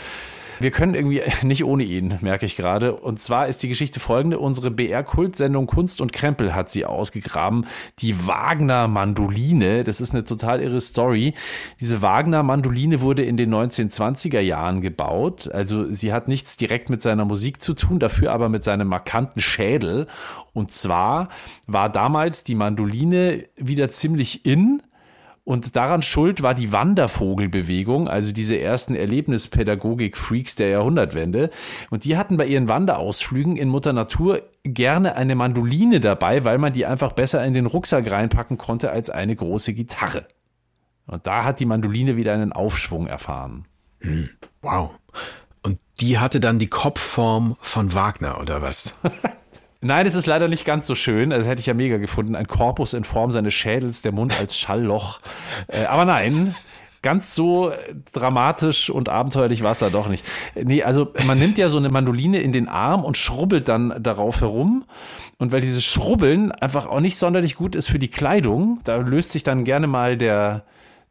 Wir 0.62 0.70
können 0.70 0.94
irgendwie 0.94 1.22
nicht 1.42 1.64
ohne 1.64 1.82
ihn, 1.82 2.18
merke 2.20 2.46
ich 2.46 2.56
gerade. 2.56 2.94
Und 2.94 3.18
zwar 3.18 3.48
ist 3.48 3.62
die 3.62 3.68
Geschichte 3.68 3.98
folgende. 3.98 4.38
Unsere 4.38 4.70
BR-Kultsendung 4.70 5.66
Kunst 5.66 6.00
und 6.00 6.12
Krempel 6.12 6.54
hat 6.54 6.70
sie 6.70 6.84
ausgegraben. 6.84 7.66
Die 7.98 8.26
Wagner-Mandoline, 8.26 9.82
das 9.82 10.00
ist 10.00 10.12
eine 10.12 10.22
total 10.22 10.60
irre 10.60 10.80
Story. 10.80 11.34
Diese 11.80 12.00
Wagner-Mandoline 12.00 13.00
wurde 13.00 13.24
in 13.24 13.36
den 13.36 13.52
1920er 13.52 14.40
Jahren 14.40 14.80
gebaut. 14.80 15.50
Also 15.52 15.90
sie 15.90 16.12
hat 16.12 16.28
nichts 16.28 16.56
direkt 16.56 16.90
mit 16.90 17.02
seiner 17.02 17.24
Musik 17.24 17.60
zu 17.60 17.74
tun, 17.74 17.98
dafür 17.98 18.32
aber 18.32 18.48
mit 18.48 18.62
seinem 18.62 18.86
markanten 18.86 19.40
Schädel. 19.40 20.06
Und 20.52 20.70
zwar 20.70 21.28
war 21.66 21.88
damals 21.88 22.44
die 22.44 22.54
Mandoline 22.54 23.46
wieder 23.56 23.90
ziemlich 23.90 24.46
in 24.46 24.82
und 25.44 25.74
daran 25.74 26.02
schuld 26.02 26.42
war 26.42 26.54
die 26.54 26.72
Wandervogelbewegung, 26.72 28.06
also 28.06 28.30
diese 28.30 28.60
ersten 28.60 28.94
Erlebnispädagogik-Freaks 28.94 30.54
der 30.54 30.68
Jahrhundertwende. 30.68 31.50
Und 31.90 32.04
die 32.04 32.16
hatten 32.16 32.36
bei 32.36 32.46
ihren 32.46 32.68
Wanderausflügen 32.68 33.56
in 33.56 33.68
Mutter 33.68 33.92
Natur 33.92 34.42
gerne 34.62 35.16
eine 35.16 35.34
Mandoline 35.34 35.98
dabei, 35.98 36.44
weil 36.44 36.58
man 36.58 36.72
die 36.72 36.86
einfach 36.86 37.12
besser 37.12 37.44
in 37.44 37.54
den 37.54 37.66
Rucksack 37.66 38.08
reinpacken 38.08 38.56
konnte 38.56 38.92
als 38.92 39.10
eine 39.10 39.34
große 39.34 39.74
Gitarre. 39.74 40.28
Und 41.06 41.26
da 41.26 41.42
hat 41.42 41.58
die 41.58 41.66
Mandoline 41.66 42.16
wieder 42.16 42.32
einen 42.32 42.52
Aufschwung 42.52 43.08
erfahren. 43.08 43.66
Hm. 44.00 44.28
Wow. 44.60 44.92
Und 45.64 45.80
die 46.00 46.18
hatte 46.20 46.38
dann 46.38 46.60
die 46.60 46.68
Kopfform 46.68 47.56
von 47.60 47.94
Wagner, 47.94 48.40
oder 48.40 48.62
was? 48.62 48.96
Nein, 49.84 50.06
es 50.06 50.14
ist 50.14 50.26
leider 50.26 50.46
nicht 50.46 50.64
ganz 50.64 50.86
so 50.86 50.94
schön. 50.94 51.30
Das 51.30 51.46
hätte 51.46 51.60
ich 51.60 51.66
ja 51.66 51.74
mega 51.74 51.98
gefunden. 51.98 52.36
Ein 52.36 52.46
Korpus 52.46 52.94
in 52.94 53.02
Form 53.02 53.32
seines 53.32 53.52
Schädels, 53.52 54.02
der 54.02 54.12
Mund 54.12 54.38
als 54.38 54.56
Schallloch. 54.56 55.20
Äh, 55.68 55.84
aber 55.84 56.04
nein, 56.04 56.54
ganz 57.02 57.34
so 57.34 57.72
dramatisch 58.12 58.90
und 58.90 59.08
abenteuerlich 59.08 59.62
war 59.62 59.72
es 59.72 59.78
da 59.78 59.90
doch 59.90 60.08
nicht. 60.08 60.24
Nee, 60.54 60.82
also 60.82 61.12
man 61.24 61.38
nimmt 61.38 61.58
ja 61.58 61.68
so 61.68 61.78
eine 61.78 61.88
Mandoline 61.88 62.40
in 62.40 62.52
den 62.52 62.68
Arm 62.68 63.04
und 63.04 63.16
schrubbelt 63.16 63.68
dann 63.68 63.94
darauf 64.00 64.40
herum. 64.40 64.84
Und 65.38 65.52
weil 65.52 65.60
dieses 65.60 65.84
Schrubbeln 65.84 66.52
einfach 66.52 66.86
auch 66.86 67.00
nicht 67.00 67.16
sonderlich 67.16 67.54
gut 67.54 67.74
ist 67.74 67.88
für 67.88 67.98
die 67.98 68.10
Kleidung, 68.10 68.80
da 68.84 68.96
löst 68.96 69.30
sich 69.30 69.42
dann 69.42 69.64
gerne 69.64 69.86
mal 69.86 70.16
der, 70.16 70.64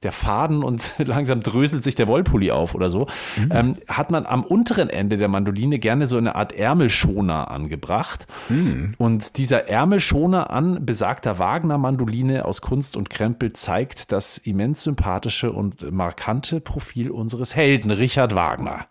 der 0.03 0.11
Faden 0.11 0.63
und 0.63 0.93
langsam 1.05 1.41
dröselt 1.41 1.83
sich 1.83 1.95
der 1.95 2.07
Wollpulli 2.07 2.51
auf 2.51 2.75
oder 2.75 2.89
so, 2.89 3.07
mhm. 3.37 3.51
ähm, 3.51 3.73
hat 3.87 4.11
man 4.11 4.25
am 4.25 4.43
unteren 4.43 4.89
Ende 4.89 5.17
der 5.17 5.27
Mandoline 5.27 5.79
gerne 5.79 6.07
so 6.07 6.17
eine 6.17 6.35
Art 6.35 6.53
Ärmelschoner 6.53 7.51
angebracht. 7.51 8.27
Mhm. 8.49 8.93
Und 8.97 9.37
dieser 9.37 9.69
Ärmelschoner 9.69 10.49
an 10.49 10.85
besagter 10.85 11.39
Wagner-Mandoline 11.39 12.45
aus 12.45 12.61
Kunst 12.61 12.97
und 12.97 13.09
Krempel 13.09 13.53
zeigt 13.53 14.11
das 14.11 14.37
immens 14.37 14.83
sympathische 14.83 15.51
und 15.51 15.91
markante 15.91 16.61
Profil 16.61 17.11
unseres 17.11 17.55
Helden 17.55 17.91
Richard 17.91 18.35
Wagner 18.35 18.87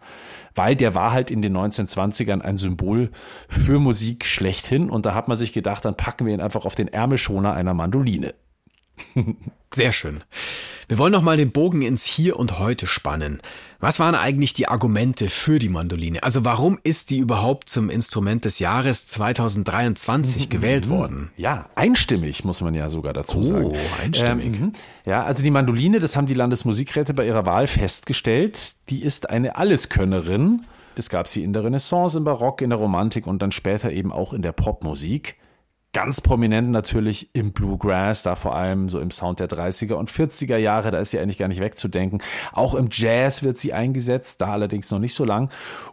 weil 0.54 0.74
der 0.74 0.94
war 0.96 1.12
halt 1.12 1.30
in 1.30 1.42
den 1.42 1.56
1920ern 1.56 2.40
ein 2.40 2.56
Symbol 2.56 3.10
für 3.48 3.78
Musik 3.78 4.26
schlechthin 4.26 4.90
und 4.90 5.06
da 5.06 5.14
hat 5.14 5.28
man 5.28 5.36
sich 5.36 5.52
gedacht, 5.52 5.84
dann 5.84 5.94
packen 5.94 6.26
wir 6.26 6.34
ihn 6.34 6.40
einfach 6.40 6.64
auf 6.64 6.74
den 6.74 6.88
Ärmelschoner 6.88 7.52
einer 7.52 7.72
Mandoline. 7.72 8.34
Sehr 9.72 9.92
schön. 9.92 10.24
Wir 10.88 10.98
wollen 10.98 11.12
noch 11.12 11.22
mal 11.22 11.36
den 11.36 11.52
Bogen 11.52 11.82
ins 11.82 12.04
Hier 12.04 12.36
und 12.36 12.58
Heute 12.58 12.88
spannen. 12.88 13.40
Was 13.78 14.00
waren 14.00 14.16
eigentlich 14.16 14.52
die 14.52 14.66
Argumente 14.66 15.28
für 15.28 15.60
die 15.60 15.68
Mandoline? 15.68 16.22
Also 16.24 16.44
warum 16.44 16.80
ist 16.82 17.10
die 17.10 17.18
überhaupt 17.18 17.68
zum 17.68 17.88
Instrument 17.88 18.44
des 18.44 18.58
Jahres 18.58 19.06
2023 19.06 20.46
mhm. 20.46 20.50
gewählt 20.50 20.88
worden? 20.88 21.30
Ja, 21.36 21.70
einstimmig 21.76 22.44
muss 22.44 22.60
man 22.60 22.74
ja 22.74 22.88
sogar 22.88 23.12
dazu 23.12 23.38
oh, 23.38 23.42
sagen. 23.44 23.66
Oh, 23.66 24.02
einstimmig. 24.02 24.60
Ähm, 24.60 24.72
ja, 25.06 25.22
also 25.22 25.44
die 25.44 25.52
Mandoline, 25.52 26.00
das 26.00 26.16
haben 26.16 26.26
die 26.26 26.34
Landesmusikräte 26.34 27.14
bei 27.14 27.24
ihrer 27.24 27.46
Wahl 27.46 27.68
festgestellt, 27.68 28.74
die 28.88 29.04
ist 29.04 29.30
eine 29.30 29.54
Alleskönnerin. 29.54 30.62
Das 30.96 31.08
gab 31.08 31.28
sie 31.28 31.44
in 31.44 31.52
der 31.52 31.62
Renaissance, 31.62 32.18
im 32.18 32.24
Barock, 32.24 32.62
in 32.62 32.70
der 32.70 32.78
Romantik 32.80 33.28
und 33.28 33.40
dann 33.40 33.52
später 33.52 33.92
eben 33.92 34.12
auch 34.12 34.32
in 34.32 34.42
der 34.42 34.52
Popmusik. 34.52 35.36
Ganz 35.92 36.20
prominent 36.20 36.70
natürlich 36.70 37.30
im 37.32 37.52
Bluegrass, 37.52 38.22
da 38.22 38.36
vor 38.36 38.54
allem 38.54 38.88
so 38.88 39.00
im 39.00 39.10
Sound 39.10 39.40
der 39.40 39.48
30er 39.48 39.94
und 39.94 40.08
40er 40.08 40.56
Jahre, 40.56 40.92
da 40.92 40.98
ist 40.98 41.10
sie 41.10 41.18
eigentlich 41.18 41.38
gar 41.38 41.48
nicht 41.48 41.60
wegzudenken. 41.60 42.22
Auch 42.52 42.76
im 42.76 42.90
Jazz 42.92 43.42
wird 43.42 43.58
sie 43.58 43.72
eingesetzt, 43.72 44.40
da 44.40 44.52
allerdings 44.52 44.92
noch 44.92 45.00
nicht 45.00 45.14
so 45.14 45.24
lang. 45.24 45.50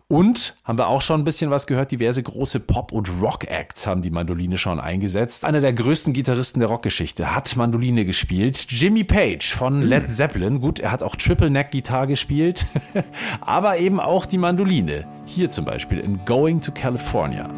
Und 0.07 0.55
haben 0.63 0.77
wir 0.77 0.87
auch 0.87 1.01
schon 1.01 1.21
ein 1.21 1.23
bisschen 1.23 1.49
was 1.49 1.65
gehört, 1.65 1.91
diverse 1.91 2.21
große 2.21 2.59
Pop- 2.59 2.91
und 2.91 3.09
Rock-Acts 3.19 3.87
haben 3.87 4.03
die 4.03 4.11
Mandoline 4.11 4.59
schon 4.59 4.79
eingesetzt. 4.79 5.43
Einer 5.43 5.61
der 5.61 5.73
größten 5.73 6.13
Gitarristen 6.13 6.59
der 6.59 6.69
Rockgeschichte 6.69 7.35
hat 7.35 7.55
Mandoline 7.55 8.05
gespielt. 8.05 8.67
Jimmy 8.69 9.03
Page 9.03 9.51
von 9.51 9.81
Led 9.81 10.03
hm. 10.03 10.09
Zeppelin. 10.09 10.61
Gut, 10.61 10.79
er 10.79 10.91
hat 10.91 11.01
auch 11.01 11.15
Triple 11.15 11.49
Neck 11.49 11.71
Gitarre 11.71 12.05
gespielt, 12.05 12.67
aber 13.41 13.79
eben 13.79 13.99
auch 13.99 14.27
die 14.27 14.37
Mandoline. 14.37 15.07
Hier 15.25 15.49
zum 15.49 15.65
Beispiel 15.65 15.97
in 15.97 16.23
Going 16.23 16.61
to 16.61 16.71
California. 16.71 17.49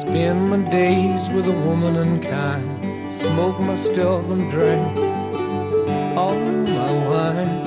Spend 0.00 0.48
my 0.48 0.56
days 0.70 1.28
with 1.28 1.44
a 1.44 1.52
woman 1.52 1.94
unkind. 1.94 2.64
Smoke 3.14 3.60
my 3.60 3.76
stuff 3.76 4.24
and 4.30 4.50
drink 4.50 4.96
all 6.16 6.34
my 6.64 6.90
wine. 7.10 7.60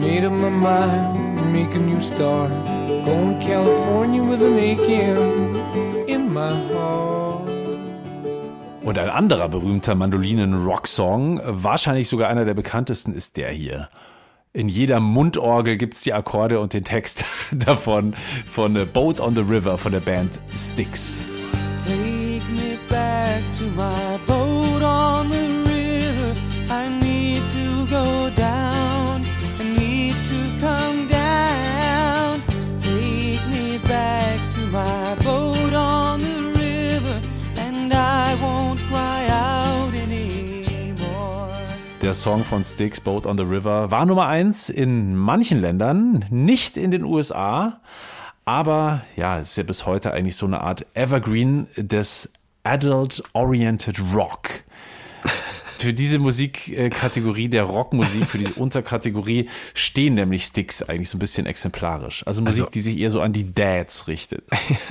Made 0.00 0.24
up 0.24 0.32
my 0.32 0.48
mind, 0.48 1.52
make 1.52 1.72
a 1.76 1.78
new 1.78 2.00
start. 2.00 2.50
Going 3.06 3.38
to 3.38 3.46
California 3.46 4.24
with 4.24 4.42
an 4.42 4.58
aching 4.58 5.54
in 6.08 6.32
my 6.32 6.50
heart. 6.72 7.48
Und 8.82 8.98
ein 8.98 9.08
anderer 9.08 9.48
berühmter 9.48 9.94
Mandolinen-Rock-Song, 9.94 11.40
wahrscheinlich 11.44 12.08
sogar 12.08 12.28
einer 12.28 12.44
der 12.44 12.54
bekanntesten, 12.54 13.14
ist 13.14 13.36
der 13.36 13.50
hier 13.50 13.88
in 14.52 14.68
jeder 14.68 15.00
Mundorgel 15.00 15.76
gibt 15.76 15.94
es 15.94 16.00
die 16.00 16.12
Akkorde 16.12 16.60
und 16.60 16.74
den 16.74 16.84
Text 16.84 17.24
davon 17.52 18.14
von 18.46 18.74
Boat 18.92 19.20
on 19.20 19.34
the 19.34 19.40
River 19.42 19.78
von 19.78 19.92
der 19.92 20.00
Band 20.00 20.40
Styx. 20.54 21.24
Der 42.02 42.14
Song 42.14 42.44
von 42.44 42.64
Styx, 42.64 43.00
Boat 43.00 43.26
on 43.26 43.36
the 43.38 43.44
River, 43.44 43.90
war 43.92 44.04
Nummer 44.06 44.26
eins 44.26 44.68
in 44.68 45.14
manchen 45.14 45.60
Ländern, 45.60 46.24
nicht 46.30 46.76
in 46.76 46.90
den 46.90 47.04
USA. 47.04 47.80
Aber 48.44 49.02
ja, 49.16 49.38
es 49.38 49.50
ist 49.50 49.56
ja 49.56 49.62
bis 49.62 49.86
heute 49.86 50.12
eigentlich 50.12 50.34
so 50.36 50.46
eine 50.46 50.62
Art 50.62 50.84
Evergreen 50.94 51.68
des 51.76 52.32
Adult-Oriented 52.64 54.02
Rock. 54.12 54.48
Für 55.78 55.92
diese 55.92 56.18
Musikkategorie 56.18 57.48
der 57.48 57.64
Rockmusik, 57.64 58.26
für 58.26 58.38
diese 58.38 58.52
Unterkategorie 58.54 59.48
stehen 59.74 60.14
nämlich 60.14 60.44
Sticks 60.44 60.80
eigentlich 60.84 61.08
so 61.10 61.16
ein 61.16 61.18
bisschen 61.18 61.44
exemplarisch. 61.44 62.24
Also 62.24 62.40
Musik, 62.42 62.62
Also- 62.66 62.70
die 62.72 62.80
sich 62.80 62.98
eher 62.98 63.10
so 63.10 63.20
an 63.20 63.32
die 63.32 63.52
Dads 63.52 64.06
richtet. 64.06 64.44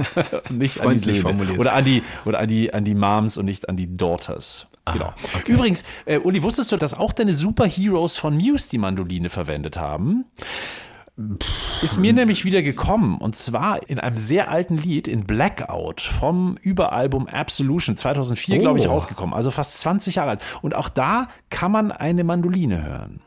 nicht 0.50 0.82
an 0.82 0.92
die 0.92 0.98
Söhne. 0.98 1.20
formuliert. 1.22 1.60
Oder 1.60 1.74
an 1.74 1.86
die, 1.86 2.04
oder 2.26 2.40
an 2.40 2.48
die, 2.50 2.74
an 2.74 2.84
die 2.84 2.94
Moms 2.96 3.38
und 3.38 3.46
nicht 3.46 3.70
an 3.70 3.78
die 3.78 3.96
Daughters. 3.96 4.68
Ah, 4.86 4.94
Genau. 4.94 5.14
Übrigens, 5.48 5.84
äh, 6.06 6.18
Uli, 6.20 6.42
wusstest 6.42 6.72
du, 6.72 6.78
dass 6.78 6.94
auch 6.94 7.14
deine 7.14 7.34
Superheroes 7.36 8.18
von 8.18 8.36
Muse 8.36 8.70
die 8.72 8.78
Mandoline 8.80 9.30
verwendet 9.30 9.78
haben? 9.78 10.26
Ist 11.84 12.00
mir 12.00 12.14
nämlich 12.14 12.46
wieder 12.46 12.64
gekommen 12.64 13.18
und 13.20 13.36
zwar 13.36 13.88
in 13.90 14.00
einem 14.00 14.18
sehr 14.18 14.50
alten 14.50 14.78
Lied 14.78 15.08
in 15.08 15.24
Blackout 15.26 16.02
vom 16.02 16.58
Überalbum 16.62 17.28
Absolution 17.28 17.96
2004, 17.96 18.58
glaube 18.60 18.80
ich, 18.80 18.88
Oh. 18.88 18.92
rausgekommen. 18.92 19.36
Also 19.36 19.52
fast 19.52 19.80
20 19.82 20.16
Jahre 20.16 20.32
alt. 20.32 20.42
Und 20.64 20.74
auch 20.74 20.90
da 20.90 21.28
kann 21.50 21.72
man 21.72 21.92
eine 21.92 22.24
Mandoline 22.24 22.84
hören. 22.84 23.22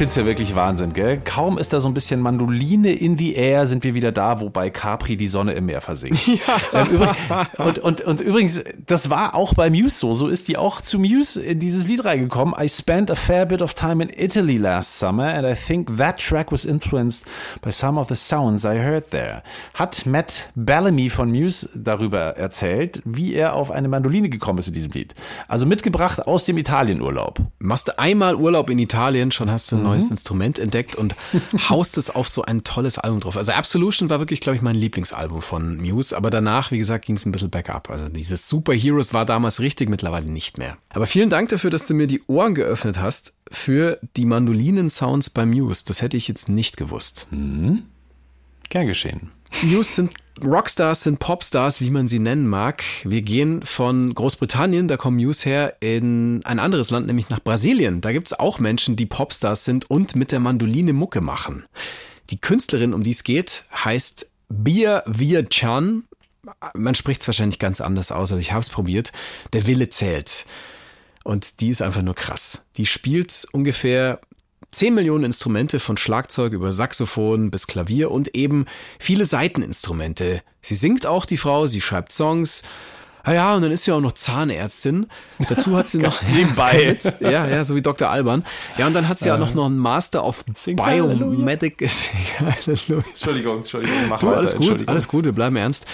Finde 0.00 0.12
es 0.12 0.16
ja 0.16 0.24
wirklich 0.24 0.54
Wahnsinn, 0.54 0.94
gell? 0.94 1.20
Kaum 1.22 1.58
ist 1.58 1.74
da 1.74 1.80
so 1.80 1.86
ein 1.86 1.92
bisschen 1.92 2.22
Mandoline 2.22 2.90
in 2.90 3.18
the 3.18 3.34
air, 3.34 3.66
sind 3.66 3.84
wir 3.84 3.94
wieder 3.94 4.12
da, 4.12 4.40
wobei 4.40 4.70
Capri 4.70 5.18
die 5.18 5.28
Sonne 5.28 5.52
im 5.52 5.66
Meer 5.66 5.82
versinkt. 5.82 6.18
Ähm, 6.72 6.86
übrig- 6.86 7.16
und, 7.58 7.78
und, 7.80 8.00
und 8.02 8.20
übrigens, 8.20 8.62
das 8.86 9.10
war 9.10 9.34
auch 9.34 9.54
bei 9.54 9.70
Muse 9.70 9.98
so. 9.98 10.12
So 10.12 10.28
ist 10.28 10.48
die 10.48 10.56
auch 10.56 10.80
zu 10.80 10.98
Muse 11.00 11.42
in 11.42 11.58
dieses 11.58 11.88
Lied 11.88 12.04
reingekommen. 12.04 12.54
I 12.58 12.68
spent 12.68 13.10
a 13.10 13.14
fair 13.14 13.44
bit 13.44 13.60
of 13.60 13.74
time 13.74 14.02
in 14.02 14.08
Italy 14.08 14.56
last 14.56 14.98
summer 14.98 15.26
and 15.34 15.46
I 15.46 15.54
think 15.54 15.96
that 15.96 16.18
track 16.18 16.52
was 16.52 16.64
influenced 16.64 17.26
by 17.60 17.72
some 17.72 17.98
of 18.00 18.08
the 18.08 18.14
sounds 18.14 18.64
I 18.64 18.78
heard 18.78 19.10
there. 19.10 19.42
Hat 19.74 20.06
Matt 20.06 20.50
Bellamy 20.54 21.10
von 21.10 21.30
Muse 21.30 21.68
darüber 21.74 22.36
erzählt, 22.36 23.02
wie 23.04 23.34
er 23.34 23.54
auf 23.54 23.70
eine 23.70 23.88
Mandoline 23.88 24.28
gekommen 24.28 24.60
ist 24.60 24.68
in 24.68 24.74
diesem 24.74 24.92
Lied. 24.92 25.14
Also 25.48 25.66
mitgebracht 25.66 26.26
aus 26.26 26.44
dem 26.44 26.56
Italienurlaub. 26.56 27.40
Machst 27.58 27.88
du 27.88 27.98
einmal 27.98 28.36
Urlaub 28.36 28.70
in 28.70 28.78
Italien, 28.78 29.32
schon 29.32 29.50
hast 29.50 29.72
du 29.72 29.76
Mhm. 29.76 29.89
Neues 29.90 30.10
Instrument 30.10 30.58
entdeckt 30.58 30.96
und 30.96 31.14
haust 31.68 31.98
es 31.98 32.10
auf 32.10 32.28
so 32.28 32.42
ein 32.42 32.64
tolles 32.64 32.98
Album 32.98 33.20
drauf. 33.20 33.36
Also 33.36 33.52
Absolution 33.52 34.10
war 34.10 34.18
wirklich, 34.18 34.40
glaube 34.40 34.56
ich, 34.56 34.62
mein 34.62 34.74
Lieblingsalbum 34.74 35.42
von 35.42 35.76
Muse, 35.76 36.16
aber 36.16 36.30
danach, 36.30 36.70
wie 36.70 36.78
gesagt, 36.78 37.06
ging 37.06 37.16
es 37.16 37.26
ein 37.26 37.32
bisschen 37.32 37.50
bergab. 37.50 37.90
Also 37.90 38.08
dieses 38.08 38.48
Superheroes 38.48 39.12
war 39.14 39.26
damals 39.26 39.60
richtig, 39.60 39.88
mittlerweile 39.88 40.26
nicht 40.26 40.58
mehr. 40.58 40.76
Aber 40.90 41.06
vielen 41.06 41.30
Dank 41.30 41.48
dafür, 41.50 41.70
dass 41.70 41.86
du 41.86 41.94
mir 41.94 42.06
die 42.06 42.22
Ohren 42.26 42.54
geöffnet 42.54 42.98
hast 42.98 43.36
für 43.50 43.98
die 44.16 44.26
Mandolinen-Sounds 44.26 45.30
bei 45.30 45.46
Muse. 45.46 45.84
Das 45.86 46.02
hätte 46.02 46.16
ich 46.16 46.28
jetzt 46.28 46.48
nicht 46.48 46.76
gewusst. 46.76 47.26
Gern 48.68 48.86
geschehen. 48.86 49.30
Muse 49.62 49.92
sind 49.92 50.10
Rockstars, 50.42 51.02
sind 51.02 51.18
Popstars, 51.18 51.82
wie 51.82 51.90
man 51.90 52.08
sie 52.08 52.18
nennen 52.18 52.48
mag. 52.48 52.82
Wir 53.04 53.20
gehen 53.20 53.62
von 53.62 54.14
Großbritannien, 54.14 54.88
da 54.88 54.96
kommen 54.96 55.18
Muse 55.18 55.44
her, 55.44 55.76
in 55.80 56.44
ein 56.46 56.58
anderes 56.58 56.90
Land, 56.90 57.06
nämlich 57.06 57.28
nach 57.28 57.40
Brasilien. 57.40 58.00
Da 58.00 58.12
gibt's 58.12 58.32
auch 58.32 58.58
Menschen, 58.58 58.96
die 58.96 59.04
Popstars 59.04 59.66
sind 59.66 59.90
und 59.90 60.16
mit 60.16 60.32
der 60.32 60.40
Mandoline 60.40 60.94
Mucke 60.94 61.20
machen. 61.20 61.64
Die 62.30 62.40
Künstlerin, 62.40 62.94
um 62.94 63.02
die 63.02 63.10
es 63.10 63.22
geht, 63.22 63.64
heißt 63.84 64.30
Bia 64.48 65.02
Via 65.06 65.42
Chan. 65.42 66.04
Man 66.74 66.94
spricht 66.94 67.20
es 67.20 67.28
wahrscheinlich 67.28 67.58
ganz 67.58 67.82
anders 67.82 68.10
aus, 68.10 68.32
aber 68.32 68.40
ich 68.40 68.52
habe 68.52 68.62
es 68.62 68.70
probiert. 68.70 69.12
Der 69.52 69.66
Wille 69.66 69.90
zählt. 69.90 70.46
Und 71.22 71.60
die 71.60 71.68
ist 71.68 71.82
einfach 71.82 72.02
nur 72.02 72.14
krass. 72.14 72.66
Die 72.78 72.86
spielt 72.86 73.46
ungefähr 73.52 74.20
10 74.72 74.94
Millionen 74.94 75.24
Instrumente 75.24 75.80
von 75.80 75.96
Schlagzeug 75.96 76.52
über 76.52 76.70
Saxophon 76.72 77.50
bis 77.50 77.66
Klavier 77.66 78.10
und 78.10 78.34
eben 78.34 78.66
viele 78.98 79.26
Saiteninstrumente. 79.26 80.42
Sie 80.62 80.74
singt 80.74 81.06
auch 81.06 81.26
die 81.26 81.36
Frau, 81.36 81.66
sie 81.66 81.80
schreibt 81.80 82.12
Songs. 82.12 82.62
Ah 83.22 83.32
ja, 83.32 83.54
und 83.54 83.62
dann 83.62 83.72
ist 83.72 83.84
sie 83.84 83.92
auch 83.92 84.00
noch 84.00 84.12
Zahnärztin. 84.12 85.06
Dazu 85.48 85.76
hat 85.76 85.88
sie 85.88 85.98
noch 86.02 86.22
Nebenbei. 86.22 86.98
Ja, 87.20 87.46
ja, 87.46 87.64
so 87.64 87.74
wie 87.74 87.82
Dr. 87.82 88.08
Alban. 88.08 88.44
Ja, 88.78 88.86
und 88.86 88.94
dann 88.94 89.08
hat 89.08 89.18
sie 89.18 89.30
auch 89.30 89.38
noch 89.38 89.54
noch 89.54 89.66
einen 89.66 89.78
Master 89.78 90.24
of 90.24 90.44
Biomedic. 90.44 91.82
Entschuldigung, 92.66 93.58
Entschuldigung. 93.58 94.08
Mach 94.08 94.20
Du, 94.20 94.28
weiter, 94.28 94.38
alles 94.38 94.56
gut, 94.56 94.88
alles 94.88 95.08
gut, 95.08 95.24
wir 95.24 95.32
bleiben 95.32 95.56
ernst. 95.56 95.84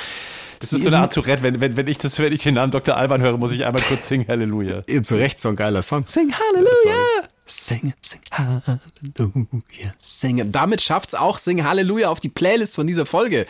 Das 0.60 0.72
ist 0.72 0.84
so 0.84 0.88
eine 0.88 0.98
Art 1.00 1.14
Tourette. 1.14 1.42
Wenn, 1.42 1.60
wenn, 1.60 1.76
wenn, 1.76 1.86
ich 1.86 1.98
das, 1.98 2.18
wenn 2.18 2.32
ich 2.32 2.42
den 2.42 2.54
Namen 2.54 2.72
Dr. 2.72 2.96
Alban 2.96 3.20
höre, 3.20 3.36
muss 3.36 3.52
ich 3.52 3.66
einmal 3.66 3.82
kurz 3.82 4.08
singen 4.08 4.26
Halleluja. 4.28 4.84
Ihr 4.86 5.02
zu 5.02 5.16
Recht 5.16 5.40
so 5.40 5.48
ein 5.48 5.56
geiler 5.56 5.82
Song. 5.82 6.04
Sing 6.06 6.32
Halleluja! 6.32 7.28
Sing, 7.48 7.94
sing 8.02 8.20
Halleluja, 8.32 9.92
sing. 10.02 10.50
Damit 10.50 10.80
schafft's 10.80 11.14
auch 11.14 11.38
Sing 11.38 11.62
Halleluja 11.62 12.08
auf 12.08 12.18
die 12.18 12.28
Playlist 12.28 12.74
von 12.74 12.88
dieser 12.88 13.06
Folge. 13.06 13.46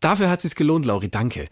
Dafür 0.00 0.28
hat 0.28 0.40
sich's 0.40 0.56
gelohnt, 0.56 0.84
Lauri, 0.84 1.08
danke. 1.08 1.46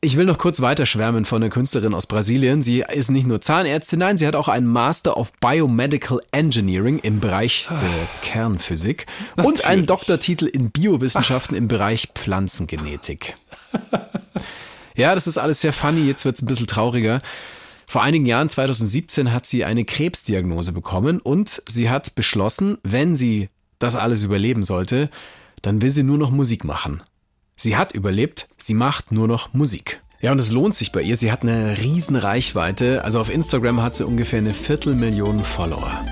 Ich 0.00 0.16
will 0.16 0.24
noch 0.24 0.38
kurz 0.38 0.60
weiter 0.62 0.86
schwärmen 0.86 1.26
von 1.26 1.42
einer 1.42 1.50
Künstlerin 1.50 1.92
aus 1.92 2.06
Brasilien. 2.06 2.62
Sie 2.62 2.80
ist 2.80 3.10
nicht 3.10 3.26
nur 3.26 3.42
Zahnärztin, 3.42 3.98
nein, 3.98 4.16
sie 4.16 4.26
hat 4.26 4.36
auch 4.36 4.48
einen 4.48 4.66
Master 4.66 5.16
of 5.18 5.32
Biomedical 5.34 6.20
Engineering 6.32 6.98
im 7.00 7.20
Bereich 7.20 7.66
der 7.68 8.08
Kernphysik 8.22 9.06
und 9.36 9.64
einen 9.64 9.82
Natürlich. 9.82 9.86
Doktortitel 9.86 10.46
in 10.46 10.70
Biowissenschaften 10.70 11.56
im 11.56 11.68
Bereich 11.68 12.08
Pflanzengenetik. 12.14 13.36
Ja, 14.96 15.14
das 15.14 15.26
ist 15.26 15.36
alles 15.36 15.60
sehr 15.60 15.74
funny. 15.74 16.06
Jetzt 16.06 16.24
wird's 16.24 16.40
ein 16.40 16.46
bisschen 16.46 16.66
trauriger. 16.66 17.20
Vor 17.86 18.02
einigen 18.02 18.26
Jahren, 18.26 18.48
2017, 18.48 19.32
hat 19.32 19.46
sie 19.46 19.64
eine 19.64 19.84
Krebsdiagnose 19.84 20.72
bekommen 20.72 21.20
und 21.20 21.62
sie 21.68 21.88
hat 21.88 22.14
beschlossen, 22.14 22.78
wenn 22.82 23.16
sie 23.16 23.48
das 23.78 23.94
alles 23.94 24.24
überleben 24.24 24.64
sollte, 24.64 25.08
dann 25.62 25.80
will 25.82 25.90
sie 25.90 26.02
nur 26.02 26.18
noch 26.18 26.30
Musik 26.30 26.64
machen. 26.64 27.02
Sie 27.54 27.76
hat 27.76 27.92
überlebt, 27.92 28.48
sie 28.58 28.74
macht 28.74 29.12
nur 29.12 29.28
noch 29.28 29.54
Musik. 29.54 30.02
Ja, 30.20 30.32
und 30.32 30.40
es 30.40 30.50
lohnt 30.50 30.74
sich 30.74 30.92
bei 30.92 31.02
ihr. 31.02 31.16
Sie 31.16 31.30
hat 31.30 31.42
eine 31.42 31.78
riesen 31.78 32.16
Reichweite. 32.16 33.04
Also 33.04 33.20
auf 33.20 33.30
Instagram 33.30 33.82
hat 33.82 33.94
sie 33.94 34.06
ungefähr 34.06 34.38
eine 34.38 34.54
Viertelmillion 34.54 35.44
Follower. 35.44 36.04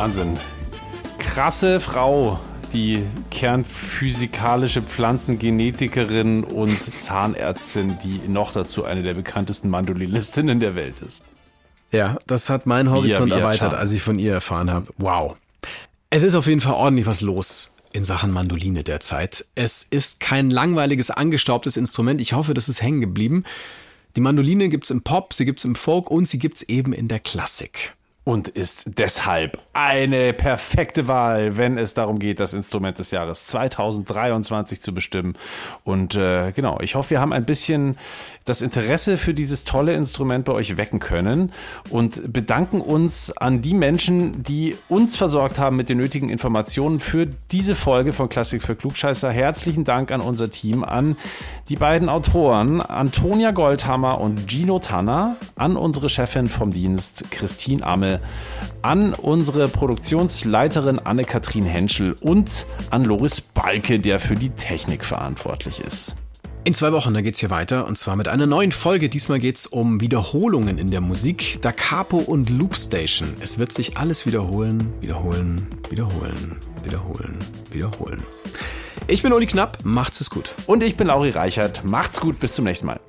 Wahnsinn. 0.00 0.38
Krasse 1.18 1.78
Frau, 1.78 2.40
die 2.72 3.02
kernphysikalische 3.30 4.80
Pflanzengenetikerin 4.80 6.42
und 6.42 6.82
Zahnärztin, 6.82 7.98
die 8.02 8.18
noch 8.26 8.54
dazu 8.54 8.86
eine 8.86 9.02
der 9.02 9.12
bekanntesten 9.12 9.68
Mandolinistinnen 9.68 10.58
der 10.58 10.74
Welt 10.74 11.00
ist. 11.00 11.22
Ja, 11.92 12.16
das 12.26 12.48
hat 12.48 12.64
meinen 12.64 12.90
Horizont 12.90 13.30
Via 13.30 13.40
erweitert, 13.40 13.72
Chan. 13.72 13.78
als 13.78 13.92
ich 13.92 14.00
von 14.00 14.18
ihr 14.18 14.32
erfahren 14.32 14.70
habe. 14.70 14.86
Wow. 14.96 15.36
Es 16.08 16.22
ist 16.22 16.34
auf 16.34 16.46
jeden 16.46 16.62
Fall 16.62 16.72
ordentlich 16.72 17.04
was 17.04 17.20
los 17.20 17.74
in 17.92 18.02
Sachen 18.02 18.30
Mandoline 18.30 18.82
derzeit. 18.82 19.44
Es 19.54 19.82
ist 19.82 20.18
kein 20.18 20.48
langweiliges, 20.48 21.10
angestaubtes 21.10 21.76
Instrument. 21.76 22.22
Ich 22.22 22.32
hoffe, 22.32 22.54
das 22.54 22.70
ist 22.70 22.80
hängen 22.80 23.02
geblieben. 23.02 23.44
Die 24.16 24.22
Mandoline 24.22 24.70
gibt's 24.70 24.88
im 24.88 25.02
Pop, 25.02 25.34
sie 25.34 25.44
gibt's 25.44 25.66
im 25.66 25.74
Folk 25.74 26.10
und 26.10 26.26
sie 26.26 26.38
gibt's 26.38 26.62
eben 26.62 26.94
in 26.94 27.06
der 27.08 27.20
Klassik. 27.20 27.94
Und 28.30 28.46
ist 28.46 28.84
deshalb 28.96 29.58
eine 29.72 30.32
perfekte 30.32 31.08
Wahl, 31.08 31.56
wenn 31.56 31.76
es 31.76 31.94
darum 31.94 32.20
geht, 32.20 32.38
das 32.38 32.54
Instrument 32.54 32.96
des 32.96 33.10
Jahres 33.10 33.46
2023 33.46 34.80
zu 34.80 34.94
bestimmen. 34.94 35.34
Und 35.82 36.14
äh, 36.14 36.52
genau, 36.52 36.78
ich 36.80 36.94
hoffe, 36.94 37.10
wir 37.10 37.20
haben 37.20 37.32
ein 37.32 37.44
bisschen 37.44 37.96
das 38.44 38.62
Interesse 38.62 39.16
für 39.16 39.34
dieses 39.34 39.64
tolle 39.64 39.94
Instrument 39.94 40.44
bei 40.44 40.52
euch 40.52 40.76
wecken 40.76 41.00
können 41.00 41.52
und 41.90 42.32
bedanken 42.32 42.80
uns 42.80 43.36
an 43.36 43.62
die 43.62 43.74
Menschen, 43.74 44.44
die 44.44 44.76
uns 44.88 45.16
versorgt 45.16 45.58
haben 45.58 45.76
mit 45.76 45.88
den 45.88 45.98
nötigen 45.98 46.28
Informationen 46.28 47.00
für 47.00 47.26
diese 47.50 47.74
Folge 47.74 48.12
von 48.12 48.28
Klassik 48.28 48.62
für 48.62 48.76
Klugscheißer. 48.76 49.32
Herzlichen 49.32 49.82
Dank 49.82 50.12
an 50.12 50.20
unser 50.20 50.52
Team, 50.52 50.84
an 50.84 51.16
die 51.68 51.76
beiden 51.76 52.08
Autoren 52.08 52.80
Antonia 52.80 53.50
Goldhammer 53.50 54.20
und 54.20 54.48
Gino 54.50 54.78
Tanner, 54.78 55.36
an 55.56 55.76
unsere 55.76 56.08
Chefin 56.08 56.46
vom 56.46 56.72
Dienst 56.72 57.30
Christine 57.32 57.84
An 58.82 59.12
unsere 59.14 59.68
Produktionsleiterin 59.68 60.98
Anne-Kathrin 60.98 61.64
Henschel 61.64 62.14
und 62.20 62.66
an 62.90 63.04
Loris 63.04 63.40
Balke, 63.40 63.98
der 63.98 64.20
für 64.20 64.34
die 64.34 64.50
Technik 64.50 65.04
verantwortlich 65.04 65.80
ist. 65.80 66.16
In 66.62 66.74
zwei 66.74 66.92
Wochen, 66.92 67.14
da 67.14 67.22
geht's 67.22 67.40
hier 67.40 67.48
weiter 67.48 67.86
und 67.86 67.96
zwar 67.96 68.16
mit 68.16 68.28
einer 68.28 68.46
neuen 68.46 68.70
Folge. 68.70 69.08
Diesmal 69.08 69.40
geht's 69.40 69.66
um 69.66 70.00
Wiederholungen 70.02 70.76
in 70.76 70.90
der 70.90 71.00
Musik, 71.00 71.58
Da 71.62 71.72
Capo 71.72 72.18
und 72.18 72.50
Loopstation. 72.50 73.34
Es 73.40 73.58
wird 73.58 73.72
sich 73.72 73.96
alles 73.96 74.26
wiederholen, 74.26 74.92
wiederholen, 75.00 75.66
wiederholen, 75.88 76.58
wiederholen, 76.84 77.38
wiederholen. 77.70 78.22
Ich 79.06 79.22
bin 79.22 79.32
Uli 79.32 79.46
Knapp, 79.46 79.78
macht's 79.84 80.20
es 80.20 80.28
gut. 80.28 80.54
Und 80.66 80.82
ich 80.82 80.96
bin 80.96 81.06
Lauri 81.06 81.30
Reichert. 81.30 81.82
Macht's 81.82 82.20
gut, 82.20 82.38
bis 82.38 82.52
zum 82.52 82.66
nächsten 82.66 82.86
Mal. 82.86 83.00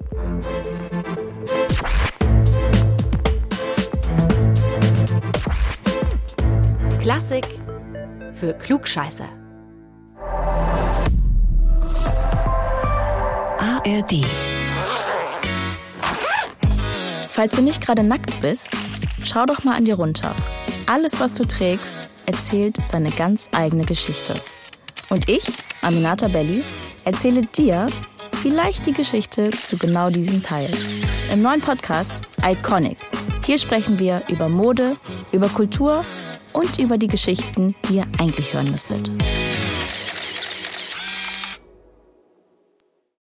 Klassik 7.02 7.48
für 8.34 8.54
Klugscheißer. 8.54 9.28
ARD. 13.58 14.24
Falls 17.28 17.56
du 17.56 17.64
nicht 17.64 17.82
gerade 17.82 18.04
nackt 18.04 18.40
bist, 18.44 18.70
schau 19.24 19.48
doch 19.48 19.64
mal 19.64 19.78
an 19.78 19.86
dir 19.86 19.96
runter. 19.96 20.36
Alles, 20.86 21.20
was 21.20 21.34
du 21.34 21.44
trägst, 21.44 22.08
erzählt 22.28 22.78
seine 22.88 23.10
ganz 23.10 23.50
eigene 23.52 23.84
Geschichte. 23.84 24.36
Und 25.10 25.28
ich, 25.28 25.52
Aminata 25.82 26.28
Belli, 26.28 26.64
erzähle 27.04 27.42
dir 27.48 27.88
vielleicht 28.44 28.86
die 28.86 28.94
Geschichte 28.94 29.50
zu 29.50 29.76
genau 29.78 30.12
diesem 30.12 30.44
Teil. 30.44 30.70
Im 31.34 31.42
neuen 31.42 31.62
Podcast 31.62 32.30
Iconic. 32.46 32.98
Hier 33.44 33.58
sprechen 33.58 33.98
wir 33.98 34.22
über 34.30 34.50
Mode, 34.50 34.98
über 35.32 35.50
Kultur 35.50 36.06
und 36.54 36.80
über 36.80 36.98
die 36.98 37.08
Geschichten, 37.08 37.76
die 37.88 37.98
ihr 37.98 38.08
eigentlich 38.20 38.54
hören 38.54 38.72
müsstet. 38.72 39.10